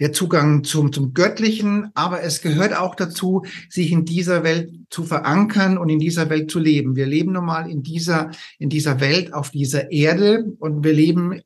der 0.00 0.12
Zugang 0.12 0.62
zum, 0.62 0.92
zum 0.92 1.12
Göttlichen, 1.12 1.90
aber 1.94 2.22
es 2.22 2.40
gehört 2.40 2.76
auch 2.76 2.94
dazu, 2.94 3.44
sich 3.68 3.90
in 3.90 4.04
dieser 4.04 4.44
Welt 4.44 4.70
zu 4.90 5.02
verankern 5.02 5.76
und 5.76 5.88
in 5.88 5.98
dieser 5.98 6.30
Welt 6.30 6.52
zu 6.52 6.60
leben. 6.60 6.94
Wir 6.94 7.06
leben 7.06 7.32
nun 7.32 7.44
mal 7.44 7.68
in 7.68 7.82
dieser, 7.82 8.30
in 8.60 8.68
dieser 8.68 9.00
Welt, 9.00 9.34
auf 9.34 9.50
dieser 9.50 9.90
Erde 9.90 10.44
und 10.60 10.84
wir 10.84 10.92
leben 10.92 11.40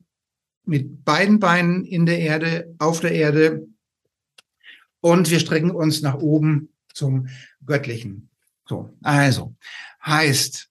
mit 0.65 1.03
beiden 1.03 1.39
Beinen 1.39 1.83
in 1.83 2.05
der 2.05 2.19
Erde, 2.19 2.75
auf 2.77 2.99
der 2.99 3.13
Erde 3.13 3.67
und 5.03 5.29
wir 5.29 5.39
strecken 5.41 5.71
uns 5.71 6.01
nach 6.01 6.15
oben 6.15 6.69
zum 6.93 7.27
Göttlichen. 7.65 8.29
So, 8.65 8.97
also 9.03 9.55
heißt, 10.05 10.69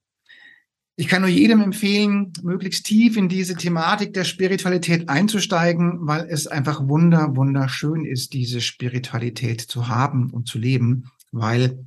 ich 0.97 1.07
kann 1.07 1.21
nur 1.21 1.31
jedem 1.31 1.61
empfehlen, 1.61 2.33
möglichst 2.43 2.87
tief 2.87 3.19
in 3.19 3.29
diese 3.29 3.57
Thematik 3.57 4.15
der 4.15 4.25
Spiritualität 4.25 5.11
einzusteigen, 5.11 6.07
weil 6.07 6.27
es 6.31 6.47
einfach 6.47 6.89
wunder, 6.89 7.37
wunderschön 7.37 8.07
ist, 8.07 8.33
diese 8.33 8.63
Spiritualität 8.63 9.61
zu 9.61 9.89
haben 9.89 10.31
und 10.31 10.49
zu 10.49 10.59
leben, 10.59 11.11
weil 11.31 11.85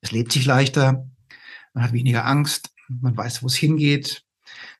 es 0.00 0.12
lebt 0.12 0.32
sich 0.32 0.46
leichter, 0.46 1.06
man 1.74 1.84
hat 1.84 1.92
weniger 1.92 2.24
Angst, 2.24 2.70
man 2.88 3.14
weiß, 3.14 3.42
wo 3.42 3.48
es 3.48 3.54
hingeht, 3.54 4.24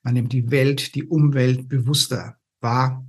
man 0.01 0.15
nimmt 0.15 0.33
die 0.33 0.49
Welt, 0.49 0.95
die 0.95 1.03
Umwelt 1.03 1.69
bewusster 1.69 2.37
wahr 2.59 3.05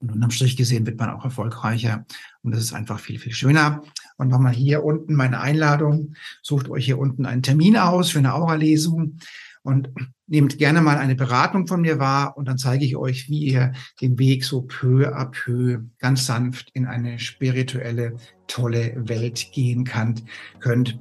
und 0.00 0.12
unterm 0.12 0.30
Strich 0.30 0.56
gesehen 0.56 0.86
wird 0.86 0.98
man 0.98 1.10
auch 1.10 1.24
erfolgreicher. 1.24 2.04
Und 2.42 2.54
das 2.54 2.62
ist 2.62 2.72
einfach 2.72 3.00
viel, 3.00 3.18
viel 3.18 3.32
schöner. 3.32 3.82
Und 4.16 4.28
nochmal 4.28 4.52
hier 4.52 4.84
unten 4.84 5.14
meine 5.14 5.40
Einladung. 5.40 6.14
Sucht 6.42 6.68
euch 6.68 6.84
hier 6.84 6.98
unten 6.98 7.26
einen 7.26 7.42
Termin 7.42 7.76
aus 7.76 8.10
für 8.10 8.18
eine 8.18 8.34
Aura-Lesung. 8.34 9.18
Und 9.62 9.90
nehmt 10.28 10.58
gerne 10.58 10.80
mal 10.80 10.98
eine 10.98 11.14
Beratung 11.14 11.66
von 11.66 11.80
mir 11.80 11.98
wahr 11.98 12.36
und 12.36 12.46
dann 12.46 12.58
zeige 12.58 12.84
ich 12.84 12.96
euch, 12.96 13.28
wie 13.28 13.46
ihr 13.46 13.72
den 14.00 14.18
Weg 14.18 14.44
so 14.44 14.62
peu 14.62 15.12
à 15.12 15.26
peu 15.26 15.80
ganz 15.98 16.26
sanft 16.26 16.70
in 16.74 16.86
eine 16.86 17.18
spirituelle, 17.18 18.16
tolle 18.46 18.94
Welt 19.08 19.50
gehen 19.52 19.84
könnt, 19.84 20.22
könnt 20.60 20.98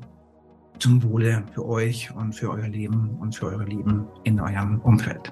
zum 0.80 1.04
Wohle 1.04 1.46
für 1.54 1.66
euch 1.66 2.12
und 2.16 2.34
für 2.34 2.50
euer 2.50 2.68
Leben 2.68 3.18
und 3.20 3.36
für 3.36 3.48
eure 3.48 3.66
Lieben 3.66 4.06
in 4.24 4.40
eurem 4.40 4.80
Umfeld. 4.82 5.32